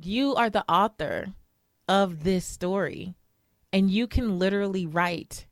you 0.00 0.34
are 0.34 0.50
the 0.50 0.64
author 0.70 1.28
of 1.88 2.24
this 2.24 2.44
story, 2.44 3.14
and 3.72 3.90
you 3.90 4.06
can 4.06 4.38
literally 4.38 4.86
write 4.86 5.46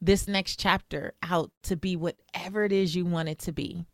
this 0.00 0.28
next 0.28 0.58
chapter 0.58 1.14
out 1.22 1.50
to 1.62 1.76
be 1.76 1.96
whatever 1.96 2.64
it 2.64 2.72
is 2.72 2.94
you 2.94 3.04
want 3.04 3.28
it 3.28 3.38
to 3.40 3.52
be. 3.52 3.86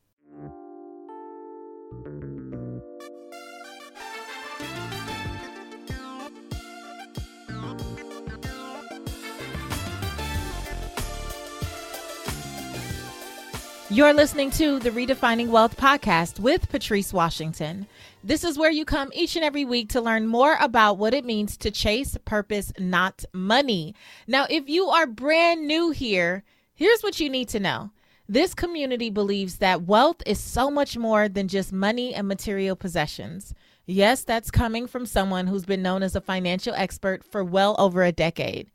You're 13.93 14.15
listening 14.15 14.51
to 14.53 14.79
the 14.79 14.89
Redefining 14.89 15.49
Wealth 15.49 15.77
podcast 15.77 16.41
with 16.41 16.71
Patrice 16.71 17.13
Washington. 17.13 17.87
This 18.25 18.43
is 18.43 18.57
where 18.57 18.71
you 18.71 18.87
come 18.87 19.11
each 19.13 19.37
and 19.37 19.45
every 19.45 19.67
week 19.67 19.91
to 19.91 20.01
learn 20.01 20.29
more 20.29 20.57
about 20.63 20.97
what 20.97 21.13
it 21.13 21.27
means 21.27 21.59
to 21.59 21.71
chase 21.71 22.17
purpose, 22.25 22.73
not 22.79 23.27
money. 23.35 23.95
Now, 24.27 24.47
if 24.49 24.67
you 24.67 24.87
are 24.87 25.07
brand 25.07 25.67
new 25.67 25.91
here, 25.91 26.43
here's 26.75 27.03
what 27.03 27.21
you 27.21 27.29
need 27.29 27.51
to 27.51 27.61
know. 27.61 27.91
This 28.27 28.55
community 28.55 29.11
believes 29.11 29.59
that 29.59 29.83
wealth 29.83 30.23
is 30.25 30.41
so 30.41 30.71
much 30.71 30.97
more 30.97 31.29
than 31.29 31.47
just 31.47 31.71
money 31.71 32.15
and 32.15 32.27
material 32.27 32.77
possessions. 32.77 33.53
Yes, 33.85 34.25
that's 34.25 34.51
coming 34.51 34.87
from 34.87 35.05
someone 35.05 35.49
who's 35.49 35.67
been 35.67 35.83
known 35.83 36.03
as 36.03 36.17
a 36.17 36.23
financial 36.23 36.73
expert 36.75 37.23
for 37.23 37.45
well 37.45 37.77
over 37.79 38.03
a 38.03 38.11
decade. 38.11 38.71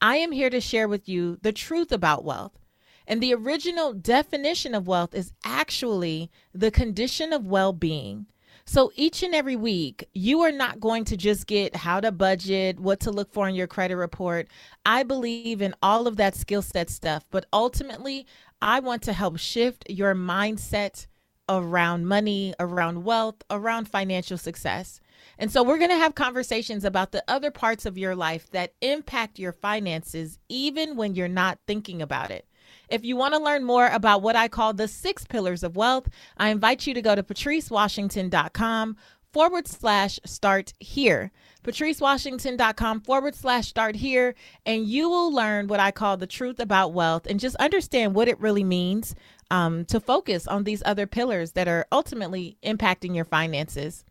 I 0.00 0.16
am 0.16 0.32
here 0.32 0.48
to 0.48 0.60
share 0.62 0.88
with 0.88 1.06
you 1.06 1.36
the 1.42 1.52
truth 1.52 1.92
about 1.92 2.24
wealth 2.24 2.58
and 3.06 3.22
the 3.22 3.34
original 3.34 3.92
definition 3.92 4.74
of 4.74 4.86
wealth 4.86 5.14
is 5.14 5.32
actually 5.44 6.30
the 6.52 6.70
condition 6.70 7.32
of 7.32 7.46
well 7.46 7.72
being. 7.72 8.26
So 8.66 8.90
each 8.96 9.22
and 9.22 9.34
every 9.34 9.56
week, 9.56 10.08
you 10.14 10.40
are 10.40 10.52
not 10.52 10.80
going 10.80 11.04
to 11.06 11.16
just 11.18 11.46
get 11.46 11.76
how 11.76 12.00
to 12.00 12.10
budget, 12.10 12.80
what 12.80 13.00
to 13.00 13.10
look 13.10 13.30
for 13.30 13.46
in 13.46 13.54
your 13.54 13.66
credit 13.66 13.96
report. 13.96 14.48
I 14.86 15.02
believe 15.02 15.60
in 15.60 15.74
all 15.82 16.06
of 16.06 16.16
that 16.16 16.34
skill 16.34 16.62
set 16.62 16.88
stuff, 16.88 17.26
but 17.30 17.44
ultimately, 17.52 18.26
I 18.62 18.80
want 18.80 19.02
to 19.02 19.12
help 19.12 19.38
shift 19.38 19.84
your 19.90 20.14
mindset 20.14 21.06
around 21.46 22.06
money, 22.06 22.54
around 22.58 23.04
wealth, 23.04 23.36
around 23.50 23.86
financial 23.86 24.38
success. 24.38 24.98
And 25.38 25.52
so 25.52 25.62
we're 25.62 25.78
going 25.78 25.90
to 25.90 25.96
have 25.96 26.14
conversations 26.14 26.84
about 26.84 27.12
the 27.12 27.22
other 27.28 27.50
parts 27.50 27.84
of 27.84 27.98
your 27.98 28.16
life 28.16 28.48
that 28.50 28.72
impact 28.80 29.38
your 29.38 29.52
finances, 29.52 30.38
even 30.48 30.96
when 30.96 31.14
you're 31.14 31.28
not 31.28 31.58
thinking 31.66 32.00
about 32.00 32.30
it. 32.30 32.46
If 32.88 33.04
you 33.04 33.16
want 33.16 33.34
to 33.34 33.40
learn 33.40 33.64
more 33.64 33.88
about 33.88 34.22
what 34.22 34.36
I 34.36 34.48
call 34.48 34.72
the 34.72 34.88
six 34.88 35.24
pillars 35.24 35.62
of 35.62 35.76
wealth, 35.76 36.08
I 36.36 36.50
invite 36.50 36.86
you 36.86 36.94
to 36.94 37.02
go 37.02 37.14
to 37.14 37.22
patricewashington.com 37.22 38.96
forward 39.32 39.66
slash 39.66 40.20
start 40.24 40.72
here. 40.78 41.32
patricewashington.com 41.64 43.00
forward 43.00 43.34
slash 43.34 43.68
start 43.68 43.96
here. 43.96 44.34
And 44.64 44.86
you 44.86 45.08
will 45.08 45.32
learn 45.32 45.66
what 45.66 45.80
I 45.80 45.90
call 45.90 46.16
the 46.16 46.26
truth 46.26 46.60
about 46.60 46.92
wealth 46.92 47.26
and 47.26 47.40
just 47.40 47.56
understand 47.56 48.14
what 48.14 48.28
it 48.28 48.40
really 48.40 48.64
means 48.64 49.14
um, 49.50 49.84
to 49.86 49.98
focus 49.98 50.46
on 50.46 50.64
these 50.64 50.82
other 50.86 51.06
pillars 51.06 51.52
that 51.52 51.68
are 51.68 51.86
ultimately 51.90 52.56
impacting 52.62 53.14
your 53.14 53.24
finances. 53.24 54.04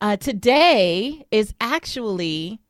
Uh, 0.00 0.16
today 0.16 1.24
is 1.30 1.54
actually 1.60 2.60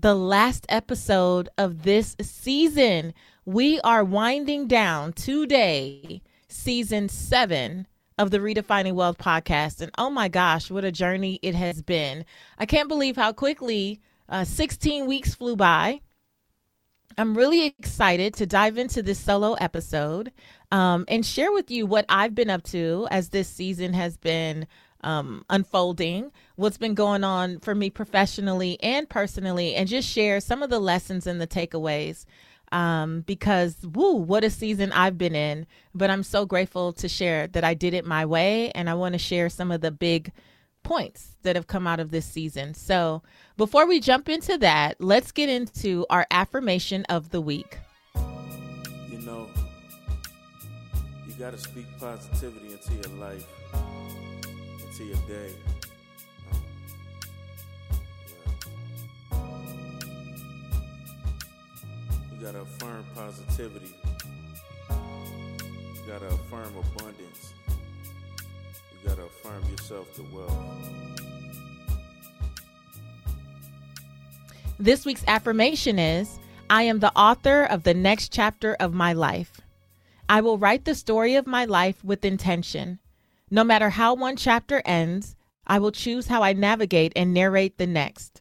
the 0.00 0.14
last 0.14 0.64
episode 0.70 1.48
of 1.58 1.82
this 1.82 2.16
season. 2.22 3.12
We 3.44 3.80
are 3.80 4.02
winding 4.02 4.66
down 4.66 5.12
today, 5.12 6.22
season 6.48 7.08
seven 7.10 7.86
of 8.16 8.30
the 8.30 8.38
Redefining 8.38 8.94
Wealth 8.94 9.18
podcast. 9.18 9.82
And 9.82 9.90
oh 9.98 10.08
my 10.08 10.28
gosh, 10.28 10.70
what 10.70 10.84
a 10.84 10.92
journey 10.92 11.38
it 11.42 11.54
has 11.54 11.82
been. 11.82 12.24
I 12.56 12.64
can't 12.64 12.88
believe 12.88 13.16
how 13.16 13.32
quickly 13.32 14.00
uh, 14.28 14.44
16 14.44 15.06
weeks 15.06 15.34
flew 15.34 15.56
by. 15.56 16.00
I'm 17.18 17.36
really 17.36 17.66
excited 17.66 18.34
to 18.34 18.46
dive 18.46 18.78
into 18.78 19.02
this 19.02 19.18
solo 19.18 19.54
episode 19.54 20.32
um, 20.72 21.04
and 21.08 21.26
share 21.26 21.52
with 21.52 21.70
you 21.70 21.84
what 21.84 22.06
I've 22.08 22.34
been 22.34 22.48
up 22.48 22.62
to 22.64 23.06
as 23.10 23.28
this 23.28 23.48
season 23.48 23.92
has 23.92 24.16
been 24.16 24.66
um, 25.02 25.44
unfolding, 25.50 26.30
what's 26.56 26.78
been 26.78 26.94
going 26.94 27.24
on 27.24 27.60
for 27.60 27.74
me 27.74 27.90
professionally 27.90 28.78
and 28.82 29.08
personally, 29.08 29.74
and 29.74 29.88
just 29.88 30.08
share 30.08 30.40
some 30.40 30.62
of 30.62 30.70
the 30.70 30.80
lessons 30.80 31.26
and 31.26 31.40
the 31.40 31.46
takeaways 31.46 32.24
um, 32.72 33.22
because 33.22 33.76
woo, 33.82 34.14
what 34.14 34.44
a 34.44 34.50
season 34.50 34.92
I've 34.92 35.18
been 35.18 35.34
in. 35.34 35.66
But 35.94 36.10
I'm 36.10 36.22
so 36.22 36.46
grateful 36.46 36.92
to 36.94 37.08
share 37.08 37.46
that 37.48 37.64
I 37.64 37.74
did 37.74 37.94
it 37.94 38.04
my 38.04 38.24
way, 38.26 38.70
and 38.72 38.88
I 38.88 38.94
want 38.94 39.14
to 39.14 39.18
share 39.18 39.48
some 39.48 39.70
of 39.70 39.80
the 39.80 39.90
big 39.90 40.32
points 40.82 41.36
that 41.42 41.56
have 41.56 41.66
come 41.66 41.86
out 41.86 42.00
of 42.00 42.10
this 42.10 42.26
season. 42.26 42.74
So 42.74 43.22
before 43.56 43.86
we 43.86 44.00
jump 44.00 44.28
into 44.28 44.56
that, 44.58 44.96
let's 45.00 45.32
get 45.32 45.48
into 45.48 46.06
our 46.10 46.26
affirmation 46.30 47.04
of 47.08 47.30
the 47.30 47.40
week. 47.40 47.78
You 48.14 49.18
know, 49.24 49.48
you 51.26 51.34
got 51.38 51.52
to 51.52 51.58
speak 51.58 51.86
positivity 51.98 52.72
into 52.72 52.94
your 52.94 53.18
life, 53.18 53.46
into 55.00 55.12
your 55.12 55.28
day. 55.28 55.52
Um, 59.32 59.98
you 62.32 62.44
gotta 62.44 62.60
affirm 62.60 63.04
positivity. 63.14 63.94
You 64.90 66.06
gotta 66.06 66.26
affirm 66.26 66.74
abundance. 66.76 67.54
You 67.68 69.08
gotta 69.08 69.22
affirm 69.22 69.62
yourself 69.70 70.12
to 70.16 70.22
wealth. 70.34 70.56
This 74.78 75.04
week's 75.04 75.24
affirmation 75.26 75.98
is 75.98 76.38
I 76.68 76.82
am 76.84 77.00
the 77.00 77.12
author 77.16 77.64
of 77.64 77.82
the 77.82 77.94
next 77.94 78.32
chapter 78.32 78.74
of 78.74 78.94
my 78.94 79.12
life. 79.12 79.60
I 80.28 80.40
will 80.40 80.58
write 80.58 80.84
the 80.84 80.94
story 80.94 81.34
of 81.34 81.46
my 81.46 81.64
life 81.64 82.02
with 82.04 82.24
intention. 82.24 82.98
No 83.50 83.64
matter 83.64 83.90
how 83.90 84.14
one 84.14 84.36
chapter 84.36 84.80
ends, 84.84 85.34
I 85.66 85.78
will 85.80 85.90
choose 85.90 86.28
how 86.28 86.42
I 86.42 86.52
navigate 86.52 87.12
and 87.16 87.34
narrate 87.34 87.78
the 87.78 87.86
next. 87.86 88.40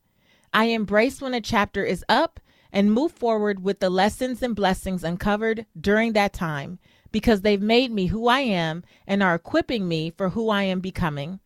I 0.53 0.65
embrace 0.65 1.21
when 1.21 1.33
a 1.33 1.41
chapter 1.41 1.83
is 1.83 2.05
up 2.07 2.39
and 2.71 2.93
move 2.93 3.11
forward 3.11 3.63
with 3.63 3.79
the 3.79 3.89
lessons 3.89 4.43
and 4.43 4.55
blessings 4.55 5.03
uncovered 5.03 5.65
during 5.79 6.13
that 6.13 6.33
time 6.33 6.77
because 7.11 7.41
they've 7.41 7.61
made 7.61 7.91
me 7.91 8.07
who 8.07 8.27
I 8.27 8.41
am 8.41 8.83
and 9.07 9.23
are 9.23 9.33
equipping 9.33 9.87
me 9.87 10.11
for 10.11 10.29
who 10.29 10.49
I 10.49 10.63
am 10.63 10.79
becoming. 10.79 11.39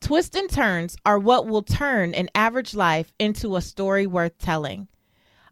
Twists 0.00 0.36
and 0.36 0.48
turns 0.48 0.96
are 1.04 1.18
what 1.18 1.46
will 1.46 1.62
turn 1.62 2.14
an 2.14 2.28
average 2.34 2.74
life 2.74 3.12
into 3.18 3.56
a 3.56 3.60
story 3.60 4.06
worth 4.06 4.38
telling. 4.38 4.86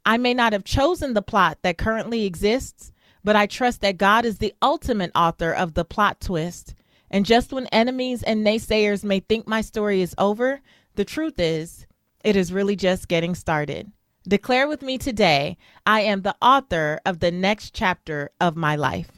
I 0.06 0.16
may 0.16 0.32
not 0.32 0.52
have 0.52 0.64
chosen 0.64 1.14
the 1.14 1.22
plot 1.22 1.58
that 1.62 1.76
currently 1.76 2.24
exists, 2.24 2.92
but 3.24 3.36
I 3.36 3.46
trust 3.46 3.80
that 3.80 3.98
God 3.98 4.24
is 4.24 4.38
the 4.38 4.54
ultimate 4.62 5.10
author 5.14 5.52
of 5.52 5.74
the 5.74 5.84
plot 5.84 6.20
twist. 6.20 6.74
And 7.10 7.24
just 7.24 7.52
when 7.52 7.66
enemies 7.68 8.22
and 8.22 8.46
naysayers 8.46 9.04
may 9.04 9.20
think 9.20 9.46
my 9.46 9.60
story 9.60 10.02
is 10.02 10.14
over, 10.18 10.60
the 10.94 11.04
truth 11.04 11.38
is, 11.38 11.86
it 12.24 12.36
is 12.36 12.52
really 12.52 12.76
just 12.76 13.08
getting 13.08 13.34
started. 13.34 13.90
Declare 14.26 14.68
with 14.68 14.82
me 14.82 14.98
today 14.98 15.56
I 15.86 16.00
am 16.02 16.22
the 16.22 16.36
author 16.42 17.00
of 17.06 17.20
the 17.20 17.30
next 17.30 17.72
chapter 17.72 18.30
of 18.40 18.56
my 18.56 18.76
life. 18.76 19.10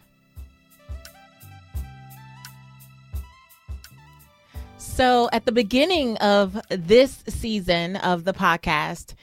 So, 4.76 5.28
at 5.32 5.46
the 5.46 5.52
beginning 5.52 6.16
of 6.18 6.60
this 6.68 7.24
season 7.26 7.96
of 7.96 8.24
the 8.24 8.32
podcast, 8.32 9.14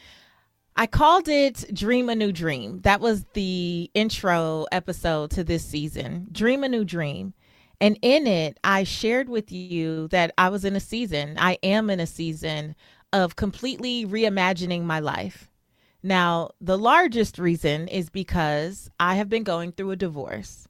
I 0.76 0.88
called 0.88 1.28
it 1.28 1.74
Dream 1.74 2.10
a 2.10 2.16
New 2.16 2.32
Dream. 2.32 2.82
That 2.82 3.00
was 3.00 3.26
the 3.34 3.90
intro 3.94 4.66
episode 4.72 5.32
to 5.32 5.44
this 5.44 5.66
season 5.66 6.28
Dream 6.32 6.64
a 6.64 6.70
New 6.70 6.84
Dream. 6.84 7.34
And 7.80 7.98
in 8.02 8.26
it, 8.26 8.60
I 8.64 8.84
shared 8.84 9.30
with 9.30 9.52
you 9.52 10.08
that 10.10 10.34
I 10.38 10.50
was 10.50 10.66
in 10.66 10.76
a 10.76 10.80
season, 10.80 11.38
I 11.40 11.60
am 11.62 11.90
in 11.90 12.00
a 12.00 12.08
season 12.08 12.76
of 13.14 13.36
completely 13.36 14.06
reimagining 14.06 14.84
my 14.84 15.00
life. 15.00 15.50
Now, 16.04 16.52
the 16.60 16.78
largest 16.78 17.38
reason 17.38 17.88
is 17.88 18.10
because 18.10 18.90
I 19.00 19.16
have 19.16 19.30
been 19.30 19.44
going 19.44 19.72
through 19.72 19.92
a 19.92 19.96
divorce. 19.96 20.68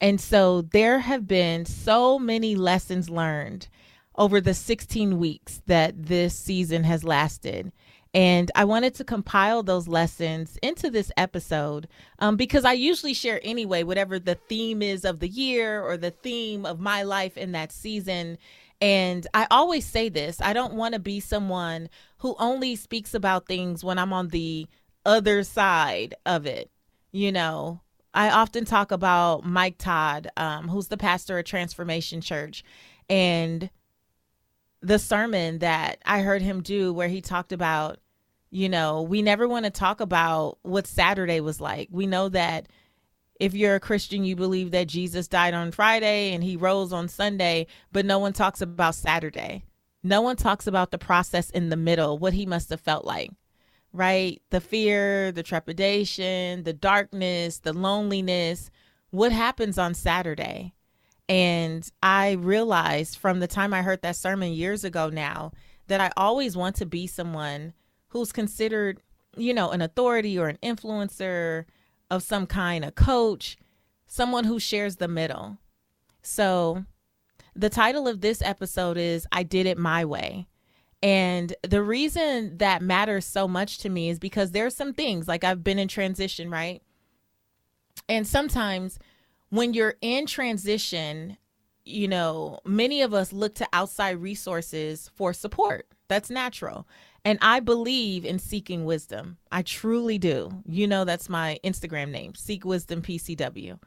And 0.00 0.20
so 0.20 0.62
there 0.62 1.00
have 1.00 1.26
been 1.26 1.64
so 1.64 2.18
many 2.18 2.54
lessons 2.54 3.08
learned 3.08 3.68
over 4.16 4.40
the 4.40 4.54
16 4.54 5.18
weeks 5.18 5.62
that 5.66 6.06
this 6.06 6.34
season 6.34 6.84
has 6.84 7.04
lasted. 7.04 7.72
And 8.16 8.50
I 8.54 8.64
wanted 8.64 8.94
to 8.94 9.04
compile 9.04 9.62
those 9.62 9.88
lessons 9.88 10.58
into 10.62 10.88
this 10.88 11.12
episode 11.18 11.86
um, 12.18 12.36
because 12.36 12.64
I 12.64 12.72
usually 12.72 13.12
share 13.12 13.42
anyway, 13.44 13.82
whatever 13.82 14.18
the 14.18 14.36
theme 14.36 14.80
is 14.80 15.04
of 15.04 15.20
the 15.20 15.28
year 15.28 15.82
or 15.82 15.98
the 15.98 16.12
theme 16.12 16.64
of 16.64 16.80
my 16.80 17.02
life 17.02 17.36
in 17.36 17.52
that 17.52 17.72
season. 17.72 18.38
And 18.80 19.26
I 19.34 19.46
always 19.50 19.84
say 19.84 20.08
this 20.08 20.40
I 20.40 20.54
don't 20.54 20.72
want 20.72 20.94
to 20.94 20.98
be 20.98 21.20
someone 21.20 21.90
who 22.16 22.34
only 22.38 22.74
speaks 22.74 23.12
about 23.12 23.46
things 23.46 23.84
when 23.84 23.98
I'm 23.98 24.14
on 24.14 24.28
the 24.28 24.66
other 25.04 25.42
side 25.42 26.14
of 26.24 26.46
it. 26.46 26.70
You 27.12 27.32
know, 27.32 27.82
I 28.14 28.30
often 28.30 28.64
talk 28.64 28.92
about 28.92 29.44
Mike 29.44 29.76
Todd, 29.76 30.28
um, 30.38 30.68
who's 30.68 30.88
the 30.88 30.96
pastor 30.96 31.36
at 31.38 31.44
Transformation 31.44 32.22
Church. 32.22 32.64
And 33.10 33.68
the 34.80 34.98
sermon 34.98 35.58
that 35.58 35.98
I 36.06 36.20
heard 36.20 36.40
him 36.40 36.62
do 36.62 36.94
where 36.94 37.08
he 37.08 37.20
talked 37.20 37.52
about, 37.52 37.98
you 38.56 38.70
know, 38.70 39.02
we 39.02 39.20
never 39.20 39.46
want 39.46 39.66
to 39.66 39.70
talk 39.70 40.00
about 40.00 40.56
what 40.62 40.86
Saturday 40.86 41.40
was 41.40 41.60
like. 41.60 41.88
We 41.90 42.06
know 42.06 42.30
that 42.30 42.66
if 43.38 43.52
you're 43.52 43.74
a 43.74 43.80
Christian, 43.80 44.24
you 44.24 44.34
believe 44.34 44.70
that 44.70 44.86
Jesus 44.86 45.28
died 45.28 45.52
on 45.52 45.72
Friday 45.72 46.32
and 46.32 46.42
he 46.42 46.56
rose 46.56 46.90
on 46.90 47.08
Sunday, 47.08 47.66
but 47.92 48.06
no 48.06 48.18
one 48.18 48.32
talks 48.32 48.62
about 48.62 48.94
Saturday. 48.94 49.66
No 50.02 50.22
one 50.22 50.36
talks 50.36 50.66
about 50.66 50.90
the 50.90 50.96
process 50.96 51.50
in 51.50 51.68
the 51.68 51.76
middle, 51.76 52.16
what 52.16 52.32
he 52.32 52.46
must 52.46 52.70
have 52.70 52.80
felt 52.80 53.04
like, 53.04 53.30
right? 53.92 54.40
The 54.48 54.62
fear, 54.62 55.32
the 55.32 55.42
trepidation, 55.42 56.62
the 56.62 56.72
darkness, 56.72 57.58
the 57.58 57.74
loneliness. 57.74 58.70
What 59.10 59.32
happens 59.32 59.76
on 59.76 59.92
Saturday? 59.92 60.72
And 61.28 61.86
I 62.02 62.32
realized 62.32 63.18
from 63.18 63.40
the 63.40 63.48
time 63.48 63.74
I 63.74 63.82
heard 63.82 64.00
that 64.00 64.16
sermon 64.16 64.52
years 64.52 64.82
ago 64.82 65.10
now 65.10 65.52
that 65.88 66.00
I 66.00 66.10
always 66.16 66.56
want 66.56 66.76
to 66.76 66.86
be 66.86 67.06
someone 67.06 67.74
who's 68.16 68.32
considered, 68.32 69.00
you 69.36 69.52
know, 69.52 69.70
an 69.70 69.82
authority 69.82 70.38
or 70.38 70.48
an 70.48 70.58
influencer 70.62 71.64
of 72.10 72.22
some 72.22 72.46
kind, 72.46 72.84
a 72.84 72.90
coach, 72.90 73.56
someone 74.06 74.44
who 74.44 74.58
shares 74.58 74.96
the 74.96 75.08
middle. 75.08 75.58
So, 76.22 76.84
the 77.54 77.70
title 77.70 78.06
of 78.06 78.20
this 78.20 78.42
episode 78.42 78.96
is 78.98 79.26
I 79.32 79.42
Did 79.42 79.66
It 79.66 79.78
My 79.78 80.04
Way. 80.04 80.46
And 81.02 81.54
the 81.62 81.82
reason 81.82 82.58
that 82.58 82.82
matters 82.82 83.24
so 83.24 83.46
much 83.46 83.78
to 83.78 83.88
me 83.88 84.08
is 84.08 84.18
because 84.18 84.50
there's 84.50 84.74
some 84.74 84.92
things 84.92 85.28
like 85.28 85.44
I've 85.44 85.62
been 85.62 85.78
in 85.78 85.88
transition, 85.88 86.50
right? 86.50 86.82
And 88.08 88.26
sometimes 88.26 88.98
when 89.50 89.74
you're 89.74 89.96
in 90.00 90.26
transition, 90.26 91.36
you 91.84 92.08
know, 92.08 92.60
many 92.64 93.02
of 93.02 93.14
us 93.14 93.32
look 93.32 93.54
to 93.56 93.68
outside 93.72 94.20
resources 94.20 95.10
for 95.14 95.32
support. 95.32 95.86
That's 96.08 96.30
natural. 96.30 96.86
And 97.26 97.40
I 97.42 97.58
believe 97.58 98.24
in 98.24 98.38
seeking 98.38 98.84
wisdom. 98.84 99.38
I 99.50 99.62
truly 99.62 100.16
do. 100.16 100.62
You 100.64 100.86
know, 100.86 101.04
that's 101.04 101.28
my 101.28 101.58
Instagram 101.64 102.10
name, 102.10 102.36
Seek 102.36 102.64
Wisdom 102.64 103.02
PCW. 103.02 103.80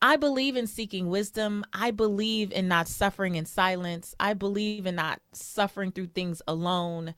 I 0.00 0.16
believe 0.16 0.56
in 0.56 0.66
seeking 0.66 1.10
wisdom. 1.10 1.66
I 1.74 1.90
believe 1.90 2.50
in 2.50 2.66
not 2.66 2.88
suffering 2.88 3.34
in 3.34 3.44
silence. 3.44 4.14
I 4.18 4.32
believe 4.32 4.86
in 4.86 4.94
not 4.94 5.20
suffering 5.34 5.92
through 5.92 6.06
things 6.06 6.40
alone. 6.48 7.14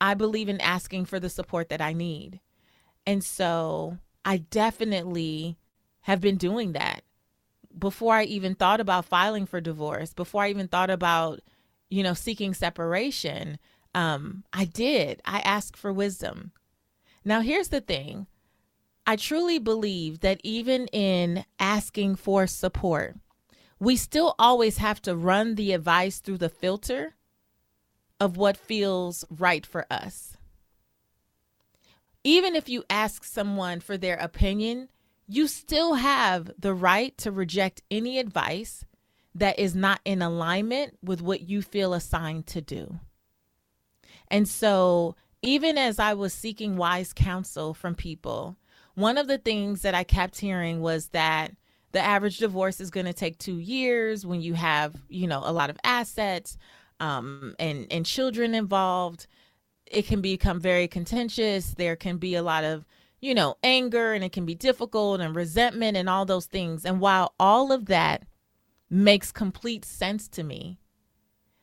I 0.00 0.14
believe 0.14 0.48
in 0.48 0.60
asking 0.60 1.06
for 1.06 1.18
the 1.18 1.28
support 1.28 1.70
that 1.70 1.80
I 1.80 1.92
need. 1.92 2.38
And 3.04 3.24
so 3.24 3.98
I 4.24 4.36
definitely 4.36 5.58
have 6.02 6.20
been 6.20 6.36
doing 6.36 6.70
that 6.74 7.00
before 7.76 8.14
I 8.14 8.22
even 8.24 8.54
thought 8.54 8.78
about 8.78 9.06
filing 9.06 9.46
for 9.46 9.60
divorce, 9.60 10.14
before 10.14 10.44
I 10.44 10.50
even 10.50 10.68
thought 10.68 10.88
about, 10.88 11.40
you 11.88 12.04
know, 12.04 12.14
seeking 12.14 12.54
separation 12.54 13.58
um, 13.94 14.44
I 14.52 14.64
did. 14.64 15.20
I 15.24 15.40
asked 15.40 15.76
for 15.76 15.92
wisdom. 15.92 16.52
Now, 17.24 17.40
here's 17.40 17.68
the 17.68 17.80
thing 17.80 18.26
I 19.06 19.16
truly 19.16 19.58
believe 19.58 20.20
that 20.20 20.40
even 20.44 20.86
in 20.88 21.44
asking 21.58 22.16
for 22.16 22.46
support, 22.46 23.16
we 23.78 23.96
still 23.96 24.34
always 24.38 24.78
have 24.78 25.00
to 25.02 25.16
run 25.16 25.54
the 25.54 25.72
advice 25.72 26.18
through 26.18 26.38
the 26.38 26.48
filter 26.48 27.14
of 28.20 28.36
what 28.36 28.56
feels 28.56 29.24
right 29.30 29.64
for 29.64 29.86
us. 29.90 30.36
Even 32.22 32.54
if 32.54 32.68
you 32.68 32.84
ask 32.90 33.24
someone 33.24 33.80
for 33.80 33.96
their 33.96 34.16
opinion, 34.16 34.90
you 35.26 35.46
still 35.46 35.94
have 35.94 36.50
the 36.58 36.74
right 36.74 37.16
to 37.18 37.32
reject 37.32 37.82
any 37.90 38.18
advice 38.18 38.84
that 39.34 39.58
is 39.58 39.74
not 39.74 40.00
in 40.04 40.20
alignment 40.20 40.98
with 41.02 41.22
what 41.22 41.48
you 41.48 41.62
feel 41.62 41.94
assigned 41.94 42.46
to 42.48 42.60
do. 42.60 43.00
And 44.30 44.48
so, 44.48 45.16
even 45.42 45.78
as 45.78 45.98
I 45.98 46.14
was 46.14 46.32
seeking 46.34 46.76
wise 46.76 47.12
counsel 47.12 47.74
from 47.74 47.94
people, 47.94 48.56
one 48.94 49.18
of 49.18 49.26
the 49.26 49.38
things 49.38 49.82
that 49.82 49.94
I 49.94 50.04
kept 50.04 50.38
hearing 50.38 50.80
was 50.80 51.08
that 51.08 51.52
the 51.92 52.00
average 52.00 52.38
divorce 52.38 52.80
is 52.80 52.90
going 52.90 53.06
to 53.06 53.12
take 53.12 53.38
two 53.38 53.58
years 53.58 54.24
when 54.24 54.40
you 54.40 54.54
have, 54.54 54.94
you 55.08 55.26
know, 55.26 55.42
a 55.44 55.52
lot 55.52 55.70
of 55.70 55.78
assets 55.82 56.56
um, 57.00 57.54
and 57.58 57.86
and 57.90 58.06
children 58.06 58.54
involved. 58.54 59.26
It 59.86 60.06
can 60.06 60.20
become 60.20 60.60
very 60.60 60.86
contentious. 60.86 61.74
There 61.74 61.96
can 61.96 62.18
be 62.18 62.36
a 62.36 62.42
lot 62.42 62.62
of, 62.62 62.86
you 63.20 63.34
know, 63.34 63.56
anger 63.62 64.12
and 64.12 64.22
it 64.22 64.32
can 64.32 64.46
be 64.46 64.54
difficult 64.54 65.20
and 65.20 65.34
resentment 65.34 65.96
and 65.96 66.08
all 66.08 66.24
those 66.24 66.46
things. 66.46 66.84
And 66.84 67.00
while 67.00 67.34
all 67.40 67.72
of 67.72 67.86
that 67.86 68.24
makes 68.88 69.32
complete 69.32 69.84
sense 69.84 70.28
to 70.28 70.44
me, 70.44 70.79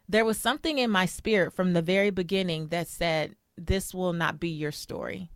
there 0.08 0.26
was 0.26 0.38
something 0.38 0.78
in 0.78 0.90
my 0.90 1.06
spirit 1.06 1.54
from 1.54 1.74
the 1.74 1.82
very 1.82 2.10
beginning 2.10 2.68
that 2.70 2.88
said, 2.88 3.36
This 3.58 3.94
will 3.94 4.14
not 4.14 4.40
be 4.40 4.50
your 4.50 4.72
story. 4.72 5.32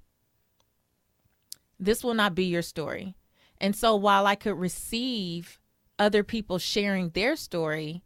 This 1.80 2.04
will 2.04 2.14
not 2.14 2.36
be 2.36 2.46
your 2.46 2.62
story. 2.62 3.16
And 3.60 3.76
so 3.76 3.96
while 3.96 4.26
I 4.26 4.36
could 4.36 4.58
receive 4.58 5.60
other 6.00 6.24
people 6.24 6.58
sharing 6.58 7.10
their 7.10 7.36
story, 7.36 8.04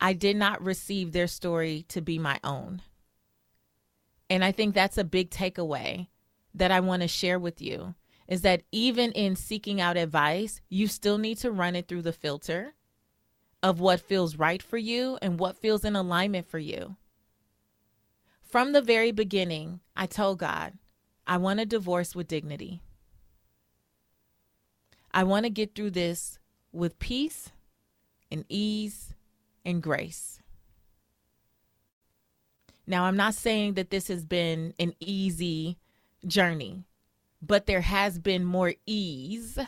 I 0.00 0.12
did 0.12 0.36
not 0.36 0.62
receive 0.62 1.12
their 1.12 1.26
story 1.26 1.84
to 1.88 2.00
be 2.00 2.18
my 2.18 2.40
own. 2.42 2.82
And 4.30 4.44
I 4.44 4.52
think 4.52 4.74
that's 4.74 4.96
a 4.96 5.04
big 5.04 5.30
takeaway 5.30 6.08
that 6.54 6.70
I 6.70 6.80
want 6.80 7.02
to 7.02 7.08
share 7.08 7.38
with 7.38 7.60
you 7.60 7.94
is 8.28 8.42
that 8.42 8.62
even 8.70 9.10
in 9.12 9.34
seeking 9.34 9.80
out 9.80 9.96
advice, 9.96 10.60
you 10.68 10.86
still 10.86 11.18
need 11.18 11.36
to 11.38 11.50
run 11.50 11.74
it 11.74 11.88
through 11.88 12.02
the 12.02 12.12
filter 12.12 12.74
of 13.62 13.80
what 13.80 14.00
feels 14.00 14.36
right 14.36 14.62
for 14.62 14.78
you 14.78 15.18
and 15.20 15.38
what 15.38 15.56
feels 15.56 15.84
in 15.84 15.96
alignment 15.96 16.48
for 16.48 16.58
you. 16.58 16.96
From 18.42 18.72
the 18.72 18.82
very 18.82 19.12
beginning, 19.12 19.80
I 19.96 20.06
told 20.06 20.38
God, 20.38 20.74
I 21.26 21.36
want 21.36 21.60
a 21.60 21.66
divorce 21.66 22.16
with 22.16 22.28
dignity. 22.28 22.80
I 25.12 25.24
want 25.24 25.44
to 25.44 25.50
get 25.50 25.74
through 25.74 25.90
this 25.90 26.38
with 26.72 26.98
peace 26.98 27.50
and 28.30 28.44
ease 28.48 29.14
and 29.64 29.82
grace. 29.82 30.40
Now, 32.86 33.04
I'm 33.04 33.16
not 33.16 33.34
saying 33.34 33.74
that 33.74 33.90
this 33.90 34.08
has 34.08 34.24
been 34.24 34.74
an 34.78 34.94
easy 34.98 35.78
journey, 36.26 36.84
but 37.40 37.66
there 37.66 37.82
has 37.82 38.18
been 38.18 38.44
more 38.44 38.74
ease 38.86 39.58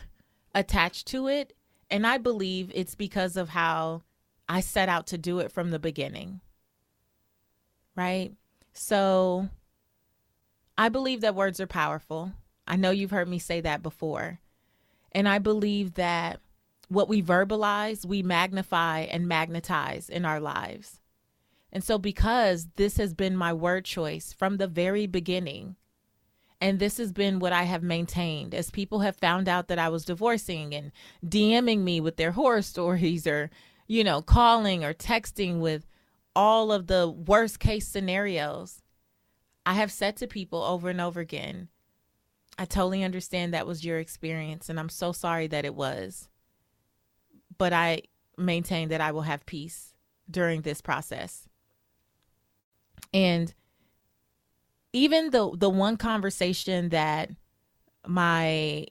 attached 0.54 1.06
to 1.08 1.28
it 1.28 1.52
and 1.92 2.06
I 2.06 2.16
believe 2.16 2.72
it's 2.74 2.94
because 2.94 3.36
of 3.36 3.50
how 3.50 4.02
I 4.48 4.60
set 4.60 4.88
out 4.88 5.06
to 5.08 5.18
do 5.18 5.40
it 5.40 5.52
from 5.52 5.70
the 5.70 5.78
beginning. 5.78 6.40
Right? 7.94 8.32
So 8.72 9.50
I 10.78 10.88
believe 10.88 11.20
that 11.20 11.34
words 11.34 11.60
are 11.60 11.66
powerful. 11.66 12.32
I 12.66 12.76
know 12.76 12.90
you've 12.90 13.10
heard 13.10 13.28
me 13.28 13.38
say 13.38 13.60
that 13.60 13.82
before. 13.82 14.40
And 15.12 15.28
I 15.28 15.38
believe 15.38 15.94
that 15.94 16.40
what 16.88 17.10
we 17.10 17.22
verbalize, 17.22 18.06
we 18.06 18.22
magnify 18.22 19.00
and 19.00 19.28
magnetize 19.28 20.08
in 20.08 20.24
our 20.24 20.40
lives. 20.40 20.98
And 21.70 21.84
so, 21.84 21.98
because 21.98 22.68
this 22.76 22.96
has 22.96 23.12
been 23.12 23.36
my 23.36 23.52
word 23.52 23.84
choice 23.84 24.32
from 24.32 24.56
the 24.56 24.66
very 24.66 25.06
beginning, 25.06 25.76
and 26.62 26.78
this 26.78 26.98
has 26.98 27.10
been 27.10 27.40
what 27.40 27.52
I 27.52 27.64
have 27.64 27.82
maintained 27.82 28.54
as 28.54 28.70
people 28.70 29.00
have 29.00 29.16
found 29.16 29.48
out 29.48 29.66
that 29.66 29.80
I 29.80 29.88
was 29.88 30.04
divorcing 30.04 30.72
and 30.76 30.92
DMing 31.26 31.80
me 31.80 32.00
with 32.00 32.16
their 32.16 32.30
horror 32.30 32.62
stories 32.72 33.26
or, 33.26 33.50
you 33.88 34.04
know, 34.04 34.22
calling 34.22 34.84
or 34.84 34.94
texting 34.94 35.58
with 35.58 35.88
all 36.36 36.70
of 36.70 36.86
the 36.86 37.08
worst 37.10 37.58
case 37.58 37.88
scenarios. 37.88 38.80
I 39.66 39.74
have 39.74 39.90
said 39.90 40.16
to 40.18 40.28
people 40.28 40.62
over 40.62 40.88
and 40.88 41.00
over 41.00 41.18
again, 41.18 41.66
I 42.56 42.64
totally 42.64 43.02
understand 43.02 43.52
that 43.52 43.66
was 43.66 43.84
your 43.84 43.98
experience 43.98 44.68
and 44.68 44.78
I'm 44.78 44.88
so 44.88 45.10
sorry 45.10 45.48
that 45.48 45.64
it 45.64 45.74
was. 45.74 46.28
But 47.58 47.72
I 47.72 48.02
maintain 48.38 48.88
that 48.90 49.00
I 49.00 49.10
will 49.10 49.22
have 49.22 49.46
peace 49.46 49.94
during 50.30 50.62
this 50.62 50.80
process. 50.80 51.48
And 53.12 53.52
even 54.92 55.30
the 55.30 55.50
the 55.56 55.70
one 55.70 55.96
conversation 55.96 56.90
that 56.90 57.30
my 58.06 58.86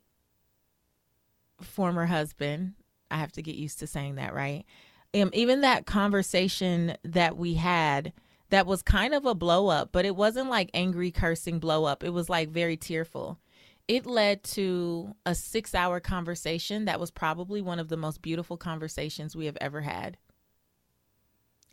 former 1.61 2.05
husband, 2.05 2.73
I 3.09 3.17
have 3.17 3.31
to 3.33 3.41
get 3.41 3.55
used 3.55 3.79
to 3.79 3.87
saying 3.87 4.15
that, 4.15 4.33
right? 4.33 4.65
Um, 5.13 5.29
even 5.33 5.61
that 5.61 5.85
conversation 5.85 6.95
that 7.03 7.37
we 7.37 7.55
had 7.55 8.13
that 8.49 8.65
was 8.65 8.81
kind 8.81 9.13
of 9.13 9.25
a 9.25 9.35
blow 9.35 9.67
up, 9.67 9.89
but 9.91 10.05
it 10.05 10.15
wasn't 10.15 10.49
like 10.49 10.69
angry 10.73 11.11
cursing 11.11 11.59
blow 11.59 11.85
up. 11.85 12.03
It 12.03 12.09
was 12.11 12.29
like 12.29 12.49
very 12.49 12.77
tearful. 12.77 13.39
It 13.87 14.05
led 14.05 14.43
to 14.43 15.15
a 15.25 15.35
six 15.35 15.75
hour 15.75 15.99
conversation 15.99 16.85
that 16.85 16.99
was 16.99 17.11
probably 17.11 17.61
one 17.61 17.79
of 17.79 17.89
the 17.89 17.97
most 17.97 18.21
beautiful 18.21 18.57
conversations 18.57 19.35
we 19.35 19.45
have 19.45 19.57
ever 19.59 19.81
had. 19.81 20.17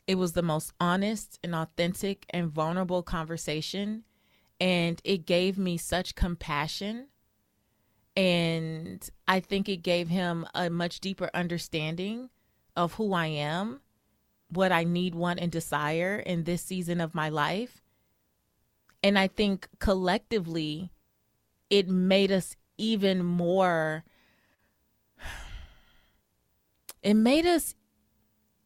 It 0.07 0.17
was 0.17 0.33
the 0.33 0.43
most 0.43 0.73
honest 0.81 1.39
and 1.45 1.55
authentic 1.55 2.27
and 2.31 2.51
vulnerable 2.51 3.03
conversation 3.03 4.05
and 4.61 5.01
it 5.05 5.27
gave 5.27 5.59
me 5.59 5.77
such 5.77 6.15
compassion 6.15 7.09
and 8.17 9.11
i 9.27 9.39
think 9.41 9.69
it 9.69 9.83
gave 9.83 10.09
him 10.09 10.47
a 10.55 10.69
much 10.69 11.01
deeper 11.01 11.31
understanding 11.35 12.31
of 12.77 12.95
who 12.95 13.13
i 13.13 13.27
am 13.27 13.81
what 14.51 14.73
I 14.73 14.85
need, 14.85 15.15
want, 15.15 15.41
and 15.41 15.53
desire 15.53 16.17
in 16.17 16.45
this 16.45 16.63
season 16.63 17.01
of 17.01 17.15
my 17.15 17.29
life. 17.29 17.83
And 19.03 19.19
I 19.19 19.29
think 19.29 19.69
collectively, 19.79 20.91
it 21.71 21.89
made 21.89 22.33
us 22.33 22.57
even 22.79 23.25
more, 23.25 24.05
it 27.03 27.15
made 27.15 27.47
us 27.47 27.75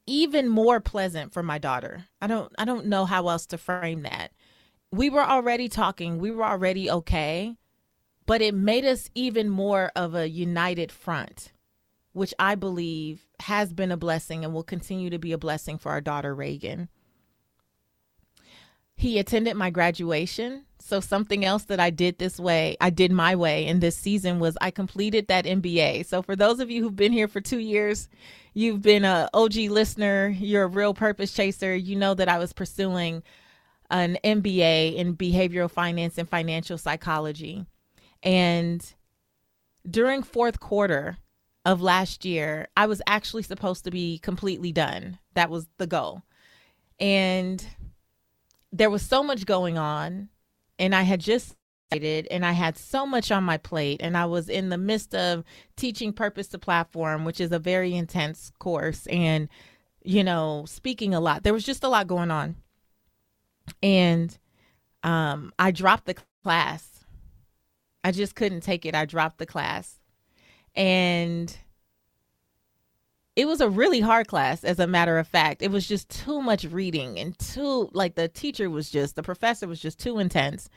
even 0.07 0.49
more 0.49 0.81
pleasant 0.81 1.33
for 1.33 1.43
my 1.43 1.59
daughter. 1.59 2.07
I 2.21 2.27
don't 2.27 2.53
I 2.59 2.65
don't 2.65 2.87
know 2.87 3.05
how 3.05 3.29
else 3.29 3.47
to 3.47 3.59
frame 3.59 4.03
that. 4.03 4.33
We 4.93 5.09
were 5.09 5.25
already 5.25 5.71
talking, 5.71 6.19
we 6.19 6.31
were 6.31 6.45
already 6.45 6.91
okay, 6.91 7.57
but 8.27 8.43
it 8.43 8.55
made 8.55 8.85
us 8.85 9.09
even 9.15 9.49
more 9.49 9.91
of 9.97 10.15
a 10.15 10.29
united 10.29 10.93
front, 10.93 11.51
which 12.13 12.35
I 12.39 12.57
believe 12.57 13.27
has 13.41 13.73
been 13.73 13.91
a 13.91 13.97
blessing 13.97 14.45
and 14.45 14.53
will 14.53 14.63
continue 14.63 15.09
to 15.09 15.19
be 15.19 15.33
a 15.33 15.39
blessing 15.39 15.79
for 15.79 15.91
our 15.91 16.03
daughter 16.03 16.35
Reagan. 16.35 16.91
He 18.95 19.19
attended 19.19 19.57
my 19.57 19.71
graduation. 19.71 20.67
So, 20.79 21.01
something 21.01 21.45
else 21.45 21.65
that 21.65 21.81
I 21.81 21.91
did 21.91 22.19
this 22.19 22.39
way, 22.39 22.77
I 22.81 22.91
did 22.91 23.13
my 23.13 23.35
way 23.35 23.67
in 23.67 23.81
this 23.81 23.97
season 23.97 24.41
was 24.41 24.59
I 24.61 24.71
completed 24.71 25.29
that 25.29 25.47
MBA. 25.47 26.05
So, 26.07 26.23
for 26.23 26.37
those 26.37 26.61
of 26.61 26.71
you 26.71 26.83
who've 26.83 26.95
been 26.95 27.13
here 27.13 27.29
for 27.29 27.41
two 27.41 27.59
years, 27.59 28.09
you've 28.53 28.83
been 28.83 29.05
a 29.05 29.31
OG 29.33 29.55
listener, 29.71 30.29
you're 30.29 30.65
a 30.65 30.69
real 30.69 30.93
purpose 30.93 31.33
chaser, 31.33 31.75
you 31.75 31.97
know 31.97 32.15
that 32.15 32.29
I 32.29 32.39
was 32.39 32.53
pursuing 32.53 33.23
an 33.93 34.19
MBA 34.25 34.97
in 34.97 35.17
behavioral 35.17 35.71
finance 35.71 36.19
and 36.19 36.29
financial 36.29 36.79
psychology. 36.79 37.67
And 38.23 38.83
during 39.89 40.23
fourth 40.23 40.59
quarter 40.59 41.19
of 41.65 41.81
last 41.81 42.25
year, 42.25 42.69
I 42.77 42.87
was 42.87 43.03
actually 43.07 43.43
supposed 43.43 43.85
to 43.85 43.91
be 43.91 44.19
completely 44.19 44.73
done. 44.73 45.19
That 45.35 45.51
was 45.51 45.69
the 45.79 45.87
goal. 45.87 46.23
And 46.99 47.65
there 48.73 48.91
was 48.91 49.03
so 49.03 49.23
much 49.23 49.45
going 49.45 49.77
on, 49.77 50.31
and 50.79 50.95
I 50.95 51.03
had 51.03 51.21
just 51.21 51.55
and 51.91 52.47
I 52.47 52.53
had 52.53 52.79
so 52.79 53.05
much 53.05 53.31
on 53.31 53.45
my 53.45 53.59
plate, 53.59 54.01
and 54.03 54.17
I 54.17 54.25
was 54.25 54.49
in 54.49 54.71
the 54.71 54.79
midst 54.79 55.15
of 55.15 55.45
teaching 55.77 56.15
Purpose 56.15 56.49
to 56.49 56.59
Platform, 56.59 57.27
which 57.27 57.39
is 57.39 57.53
a 57.53 57.59
very 57.59 57.95
intense 57.95 58.51
course, 58.59 59.07
and 59.09 59.47
you 60.03 60.25
know, 60.25 60.65
speaking 60.67 61.13
a 61.13 61.21
lot. 61.21 61.43
There 61.43 61.53
was 61.53 61.67
just 61.67 61.85
a 61.85 61.89
lot 61.89 62.07
going 62.07 62.31
on, 62.31 62.57
and 63.83 64.37
um, 65.03 65.53
I 65.59 65.71
dropped 65.71 66.07
the 66.07 66.17
class. 66.43 67.05
I 68.05 68.12
just 68.12 68.35
couldn't 68.35 68.62
take 68.62 68.85
it. 68.85 68.95
I 68.95 69.05
dropped 69.05 69.39
the 69.39 69.47
class, 69.47 70.01
and 70.75 71.57
it 73.35 73.47
was 73.47 73.61
a 73.61 73.71
really 73.71 74.01
hard 74.01 74.29
class 74.29 74.65
as 74.65 74.79
a 74.79 74.87
matter 74.87 75.19
of 75.19 75.27
fact. 75.27 75.62
It 75.62 75.71
was 75.71 75.89
just 75.89 76.09
too 76.09 76.43
much 76.43 76.65
reading 76.65 77.19
and 77.19 77.39
too 77.39 77.89
like 77.93 78.15
the 78.15 78.29
teacher 78.29 78.69
was 78.69 78.91
just 78.91 79.17
the 79.17 79.23
professor 79.23 79.67
was 79.67 79.81
just 79.81 79.99
too 79.99 80.19
intense. 80.19 80.69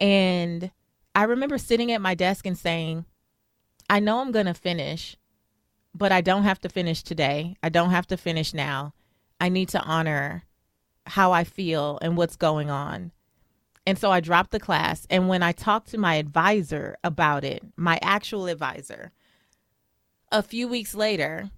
And 0.00 0.70
i 1.14 1.24
remember 1.24 1.58
sitting 1.58 1.92
at 1.92 2.00
my 2.00 2.14
desk 2.14 2.46
and 2.46 2.56
saying 2.56 3.04
i 3.90 4.00
know 4.00 4.20
i'm 4.20 4.32
going 4.32 4.46
to 4.46 4.54
finish 4.54 5.16
but 5.94 6.10
i 6.10 6.22
don't 6.22 6.44
have 6.44 6.58
to 6.60 6.68
finish 6.68 7.02
today. 7.02 7.54
I 7.62 7.68
don't 7.68 7.90
have 7.90 8.06
to 8.06 8.16
finish 8.16 8.54
now. 8.54 8.94
I 9.38 9.50
need 9.50 9.68
to 9.70 9.82
honor 9.82 10.44
how 11.06 11.32
i 11.32 11.44
feel 11.44 11.98
and 12.02 12.16
what's 12.16 12.36
going 12.36 12.70
on 12.70 13.12
and 13.86 13.98
so 13.98 14.10
i 14.10 14.20
dropped 14.20 14.50
the 14.50 14.60
class 14.60 15.06
and 15.10 15.28
when 15.28 15.42
i 15.42 15.52
talked 15.52 15.88
to 15.88 15.98
my 15.98 16.14
advisor 16.14 16.96
about 17.02 17.44
it 17.44 17.62
my 17.76 17.98
actual 18.02 18.46
advisor 18.46 19.10
a 20.30 20.42
few 20.42 20.68
weeks 20.68 20.94
later 20.94 21.50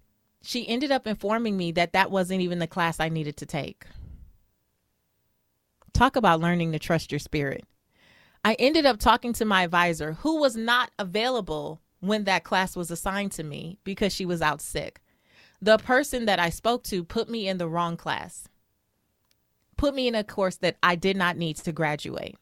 she 0.45 0.69
ended 0.69 0.93
up 0.93 1.07
informing 1.07 1.57
me 1.57 1.73
that 1.73 1.95
that 1.95 2.11
wasn't 2.11 2.43
even 2.43 2.59
the 2.59 2.67
class 2.67 3.01
I 3.01 3.09
needed 3.09 3.39
to 3.39 3.47
take. 3.47 3.87
Talk 5.95 6.17
about 6.17 6.41
learning 6.41 6.73
to 6.73 6.79
trust 6.79 7.11
your 7.11 7.19
spirit. 7.19 7.65
I 8.45 8.55
ended 8.59 8.85
up 8.85 8.99
talking 8.99 9.33
to 9.35 9.47
my 9.47 9.63
advisor, 9.63 10.13
who 10.13 10.39
was 10.39 10.55
not 10.55 10.91
available 10.99 11.81
when 12.01 12.25
that 12.25 12.45
class 12.45 12.77
was 12.77 12.91
assigned 12.91 13.33
to 13.33 13.43
me 13.43 13.79
because 13.85 14.13
she 14.13 14.27
was 14.27 14.43
out 14.43 14.61
sick. 14.61 15.01
The 15.63 15.79
person 15.79 16.27
that 16.27 16.39
I 16.39 16.51
spoke 16.51 16.85
to 16.85 17.05
put 17.05 17.31
me 17.31 17.49
in 17.49 17.57
the 17.57 17.69
wrong 17.69 17.97
class, 17.97 18.47
put 19.77 19.95
me 19.95 20.09
in 20.09 20.15
a 20.15 20.25
course 20.25 20.57
that 20.57 20.77
I 20.83 20.97
did 20.97 21.17
not 21.17 21.37
need 21.37 21.57
to 21.59 21.73
graduate. 21.73 22.37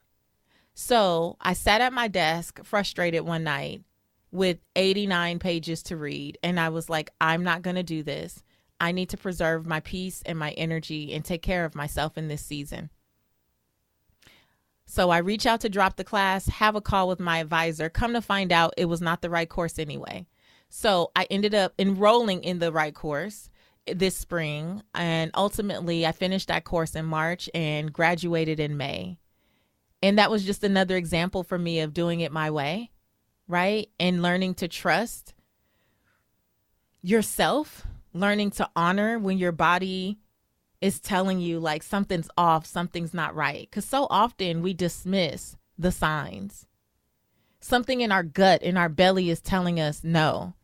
So 0.74 1.36
I 1.40 1.52
sat 1.52 1.80
at 1.80 1.92
my 1.92 2.08
desk 2.08 2.60
frustrated 2.64 3.22
one 3.22 3.44
night 3.44 3.82
with 4.30 4.58
89 4.76 5.38
pages 5.38 5.82
to 5.84 5.96
read. 5.96 6.38
And 6.42 6.58
I 6.58 6.70
was 6.70 6.88
like, 6.88 7.10
I'm 7.20 7.44
not 7.44 7.62
going 7.62 7.76
to 7.76 7.82
do 7.82 8.02
this. 8.02 8.42
I 8.80 8.92
need 8.92 9.10
to 9.10 9.16
preserve 9.16 9.66
my 9.66 9.80
peace 9.80 10.22
and 10.26 10.38
my 10.38 10.52
energy 10.52 11.12
and 11.12 11.24
take 11.24 11.42
care 11.42 11.64
of 11.64 11.74
myself 11.74 12.18
in 12.18 12.28
this 12.28 12.44
season. 12.44 12.90
So 14.86 15.10
I 15.10 15.18
reach 15.18 15.46
out 15.46 15.60
to 15.60 15.68
drop 15.68 15.96
the 15.96 16.04
class, 16.04 16.46
have 16.46 16.74
a 16.74 16.80
call 16.80 17.08
with 17.08 17.20
my 17.20 17.38
advisor, 17.38 17.88
come 17.88 18.14
to 18.14 18.20
find 18.20 18.50
out 18.50 18.74
it 18.76 18.86
was 18.86 19.00
not 19.00 19.22
the 19.22 19.30
right 19.30 19.48
course 19.48 19.78
anyway. 19.78 20.26
So 20.68 21.12
I 21.14 21.26
ended 21.30 21.54
up 21.54 21.74
enrolling 21.78 22.42
in 22.42 22.58
the 22.58 22.72
right 22.72 22.94
course 22.94 23.50
this 23.86 24.16
spring. 24.16 24.82
And 24.94 25.30
ultimately, 25.34 26.06
I 26.06 26.12
finished 26.12 26.48
that 26.48 26.64
course 26.64 26.94
in 26.94 27.04
March 27.04 27.48
and 27.54 27.92
graduated 27.92 28.60
in 28.60 28.76
May. 28.76 29.18
And 30.02 30.18
that 30.18 30.30
was 30.30 30.44
just 30.44 30.64
another 30.64 30.96
example 30.96 31.44
for 31.44 31.58
me 31.58 31.80
of 31.80 31.94
doing 31.94 32.20
it 32.20 32.32
my 32.32 32.50
way 32.50 32.92
right? 33.52 33.90
And 33.98 34.22
learning 34.22 34.54
to 34.54 34.68
trust 34.68 35.34
yourself, 37.02 37.86
learning 38.14 38.52
to 38.52 38.70
honor 38.74 39.18
when 39.18 39.38
your 39.38 39.52
body 39.52 40.18
is 40.80 41.00
telling 41.00 41.38
you 41.38 41.60
like 41.60 41.82
something's 41.82 42.30
off, 42.36 42.66
something's 42.66 43.14
not 43.14 43.34
right. 43.34 43.68
Because 43.70 43.84
so 43.84 44.06
often 44.08 44.62
we 44.62 44.74
dismiss 44.74 45.56
the 45.78 45.92
signs. 45.92 46.66
Something 47.60 48.00
in 48.00 48.10
our 48.10 48.22
gut, 48.22 48.62
in 48.62 48.76
our 48.76 48.88
belly 48.88 49.30
is 49.30 49.40
telling 49.40 49.78
us 49.78 50.02
no. 50.02 50.54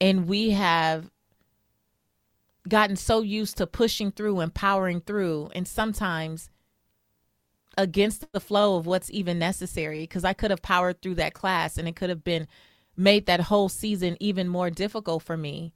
And 0.00 0.26
we 0.26 0.50
have 0.50 1.10
gotten 2.68 2.96
so 2.96 3.20
used 3.22 3.56
to 3.58 3.66
pushing 3.66 4.10
through 4.10 4.40
and 4.40 4.54
powering 4.54 5.00
through. 5.00 5.50
And 5.54 5.66
sometimes 5.68 6.50
against 7.76 8.30
the 8.32 8.40
flow 8.40 8.76
of 8.76 8.86
what's 8.86 9.10
even 9.10 9.38
necessary 9.38 10.00
because 10.00 10.24
I 10.24 10.32
could 10.32 10.50
have 10.50 10.62
powered 10.62 11.02
through 11.02 11.16
that 11.16 11.34
class 11.34 11.76
and 11.76 11.88
it 11.88 11.96
could 11.96 12.10
have 12.10 12.24
been 12.24 12.46
made 12.96 13.26
that 13.26 13.40
whole 13.40 13.68
season 13.68 14.16
even 14.20 14.48
more 14.48 14.70
difficult 14.70 15.22
for 15.22 15.36
me 15.36 15.74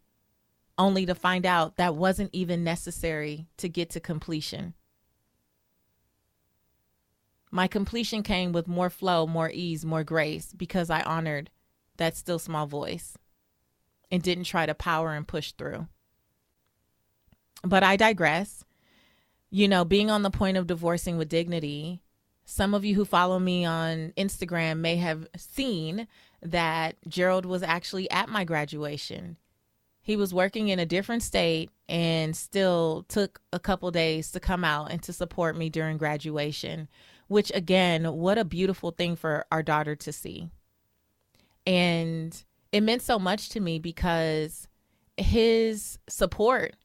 only 0.79 1.05
to 1.05 1.15
find 1.15 1.45
out 1.45 1.77
that 1.77 1.97
wasn't 1.97 2.31
even 2.33 2.63
necessary 2.63 3.49
to 3.57 3.69
get 3.69 3.91
to 3.91 4.01
completion. 4.01 4.75
My 7.51 7.67
completion 7.67 8.23
came 8.23 8.53
with 8.53 8.69
more 8.69 8.91
flow, 8.91 9.27
more 9.27 9.51
ease, 9.51 9.85
more 9.85 10.05
grace 10.05 10.53
because 10.57 10.91
I 10.91 11.03
honored 11.03 11.51
that 11.97 12.17
still 12.17 12.39
small 12.39 12.67
voice 12.67 13.19
and 14.11 14.23
didn't 14.23 14.45
try 14.45 14.67
to 14.67 14.75
power 14.75 15.15
and 15.15 15.27
push 15.27 15.53
through. 15.53 15.89
But 17.63 17.83
I 17.83 17.97
digress 17.97 18.65
you 19.51 19.69
know, 19.69 19.85
being 19.85 20.11
on 20.11 20.23
the 20.23 20.31
point 20.31 20.57
of 20.57 20.67
divorcing 20.67 21.17
with 21.17 21.29
dignity, 21.29 22.03
some 22.45 22.75
of 22.75 22.85
you 22.85 22.95
who 22.95 23.05
follow 23.05 23.39
me 23.39 23.65
on 23.65 24.13
Instagram 24.17 24.79
may 24.79 24.97
have 24.97 25.27
seen 25.37 26.07
that 26.43 26.97
Gerald 27.09 27.47
was 27.47 27.63
actually 27.63 28.11
at 28.11 28.29
my 28.29 28.45
graduation. 28.45 29.37
He 30.01 30.17
was 30.17 30.33
working 30.33 30.69
in 30.69 30.79
a 30.79 30.87
different 30.87 31.23
state 31.23 31.71
and 31.89 32.35
still 32.37 33.05
took 33.09 33.41
a 33.53 33.59
couple 33.59 33.91
days 33.91 34.31
to 34.33 34.41
come 34.41 34.65
out 34.65 34.91
and 34.91 35.03
to 35.03 35.13
support 35.13 35.57
me 35.57 35.69
during 35.69 35.99
graduation, 35.99 36.89
which 37.27 37.51
again, 37.55 38.13
what 38.13 38.39
a 38.39 38.45
beautiful 38.45 38.91
thing 38.91 39.17
for 39.17 39.45
our 39.51 39.63
daughter 39.63 39.97
to 39.97 40.13
see. 40.13 40.49
And 41.67 42.43
it 42.73 42.83
meant 42.83 43.03
so 43.03 43.19
much 43.19 43.51
to 43.51 43.61
me 43.61 43.79
because 43.79 44.69
his 45.19 45.99
support 46.09 46.77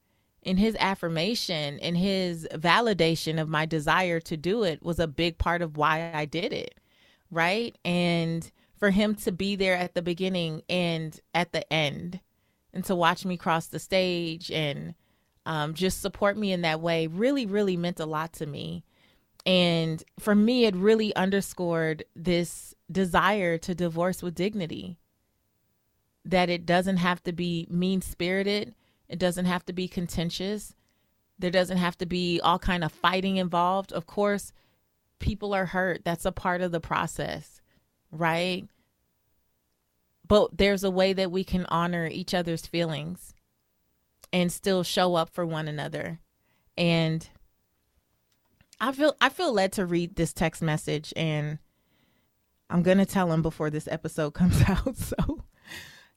and 0.45 0.59
his 0.59 0.75
affirmation 0.79 1.79
and 1.79 1.97
his 1.97 2.47
validation 2.53 3.41
of 3.41 3.49
my 3.49 3.65
desire 3.65 4.19
to 4.21 4.37
do 4.37 4.63
it 4.63 4.83
was 4.83 4.99
a 4.99 5.07
big 5.07 5.37
part 5.37 5.61
of 5.61 5.77
why 5.77 6.11
I 6.13 6.25
did 6.25 6.53
it. 6.53 6.79
Right. 7.31 7.77
And 7.83 8.49
for 8.77 8.91
him 8.91 9.15
to 9.15 9.31
be 9.31 9.55
there 9.55 9.75
at 9.75 9.93
the 9.93 10.01
beginning 10.01 10.61
and 10.69 11.19
at 11.33 11.51
the 11.51 11.71
end 11.71 12.19
and 12.73 12.83
to 12.85 12.95
watch 12.95 13.25
me 13.25 13.37
cross 13.37 13.67
the 13.67 13.79
stage 13.79 14.51
and 14.51 14.95
um, 15.45 15.73
just 15.73 16.01
support 16.01 16.37
me 16.37 16.51
in 16.51 16.61
that 16.61 16.81
way 16.81 17.07
really, 17.07 17.45
really 17.45 17.77
meant 17.77 17.99
a 17.99 18.05
lot 18.05 18.33
to 18.33 18.45
me. 18.45 18.83
And 19.45 20.03
for 20.19 20.35
me, 20.35 20.65
it 20.65 20.75
really 20.75 21.13
underscored 21.15 22.05
this 22.15 22.73
desire 22.91 23.57
to 23.57 23.75
divorce 23.75 24.21
with 24.21 24.35
dignity. 24.35 24.97
That 26.23 26.49
it 26.49 26.65
doesn't 26.65 26.97
have 26.97 27.21
to 27.23 27.33
be 27.33 27.67
mean 27.69 28.01
spirited 28.01 28.73
it 29.13 29.19
doesn't 29.19 29.45
have 29.45 29.63
to 29.67 29.73
be 29.73 29.87
contentious. 29.87 30.73
There 31.37 31.51
doesn't 31.51 31.77
have 31.77 31.95
to 31.99 32.07
be 32.07 32.41
all 32.41 32.57
kind 32.57 32.83
of 32.83 32.91
fighting 32.91 33.37
involved. 33.37 33.93
Of 33.93 34.07
course, 34.07 34.51
people 35.19 35.53
are 35.53 35.67
hurt. 35.67 36.03
That's 36.03 36.25
a 36.25 36.31
part 36.31 36.61
of 36.61 36.71
the 36.71 36.79
process, 36.79 37.61
right? 38.11 38.65
But 40.27 40.57
there's 40.57 40.83
a 40.83 40.89
way 40.89 41.13
that 41.13 41.29
we 41.29 41.43
can 41.43 41.67
honor 41.67 42.07
each 42.07 42.33
other's 42.33 42.65
feelings 42.65 43.35
and 44.31 44.51
still 44.51 44.81
show 44.81 45.13
up 45.13 45.29
for 45.29 45.45
one 45.45 45.67
another. 45.67 46.19
And 46.75 47.29
I 48.79 48.93
feel 48.93 49.15
I 49.21 49.29
feel 49.29 49.53
led 49.53 49.73
to 49.73 49.85
read 49.85 50.15
this 50.15 50.33
text 50.33 50.63
message 50.63 51.13
and 51.15 51.59
I'm 52.67 52.81
going 52.81 52.97
to 52.97 53.05
tell 53.05 53.31
him 53.31 53.43
before 53.43 53.69
this 53.69 53.87
episode 53.87 54.31
comes 54.33 54.59
out. 54.67 54.97
So 54.97 55.43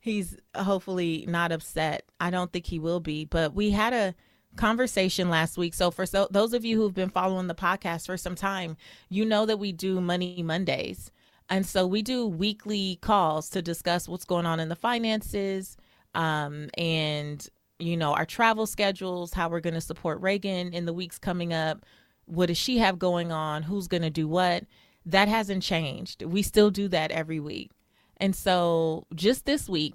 he's 0.07 0.37
hopefully 0.55 1.25
not 1.29 1.53
upset. 1.53 2.05
I 2.21 2.31
don't 2.31 2.53
think 2.53 2.67
he 2.67 2.79
will 2.79 3.01
be, 3.01 3.25
but 3.25 3.55
we 3.55 3.71
had 3.71 3.93
a 3.93 4.15
conversation 4.57 5.29
last 5.29 5.59
week. 5.59 5.75
So 5.75 5.91
for 5.91 6.07
so, 6.07 6.29
those 6.31 6.53
of 6.53 6.65
you 6.65 6.77
who've 6.77 6.95
been 6.95 7.11
following 7.11 7.47
the 7.47 7.55
podcast 7.55 8.07
for 8.07 8.17
some 8.17 8.35
time, 8.35 8.77
you 9.09 9.25
know 9.25 9.47
that 9.47 9.59
we 9.59 9.73
do 9.73 10.01
Money 10.01 10.43
Mondays. 10.43 11.11
And 11.49 11.65
so 11.65 11.87
we 11.87 12.03
do 12.03 12.27
weekly 12.27 12.99
calls 13.03 13.49
to 13.51 13.63
discuss 13.63 14.09
what's 14.09 14.25
going 14.25 14.47
on 14.47 14.59
in 14.59 14.69
the 14.69 14.75
finances 14.75 15.77
um, 16.15 16.71
and, 16.77 17.47
you 17.79 17.97
know, 17.97 18.15
our 18.15 18.25
travel 18.25 18.67
schedules, 18.67 19.33
how 19.33 19.49
we're 19.49 19.61
going 19.61 19.75
to 19.75 19.81
support 19.81 20.21
Reagan 20.21 20.73
in 20.73 20.87
the 20.87 20.95
weeks 20.95 21.19
coming 21.19 21.53
up. 21.53 21.85
What 22.25 22.47
does 22.47 22.59
she 22.59 22.79
have 22.79 22.99
going 22.99 23.31
on? 23.31 23.63
Who's 23.63 23.87
going 23.87 24.03
to 24.03 24.11
do 24.11 24.27
what? 24.27 24.65
That 25.05 25.29
hasn't 25.29 25.63
changed. 25.63 26.23
We 26.23 26.43
still 26.43 26.71
do 26.71 26.89
that 26.89 27.13
every 27.13 27.39
week. 27.39 27.71
And 28.19 28.35
so 28.35 29.07
just 29.15 29.45
this 29.45 29.69
week 29.69 29.95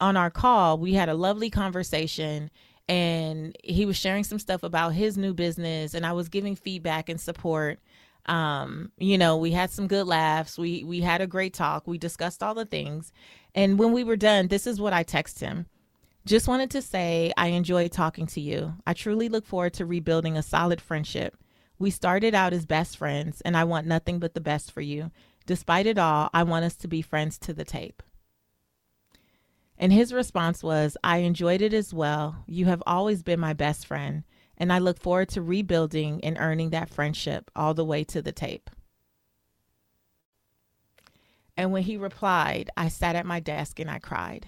on 0.00 0.16
our 0.16 0.30
call, 0.30 0.78
we 0.78 0.94
had 0.94 1.08
a 1.08 1.14
lovely 1.14 1.50
conversation 1.50 2.50
and 2.88 3.56
he 3.62 3.86
was 3.86 3.96
sharing 3.96 4.24
some 4.24 4.38
stuff 4.38 4.62
about 4.62 4.90
his 4.90 5.16
new 5.16 5.32
business 5.32 5.94
and 5.94 6.04
I 6.04 6.12
was 6.12 6.28
giving 6.28 6.56
feedback 6.56 7.08
and 7.08 7.20
support. 7.20 7.78
Um, 8.26 8.92
you 8.98 9.18
know, 9.18 9.36
we 9.36 9.52
had 9.52 9.70
some 9.70 9.86
good 9.86 10.06
laughs. 10.06 10.58
We 10.58 10.84
we 10.84 11.00
had 11.00 11.20
a 11.20 11.26
great 11.26 11.54
talk. 11.54 11.86
We 11.86 11.98
discussed 11.98 12.42
all 12.42 12.54
the 12.54 12.64
things. 12.64 13.12
And 13.54 13.78
when 13.78 13.92
we 13.92 14.04
were 14.04 14.16
done, 14.16 14.48
this 14.48 14.66
is 14.66 14.80
what 14.80 14.92
I 14.92 15.04
texted 15.04 15.40
him. 15.40 15.66
Just 16.24 16.46
wanted 16.46 16.70
to 16.70 16.82
say 16.82 17.32
I 17.36 17.48
enjoyed 17.48 17.90
talking 17.90 18.26
to 18.26 18.40
you. 18.40 18.74
I 18.86 18.92
truly 18.92 19.28
look 19.28 19.44
forward 19.44 19.74
to 19.74 19.86
rebuilding 19.86 20.36
a 20.36 20.42
solid 20.42 20.80
friendship. 20.80 21.36
We 21.80 21.90
started 21.90 22.32
out 22.32 22.52
as 22.52 22.64
best 22.64 22.96
friends, 22.96 23.40
and 23.40 23.56
I 23.56 23.64
want 23.64 23.88
nothing 23.88 24.20
but 24.20 24.34
the 24.34 24.40
best 24.40 24.70
for 24.70 24.80
you. 24.80 25.10
Despite 25.46 25.86
it 25.86 25.98
all, 25.98 26.30
I 26.32 26.42
want 26.42 26.64
us 26.64 26.76
to 26.76 26.88
be 26.88 27.02
friends 27.02 27.38
to 27.38 27.52
the 27.52 27.64
tape. 27.64 28.02
And 29.78 29.92
his 29.92 30.12
response 30.12 30.62
was, 30.62 30.96
I 31.02 31.18
enjoyed 31.18 31.60
it 31.60 31.74
as 31.74 31.92
well. 31.92 32.44
You 32.46 32.66
have 32.66 32.82
always 32.86 33.22
been 33.22 33.40
my 33.40 33.52
best 33.52 33.86
friend, 33.86 34.22
and 34.56 34.72
I 34.72 34.78
look 34.78 34.98
forward 34.98 35.30
to 35.30 35.42
rebuilding 35.42 36.22
and 36.24 36.36
earning 36.38 36.70
that 36.70 36.90
friendship 36.90 37.50
all 37.56 37.74
the 37.74 37.84
way 37.84 38.04
to 38.04 38.22
the 38.22 38.32
tape. 38.32 38.70
And 41.56 41.72
when 41.72 41.82
he 41.82 41.96
replied, 41.96 42.70
I 42.76 42.88
sat 42.88 43.16
at 43.16 43.26
my 43.26 43.40
desk 43.40 43.78
and 43.78 43.90
I 43.90 43.98
cried. 43.98 44.46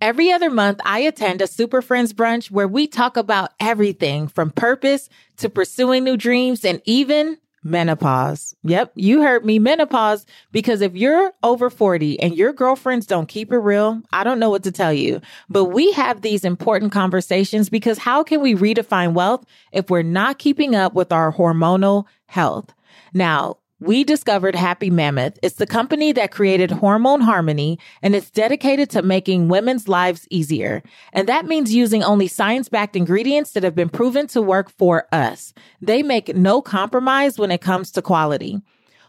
Every 0.00 0.32
other 0.32 0.48
month, 0.48 0.80
I 0.84 1.00
attend 1.00 1.42
a 1.42 1.46
Super 1.46 1.82
Friends 1.82 2.14
brunch 2.14 2.50
where 2.50 2.68
we 2.68 2.86
talk 2.86 3.16
about 3.16 3.52
everything 3.60 4.28
from 4.28 4.50
purpose 4.50 5.08
to 5.38 5.50
pursuing 5.50 6.04
new 6.04 6.16
dreams 6.16 6.64
and 6.64 6.80
even 6.84 7.38
menopause. 7.62 8.54
Yep, 8.62 8.92
you 8.94 9.22
heard 9.22 9.44
me, 9.44 9.58
menopause. 9.58 10.26
Because 10.52 10.80
if 10.80 10.94
you're 10.94 11.32
over 11.42 11.70
40 11.70 12.20
and 12.20 12.36
your 12.36 12.52
girlfriends 12.52 13.06
don't 13.06 13.28
keep 13.28 13.52
it 13.52 13.58
real, 13.58 14.00
I 14.12 14.24
don't 14.24 14.38
know 14.38 14.50
what 14.50 14.64
to 14.64 14.72
tell 14.72 14.92
you. 14.92 15.20
But 15.48 15.66
we 15.66 15.92
have 15.92 16.22
these 16.22 16.44
important 16.44 16.92
conversations 16.92 17.68
because 17.68 17.98
how 17.98 18.22
can 18.22 18.40
we 18.40 18.54
redefine 18.54 19.12
wealth 19.12 19.44
if 19.72 19.90
we're 19.90 20.02
not 20.02 20.38
keeping 20.38 20.74
up 20.74 20.94
with 20.94 21.12
our 21.12 21.32
hormonal 21.32 22.06
health? 22.26 22.72
Now, 23.12 23.58
we 23.80 24.04
discovered 24.04 24.54
Happy 24.54 24.90
Mammoth. 24.90 25.38
It's 25.42 25.56
the 25.56 25.66
company 25.66 26.12
that 26.12 26.30
created 26.30 26.70
Hormone 26.70 27.22
Harmony 27.22 27.78
and 28.02 28.14
it's 28.14 28.30
dedicated 28.30 28.90
to 28.90 29.02
making 29.02 29.48
women's 29.48 29.88
lives 29.88 30.26
easier. 30.30 30.82
And 31.14 31.26
that 31.28 31.46
means 31.46 31.74
using 31.74 32.04
only 32.04 32.28
science 32.28 32.68
backed 32.68 32.94
ingredients 32.94 33.52
that 33.52 33.62
have 33.62 33.74
been 33.74 33.88
proven 33.88 34.26
to 34.28 34.42
work 34.42 34.70
for 34.70 35.06
us. 35.12 35.54
They 35.80 36.02
make 36.02 36.36
no 36.36 36.60
compromise 36.60 37.38
when 37.38 37.50
it 37.50 37.62
comes 37.62 37.90
to 37.92 38.02
quality. 38.02 38.60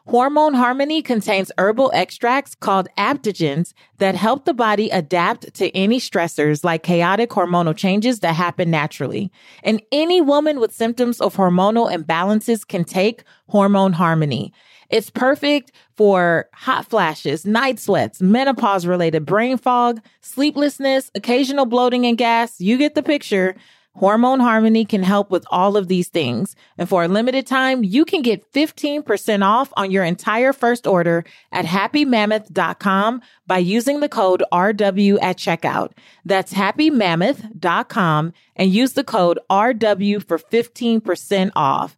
Hormone 0.08 0.56
Harmony 0.56 1.02
contains 1.02 1.52
herbal 1.58 1.92
extracts 1.94 2.56
called 2.56 2.88
adaptogens 2.98 3.74
that 4.00 4.16
help 4.16 4.46
the 4.46 4.54
body 4.54 4.90
adapt 4.90 5.54
to 5.56 5.70
any 5.76 6.00
stressors 6.00 6.64
like 6.64 6.84
chaotic 6.84 7.30
hormonal 7.30 7.76
changes 7.76 8.20
that 8.22 8.34
happen 8.34 8.72
naturally. 8.72 9.32
And 9.64 9.82
any 9.92 10.20
woman 10.20 10.60
with 10.60 10.74
symptoms 10.74 11.22
of 11.22 11.36
hormonal 11.36 11.92
imbalances 11.92 12.68
can 12.68 12.84
take 12.84 13.24
Hormone 13.48 13.94
Harmony. 13.94 14.54
It's 14.90 15.10
perfect 15.10 15.72
for 15.96 16.50
hot 16.54 16.86
flashes, 16.88 17.46
night 17.46 17.80
sweats, 17.80 18.22
menopause 18.22 18.86
related 18.86 19.26
brain 19.26 19.58
fog, 19.58 20.02
sleeplessness, 20.22 21.12
occasional 21.16 21.66
bloating 21.66 22.06
and 22.06 22.18
gas. 22.18 22.60
You 22.60 22.78
get 22.78 22.96
the 22.96 23.04
picture. 23.04 23.56
Hormone 23.96 24.40
Harmony 24.40 24.86
can 24.86 25.04
help 25.04 25.30
with 25.30 25.46
all 25.52 25.76
of 25.76 25.88
these 25.88 26.08
things. 26.08 26.56
And 26.78 26.88
for 26.88 27.04
a 27.04 27.08
limited 27.08 27.46
time, 27.46 27.84
you 27.84 28.06
can 28.06 28.22
get 28.22 28.52
15% 28.54 29.46
off 29.46 29.72
on 29.76 29.92
your 29.92 30.04
entire 30.04 30.54
first 30.54 30.88
order 30.88 31.26
at 31.52 31.66
happymammoth.com 31.66 33.22
by 33.46 33.58
using 33.58 34.00
the 34.00 34.10
code 34.10 34.44
RW 34.52 35.18
at 35.22 35.38
checkout. 35.38 35.92
That's 36.24 36.54
happymammoth.com 36.54 38.34
and 38.56 38.72
use 38.72 38.94
the 38.94 39.04
code 39.04 39.40
RW 39.50 40.26
for 40.26 40.40
15% 40.40 41.52
off. 41.56 41.98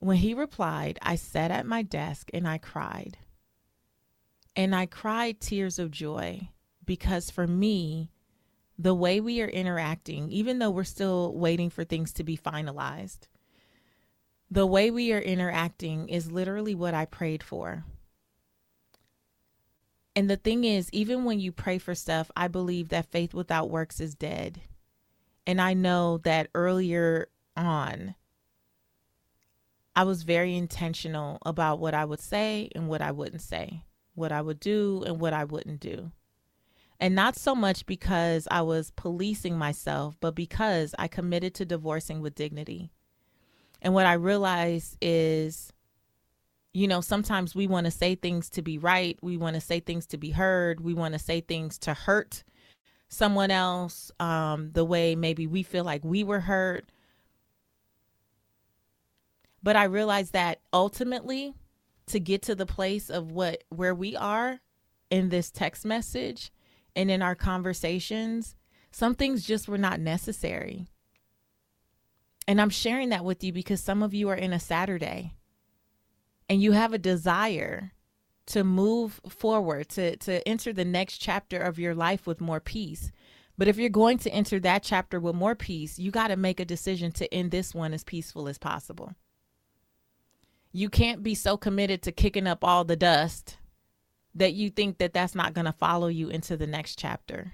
When 0.00 0.16
he 0.16 0.34
replied, 0.34 0.98
I 1.02 1.14
sat 1.14 1.50
at 1.50 1.66
my 1.66 1.82
desk 1.82 2.30
and 2.34 2.48
I 2.48 2.58
cried. 2.58 3.18
And 4.56 4.74
I 4.74 4.86
cried 4.86 5.40
tears 5.40 5.78
of 5.78 5.90
joy 5.90 6.48
because 6.84 7.30
for 7.30 7.46
me, 7.46 8.10
the 8.78 8.94
way 8.94 9.20
we 9.20 9.42
are 9.42 9.48
interacting, 9.48 10.30
even 10.30 10.58
though 10.58 10.70
we're 10.70 10.84
still 10.84 11.34
waiting 11.34 11.68
for 11.68 11.84
things 11.84 12.14
to 12.14 12.24
be 12.24 12.36
finalized, 12.36 13.28
the 14.50 14.66
way 14.66 14.90
we 14.90 15.12
are 15.12 15.20
interacting 15.20 16.08
is 16.08 16.32
literally 16.32 16.74
what 16.74 16.94
I 16.94 17.04
prayed 17.04 17.42
for. 17.42 17.84
And 20.16 20.28
the 20.28 20.36
thing 20.36 20.64
is, 20.64 20.90
even 20.92 21.24
when 21.24 21.38
you 21.40 21.52
pray 21.52 21.78
for 21.78 21.94
stuff, 21.94 22.30
I 22.34 22.48
believe 22.48 22.88
that 22.88 23.12
faith 23.12 23.34
without 23.34 23.70
works 23.70 24.00
is 24.00 24.14
dead. 24.14 24.62
And 25.46 25.60
I 25.60 25.74
know 25.74 26.18
that 26.18 26.48
earlier 26.54 27.28
on, 27.56 28.14
I 30.00 30.04
was 30.04 30.22
very 30.22 30.56
intentional 30.56 31.36
about 31.44 31.78
what 31.78 31.92
I 31.92 32.06
would 32.06 32.20
say 32.20 32.70
and 32.74 32.88
what 32.88 33.02
I 33.02 33.10
wouldn't 33.10 33.42
say, 33.42 33.84
what 34.14 34.32
I 34.32 34.40
would 34.40 34.58
do 34.58 35.04
and 35.06 35.20
what 35.20 35.34
I 35.34 35.44
wouldn't 35.44 35.78
do. 35.78 36.10
And 36.98 37.14
not 37.14 37.36
so 37.36 37.54
much 37.54 37.84
because 37.84 38.48
I 38.50 38.62
was 38.62 38.92
policing 38.92 39.58
myself, 39.58 40.16
but 40.18 40.34
because 40.34 40.94
I 40.98 41.06
committed 41.06 41.54
to 41.56 41.66
divorcing 41.66 42.22
with 42.22 42.34
dignity. 42.34 42.92
And 43.82 43.92
what 43.92 44.06
I 44.06 44.14
realized 44.14 44.96
is, 45.02 45.70
you 46.72 46.88
know, 46.88 47.02
sometimes 47.02 47.54
we 47.54 47.66
want 47.66 47.84
to 47.84 47.90
say 47.90 48.14
things 48.14 48.48
to 48.52 48.62
be 48.62 48.78
right. 48.78 49.18
We 49.20 49.36
want 49.36 49.56
to 49.56 49.60
say 49.60 49.80
things 49.80 50.06
to 50.06 50.16
be 50.16 50.30
heard. 50.30 50.80
We 50.80 50.94
want 50.94 51.12
to 51.12 51.18
say 51.18 51.42
things 51.42 51.76
to 51.80 51.92
hurt 51.92 52.42
someone 53.10 53.50
else 53.50 54.10
um, 54.18 54.70
the 54.72 54.86
way 54.86 55.14
maybe 55.14 55.46
we 55.46 55.62
feel 55.62 55.84
like 55.84 56.02
we 56.06 56.24
were 56.24 56.40
hurt 56.40 56.90
but 59.62 59.76
I 59.76 59.84
realized 59.84 60.32
that 60.32 60.60
ultimately, 60.72 61.54
to 62.06 62.20
get 62.20 62.42
to 62.42 62.54
the 62.54 62.66
place 62.66 63.08
of 63.08 63.30
what 63.30 63.64
where 63.68 63.94
we 63.94 64.16
are 64.16 64.60
in 65.10 65.28
this 65.28 65.50
text 65.50 65.84
message 65.84 66.50
and 66.96 67.10
in 67.10 67.22
our 67.22 67.34
conversations, 67.34 68.56
some 68.90 69.14
things 69.14 69.46
just 69.46 69.68
were 69.68 69.78
not 69.78 70.00
necessary. 70.00 70.88
And 72.48 72.60
I'm 72.60 72.70
sharing 72.70 73.10
that 73.10 73.24
with 73.24 73.44
you 73.44 73.52
because 73.52 73.80
some 73.80 74.02
of 74.02 74.12
you 74.12 74.28
are 74.28 74.36
in 74.36 74.52
a 74.52 74.60
Saturday 74.60 75.36
and 76.48 76.60
you 76.60 76.72
have 76.72 76.92
a 76.92 76.98
desire 76.98 77.92
to 78.46 78.64
move 78.64 79.20
forward, 79.28 79.88
to, 79.90 80.16
to 80.16 80.46
enter 80.48 80.72
the 80.72 80.84
next 80.84 81.18
chapter 81.18 81.60
of 81.60 81.78
your 81.78 81.94
life 81.94 82.26
with 82.26 82.40
more 82.40 82.58
peace. 82.58 83.12
But 83.56 83.68
if 83.68 83.76
you're 83.76 83.88
going 83.88 84.18
to 84.18 84.30
enter 84.30 84.58
that 84.60 84.82
chapter 84.82 85.20
with 85.20 85.36
more 85.36 85.54
peace, 85.54 85.98
you 85.98 86.10
got 86.10 86.28
to 86.28 86.36
make 86.36 86.58
a 86.58 86.64
decision 86.64 87.12
to 87.12 87.32
end 87.32 87.52
this 87.52 87.72
one 87.72 87.94
as 87.94 88.02
peaceful 88.02 88.48
as 88.48 88.58
possible 88.58 89.14
you 90.72 90.88
can't 90.88 91.22
be 91.22 91.34
so 91.34 91.56
committed 91.56 92.02
to 92.02 92.12
kicking 92.12 92.46
up 92.46 92.64
all 92.64 92.84
the 92.84 92.96
dust 92.96 93.56
that 94.34 94.54
you 94.54 94.70
think 94.70 94.98
that 94.98 95.12
that's 95.12 95.34
not 95.34 95.54
going 95.54 95.64
to 95.64 95.72
follow 95.72 96.06
you 96.08 96.28
into 96.28 96.56
the 96.56 96.66
next 96.66 96.98
chapter. 96.98 97.52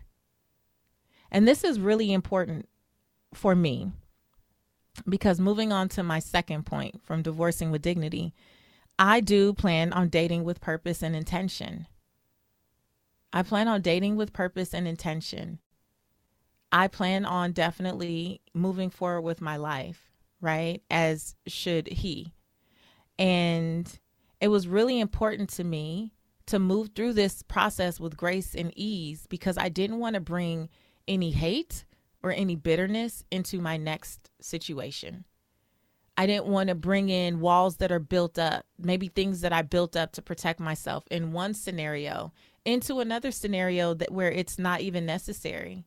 And 1.31 1.49
this 1.49 1.65
is 1.65 1.81
really 1.81 2.13
important 2.13 2.69
for 3.33 3.55
me 3.55 3.91
because 5.09 5.41
moving 5.41 5.73
on 5.73 5.89
to 5.91 6.03
my 6.03 6.19
second 6.19 6.65
point 6.67 7.03
from 7.05 7.23
divorcing 7.23 7.71
with 7.71 7.83
dignity, 7.83 8.35
I 8.99 9.21
do 9.21 9.53
plan 9.53 9.93
on 9.93 10.09
dating 10.09 10.45
with 10.45 10.61
purpose 10.61 11.03
and 11.03 11.17
intention. 11.17 11.87
I 13.33 13.43
plan 13.43 13.69
on 13.69 13.83
dating 13.83 14.17
with 14.17 14.33
purpose 14.33 14.73
and 14.73 14.87
intention. 14.89 15.59
I 16.73 16.89
plan 16.89 17.25
on 17.25 17.53
definitely 17.53 18.41
moving 18.55 18.91
forward 18.91 19.23
with 19.23 19.41
my 19.41 19.57
life, 19.57 20.11
right? 20.41 20.83
As 20.91 21.35
should 21.47 21.89
he. 21.89 22.33
And 23.19 23.99
it 24.41 24.49
was 24.49 24.69
really 24.69 25.01
important 25.01 25.51
to 25.51 25.65
me 25.65 26.13
to 26.47 26.59
move 26.59 26.91
through 26.95 27.15
this 27.15 27.43
process 27.43 27.99
with 27.99 28.17
grace 28.17 28.55
and 28.55 28.73
ease 28.77 29.27
because 29.29 29.59
I 29.59 29.69
didn't 29.69 29.99
want 29.99 30.15
to 30.15 30.21
bring 30.21 30.69
any 31.09 31.31
hate 31.31 31.85
or 32.23 32.31
any 32.31 32.57
bitterness 32.57 33.25
into 33.31 33.61
my 33.61 33.77
next 33.77 34.31
situation. 34.41 35.25
I 36.17 36.27
didn't 36.27 36.47
want 36.47 36.69
to 36.69 36.75
bring 36.75 37.09
in 37.09 37.41
walls 37.41 37.77
that 37.77 37.93
are 37.93 37.99
built 37.99 38.39
up, 38.39 38.65
maybe 38.79 39.09
things 39.09 39.43
that 39.43 39.53
I 39.53 39.63
built 39.63 39.97
up 39.97 40.13
to 40.13 40.23
protect 40.23 40.61
myself 40.61 41.05
in 41.11 41.33
one 41.33 41.53
scenario 41.53 42.33
into 42.65 43.01
another 43.01 43.31
scenario 43.31 43.95
that 43.95 44.11
where 44.11 44.31
it's 44.31 44.59
not 44.59 44.81
even 44.81 45.05
necessary. 45.07 45.85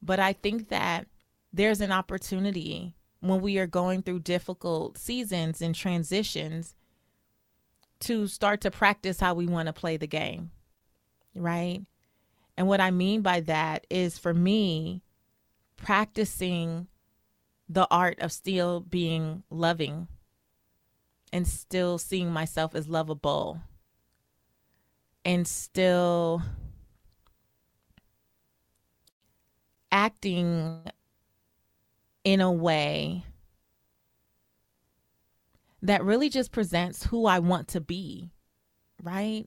But 0.00 0.20
I 0.20 0.32
think 0.32 0.68
that 0.68 1.06
there's 1.52 1.80
an 1.80 1.92
opportunity 1.92 2.94
when 3.28 3.40
we 3.40 3.58
are 3.58 3.66
going 3.66 4.02
through 4.02 4.20
difficult 4.20 4.98
seasons 4.98 5.60
and 5.60 5.74
transitions 5.74 6.74
to 8.00 8.26
start 8.26 8.60
to 8.60 8.70
practice 8.70 9.20
how 9.20 9.34
we 9.34 9.46
want 9.46 9.66
to 9.66 9.72
play 9.72 9.96
the 9.96 10.06
game. 10.06 10.50
Right? 11.34 11.82
And 12.56 12.66
what 12.68 12.80
I 12.80 12.90
mean 12.90 13.22
by 13.22 13.40
that 13.40 13.86
is 13.90 14.18
for 14.18 14.32
me, 14.32 15.02
practicing 15.76 16.88
the 17.68 17.86
art 17.90 18.18
of 18.20 18.32
still 18.32 18.80
being 18.80 19.42
loving 19.50 20.08
and 21.32 21.46
still 21.46 21.98
seeing 21.98 22.32
myself 22.32 22.74
as 22.74 22.88
lovable 22.88 23.60
and 25.24 25.46
still 25.46 26.42
acting 29.90 30.82
in 32.26 32.40
a 32.40 32.50
way 32.50 33.24
that 35.80 36.04
really 36.04 36.28
just 36.28 36.50
presents 36.50 37.04
who 37.04 37.26
I 37.26 37.38
want 37.38 37.68
to 37.68 37.80
be, 37.80 38.32
right? 39.02 39.46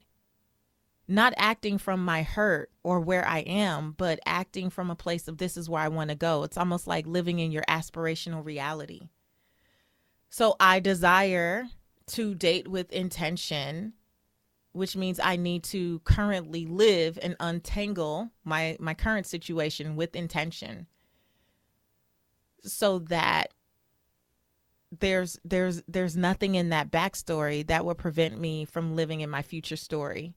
not 1.10 1.34
acting 1.38 1.80
from 1.80 2.06
my 2.06 2.22
hurt 2.22 2.70
or 2.84 3.00
where 3.00 3.28
I 3.28 3.40
am, 3.40 3.96
but 3.98 4.20
acting 4.28 4.70
from 4.70 4.92
a 4.92 4.96
place 4.96 5.28
of 5.28 5.40
this 5.40 5.58
is 5.58 5.68
where 5.68 5.82
I 5.82 5.88
want 5.88 6.12
to 6.12 6.16
go. 6.16 6.44
It's 6.44 6.58
almost 6.58 6.86
like 6.86 7.08
living 7.08 7.40
in 7.40 7.52
your 7.52 7.64
aspirational 7.68 8.46
reality. 8.46 9.10
So 10.30 10.56
I 10.60 10.80
desire 10.80 11.66
to 12.10 12.36
date 12.36 12.68
with 12.68 12.92
intention, 12.92 13.94
which 14.74 14.96
means 14.96 15.20
I 15.20 15.36
need 15.36 15.64
to 15.66 15.98
currently 16.02 16.68
live 16.68 17.18
and 17.24 17.36
untangle 17.40 18.30
my 18.44 18.78
my 18.80 18.94
current 18.94 19.26
situation 19.26 19.96
with 19.96 20.16
intention 20.16 20.86
so 22.64 23.00
that 23.00 23.54
there's 25.00 25.40
there's 25.46 25.84
there's 25.88 26.18
nothing 26.18 26.56
in 26.56 26.70
that 26.70 26.90
backstory 26.92 27.66
that 27.68 27.86
will 27.86 27.96
prevent 27.96 28.40
me 28.40 28.66
from 28.66 28.96
living 28.96 29.22
in 29.22 29.30
my 29.30 29.42
future 29.42 29.76
story 29.76 30.34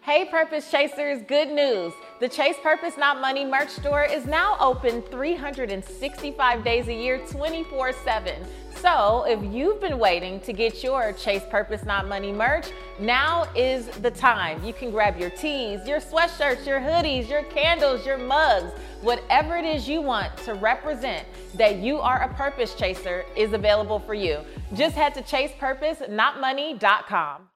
Hey, 0.00 0.24
Purpose 0.24 0.70
Chasers, 0.70 1.22
good 1.24 1.50
news. 1.50 1.92
The 2.20 2.28
Chase 2.28 2.54
Purpose 2.62 2.96
Not 2.96 3.20
Money 3.20 3.44
merch 3.44 3.68
store 3.68 4.04
is 4.04 4.26
now 4.26 4.56
open 4.58 5.02
365 5.02 6.64
days 6.64 6.88
a 6.88 6.94
year, 6.94 7.18
24 7.26 7.92
7. 7.92 8.46
So, 8.76 9.24
if 9.28 9.42
you've 9.52 9.80
been 9.80 9.98
waiting 9.98 10.38
to 10.40 10.52
get 10.52 10.84
your 10.84 11.12
Chase 11.12 11.42
Purpose 11.50 11.84
Not 11.84 12.06
Money 12.08 12.30
merch, 12.32 12.68
now 12.98 13.48
is 13.54 13.88
the 13.88 14.10
time. 14.10 14.64
You 14.64 14.72
can 14.72 14.90
grab 14.92 15.18
your 15.18 15.28
tees, 15.30 15.86
your 15.86 16.00
sweatshirts, 16.00 16.64
your 16.64 16.80
hoodies, 16.80 17.28
your 17.28 17.42
candles, 17.44 18.06
your 18.06 18.18
mugs, 18.18 18.72
whatever 19.02 19.56
it 19.56 19.66
is 19.66 19.88
you 19.88 20.00
want 20.00 20.36
to 20.38 20.54
represent 20.54 21.26
that 21.54 21.78
you 21.78 21.98
are 21.98 22.22
a 22.22 22.32
purpose 22.34 22.74
chaser 22.74 23.24
is 23.36 23.52
available 23.52 23.98
for 23.98 24.14
you. 24.14 24.38
Just 24.74 24.94
head 24.96 25.12
to 25.14 25.22
chasepurposenotmoney.com. 25.22 27.48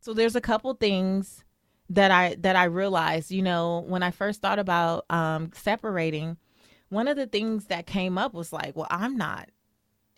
So, 0.00 0.14
there's 0.14 0.36
a 0.36 0.40
couple 0.40 0.72
things 0.74 1.44
that 1.90 2.10
I 2.10 2.36
that 2.36 2.56
I 2.56 2.64
realized, 2.64 3.30
you 3.30 3.42
know, 3.42 3.84
when 3.86 4.02
I 4.02 4.12
first 4.12 4.40
thought 4.40 4.58
about 4.58 5.04
um, 5.10 5.50
separating, 5.54 6.36
one 6.88 7.08
of 7.08 7.16
the 7.16 7.26
things 7.26 7.66
that 7.66 7.86
came 7.86 8.16
up 8.16 8.32
was 8.32 8.52
like, 8.52 8.76
well, 8.76 8.86
I'm 8.90 9.16
not 9.16 9.50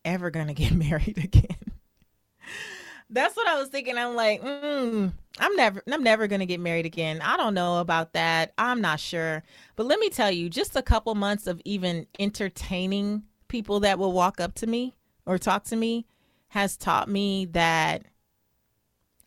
ever 0.04 0.30
gonna 0.30 0.54
get 0.54 0.72
married 0.72 1.18
again. 1.18 1.56
That's 3.10 3.36
what 3.36 3.46
I 3.46 3.58
was 3.58 3.68
thinking. 3.68 3.98
I'm 3.98 4.14
like, 4.14 4.42
mm, 4.42 5.12
I'm 5.38 5.56
never, 5.56 5.82
I'm 5.90 6.02
never 6.02 6.26
gonna 6.26 6.46
get 6.46 6.60
married 6.60 6.86
again. 6.86 7.20
I 7.22 7.36
don't 7.36 7.54
know 7.54 7.80
about 7.80 8.12
that. 8.12 8.52
I'm 8.56 8.80
not 8.80 9.00
sure. 9.00 9.42
But 9.76 9.86
let 9.86 9.98
me 9.98 10.08
tell 10.08 10.30
you, 10.30 10.48
just 10.48 10.76
a 10.76 10.82
couple 10.82 11.14
months 11.14 11.46
of 11.46 11.60
even 11.64 12.06
entertaining 12.18 13.24
people 13.48 13.80
that 13.80 13.98
will 13.98 14.12
walk 14.12 14.40
up 14.40 14.54
to 14.56 14.66
me 14.66 14.94
or 15.26 15.38
talk 15.38 15.64
to 15.64 15.76
me 15.76 16.06
has 16.48 16.76
taught 16.76 17.08
me 17.08 17.46
that 17.46 18.04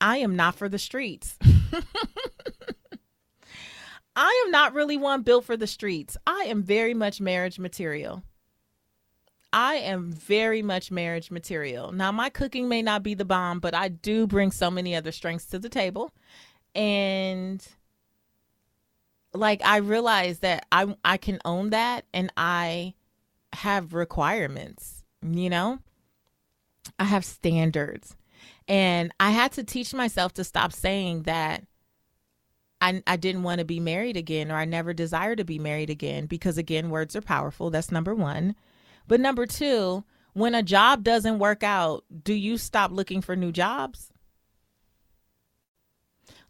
I 0.02 0.18
am 0.18 0.36
not 0.36 0.56
for 0.56 0.70
the 0.70 0.80
streets. 0.80 1.38
I 4.16 4.44
am 4.46 4.52
not 4.52 4.74
really 4.74 4.98
one 4.98 5.24
built 5.24 5.46
for 5.46 5.58
the 5.58 5.68
streets. 5.68 6.16
I 6.26 6.46
am 6.48 6.64
very 6.64 6.94
much 6.94 7.20
marriage 7.20 7.60
material. 7.60 8.24
I 9.52 9.76
am 9.76 10.12
very 10.12 10.62
much 10.62 10.92
marriage 10.92 11.32
material. 11.32 11.92
Now, 11.92 12.12
my 12.12 12.30
cooking 12.30 12.68
may 12.68 12.82
not 12.82 13.04
be 13.04 13.14
the 13.14 13.26
bomb, 13.26 13.60
but 13.60 13.74
I 13.74 13.88
do 13.88 14.28
bring 14.28 14.52
so 14.52 14.70
many 14.70 14.96
other 14.96 15.12
strengths 15.12 15.46
to 15.48 15.60
the 15.60 15.70
table. 15.70 16.14
And 16.74 17.66
like 19.34 19.62
I 19.64 19.78
realize 19.78 20.40
that 20.40 20.66
I 20.72 20.96
I 21.04 21.18
can 21.18 21.40
own 21.46 21.70
that 21.70 22.06
and 22.14 22.32
I 22.36 22.96
have 23.54 23.94
requirements, 23.94 25.04
you 25.22 25.50
know? 25.50 25.80
I 27.00 27.06
have 27.06 27.26
standards. 27.26 28.16
And 28.68 29.14
I 29.20 29.32
had 29.32 29.52
to 29.54 29.64
teach 29.64 29.94
myself 29.94 30.34
to 30.34 30.44
stop 30.44 30.74
saying 30.74 31.24
that 31.24 31.64
I, 32.86 33.02
I 33.08 33.16
didn't 33.16 33.42
want 33.42 33.58
to 33.58 33.66
be 33.66 33.80
married 33.80 34.16
again 34.16 34.52
or 34.52 34.56
I 34.58 34.66
never 34.66 34.94
desire 34.94 35.36
to 35.36 35.44
be 35.44 35.58
married 35.58 35.90
again 35.90 36.28
because, 36.28 36.60
again, 36.60 36.92
words 36.92 37.16
are 37.16 37.22
powerful. 37.22 37.72
That's 37.72 37.92
number 37.92 38.14
one. 38.14 38.56
But 39.08 39.20
number 39.20 39.48
two, 39.48 40.04
when 40.34 40.54
a 40.54 40.62
job 40.62 41.04
doesn't 41.04 41.40
work 41.40 41.64
out, 41.64 42.04
do 42.24 42.32
you 42.32 42.60
stop 42.60 42.92
looking 42.92 43.22
for 43.22 43.36
new 43.36 43.52
jobs? 43.52 44.12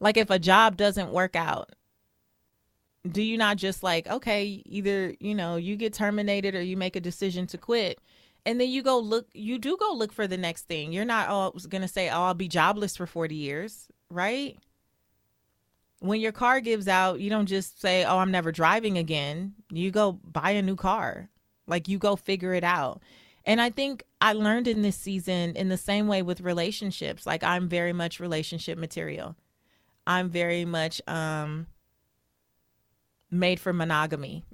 Like 0.02 0.18
if 0.18 0.30
a 0.30 0.38
job 0.38 0.76
doesn't 0.76 1.14
work 1.14 1.38
out, 1.38 1.72
do 3.10 3.22
you 3.22 3.38
not 3.38 3.56
just 3.56 3.82
like, 3.82 4.06
okay, 4.08 4.62
either, 4.66 5.16
you 5.22 5.36
know, 5.36 5.56
you 5.56 5.78
get 5.78 5.94
terminated 5.94 6.54
or 6.54 6.62
you 6.62 6.76
make 6.76 6.98
a 6.98 7.02
decision 7.02 7.48
to 7.48 7.58
quit 7.58 7.98
and 8.46 8.60
then 8.60 8.70
you 8.70 8.84
go 8.84 9.00
look 9.00 9.28
you 9.34 9.58
do 9.58 9.76
go 9.78 9.94
look 9.94 10.12
for 10.12 10.28
the 10.28 10.38
next 10.38 10.68
thing 10.68 10.94
you're 10.94 11.04
not 11.04 11.30
all 11.30 11.52
gonna 11.68 11.88
say 11.88 12.10
oh 12.10 12.22
i'll 12.26 12.36
be 12.36 12.48
jobless 12.48 12.96
for 12.96 13.08
40 13.08 13.34
years 13.34 13.88
right 14.12 14.60
when 16.00 16.22
your 16.22 16.32
car 16.32 16.60
gives 16.60 16.88
out 16.88 17.20
you 17.20 17.30
don't 17.30 17.46
just 17.46 17.82
say 17.82 18.04
oh 18.04 18.18
i'm 18.18 18.32
never 18.32 18.52
driving 18.52 18.98
again 18.98 19.54
you 19.72 19.92
go 19.92 20.14
buy 20.24 20.52
a 20.52 20.62
new 20.62 20.76
car 20.76 21.30
like 21.68 21.88
you 21.88 21.98
go 21.98 22.16
figure 22.16 22.54
it 22.54 22.64
out 22.64 23.02
and 23.46 23.62
i 23.62 23.70
think 23.70 24.04
i 24.22 24.34
learned 24.34 24.68
in 24.68 24.82
this 24.82 24.98
season 24.98 25.56
in 25.56 25.70
the 25.70 25.78
same 25.78 26.08
way 26.08 26.22
with 26.22 26.42
relationships 26.42 27.26
like 27.26 27.44
i'm 27.44 27.68
very 27.68 27.94
much 27.94 28.20
relationship 28.20 28.78
material 28.78 29.36
i'm 30.06 30.30
very 30.30 30.66
much 30.66 31.02
um 31.08 31.68
made 33.32 33.60
for 33.60 33.74
monogamy 33.74 34.44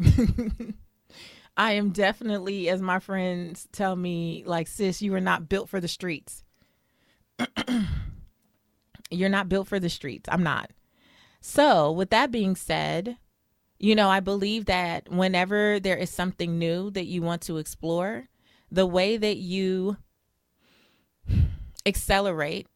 I 1.57 1.73
am 1.73 1.89
definitely, 1.89 2.69
as 2.69 2.81
my 2.81 2.99
friends 2.99 3.67
tell 3.71 3.95
me, 3.95 4.43
like, 4.45 4.67
sis, 4.67 5.01
you 5.01 5.13
are 5.15 5.21
not 5.21 5.49
built 5.49 5.69
for 5.69 5.79
the 5.79 5.87
streets. 5.87 6.43
You're 9.11 9.29
not 9.29 9.49
built 9.49 9.67
for 9.67 9.79
the 9.79 9.89
streets. 9.89 10.29
I'm 10.31 10.43
not. 10.43 10.71
So, 11.41 11.91
with 11.91 12.11
that 12.11 12.31
being 12.31 12.55
said, 12.55 13.17
you 13.79 13.95
know, 13.95 14.09
I 14.09 14.19
believe 14.19 14.65
that 14.65 15.11
whenever 15.11 15.79
there 15.79 15.97
is 15.97 16.09
something 16.09 16.59
new 16.59 16.91
that 16.91 17.05
you 17.05 17.21
want 17.21 17.41
to 17.43 17.57
explore, 17.57 18.29
the 18.71 18.85
way 18.85 19.17
that 19.17 19.37
you 19.37 19.97
accelerate, 21.85 22.67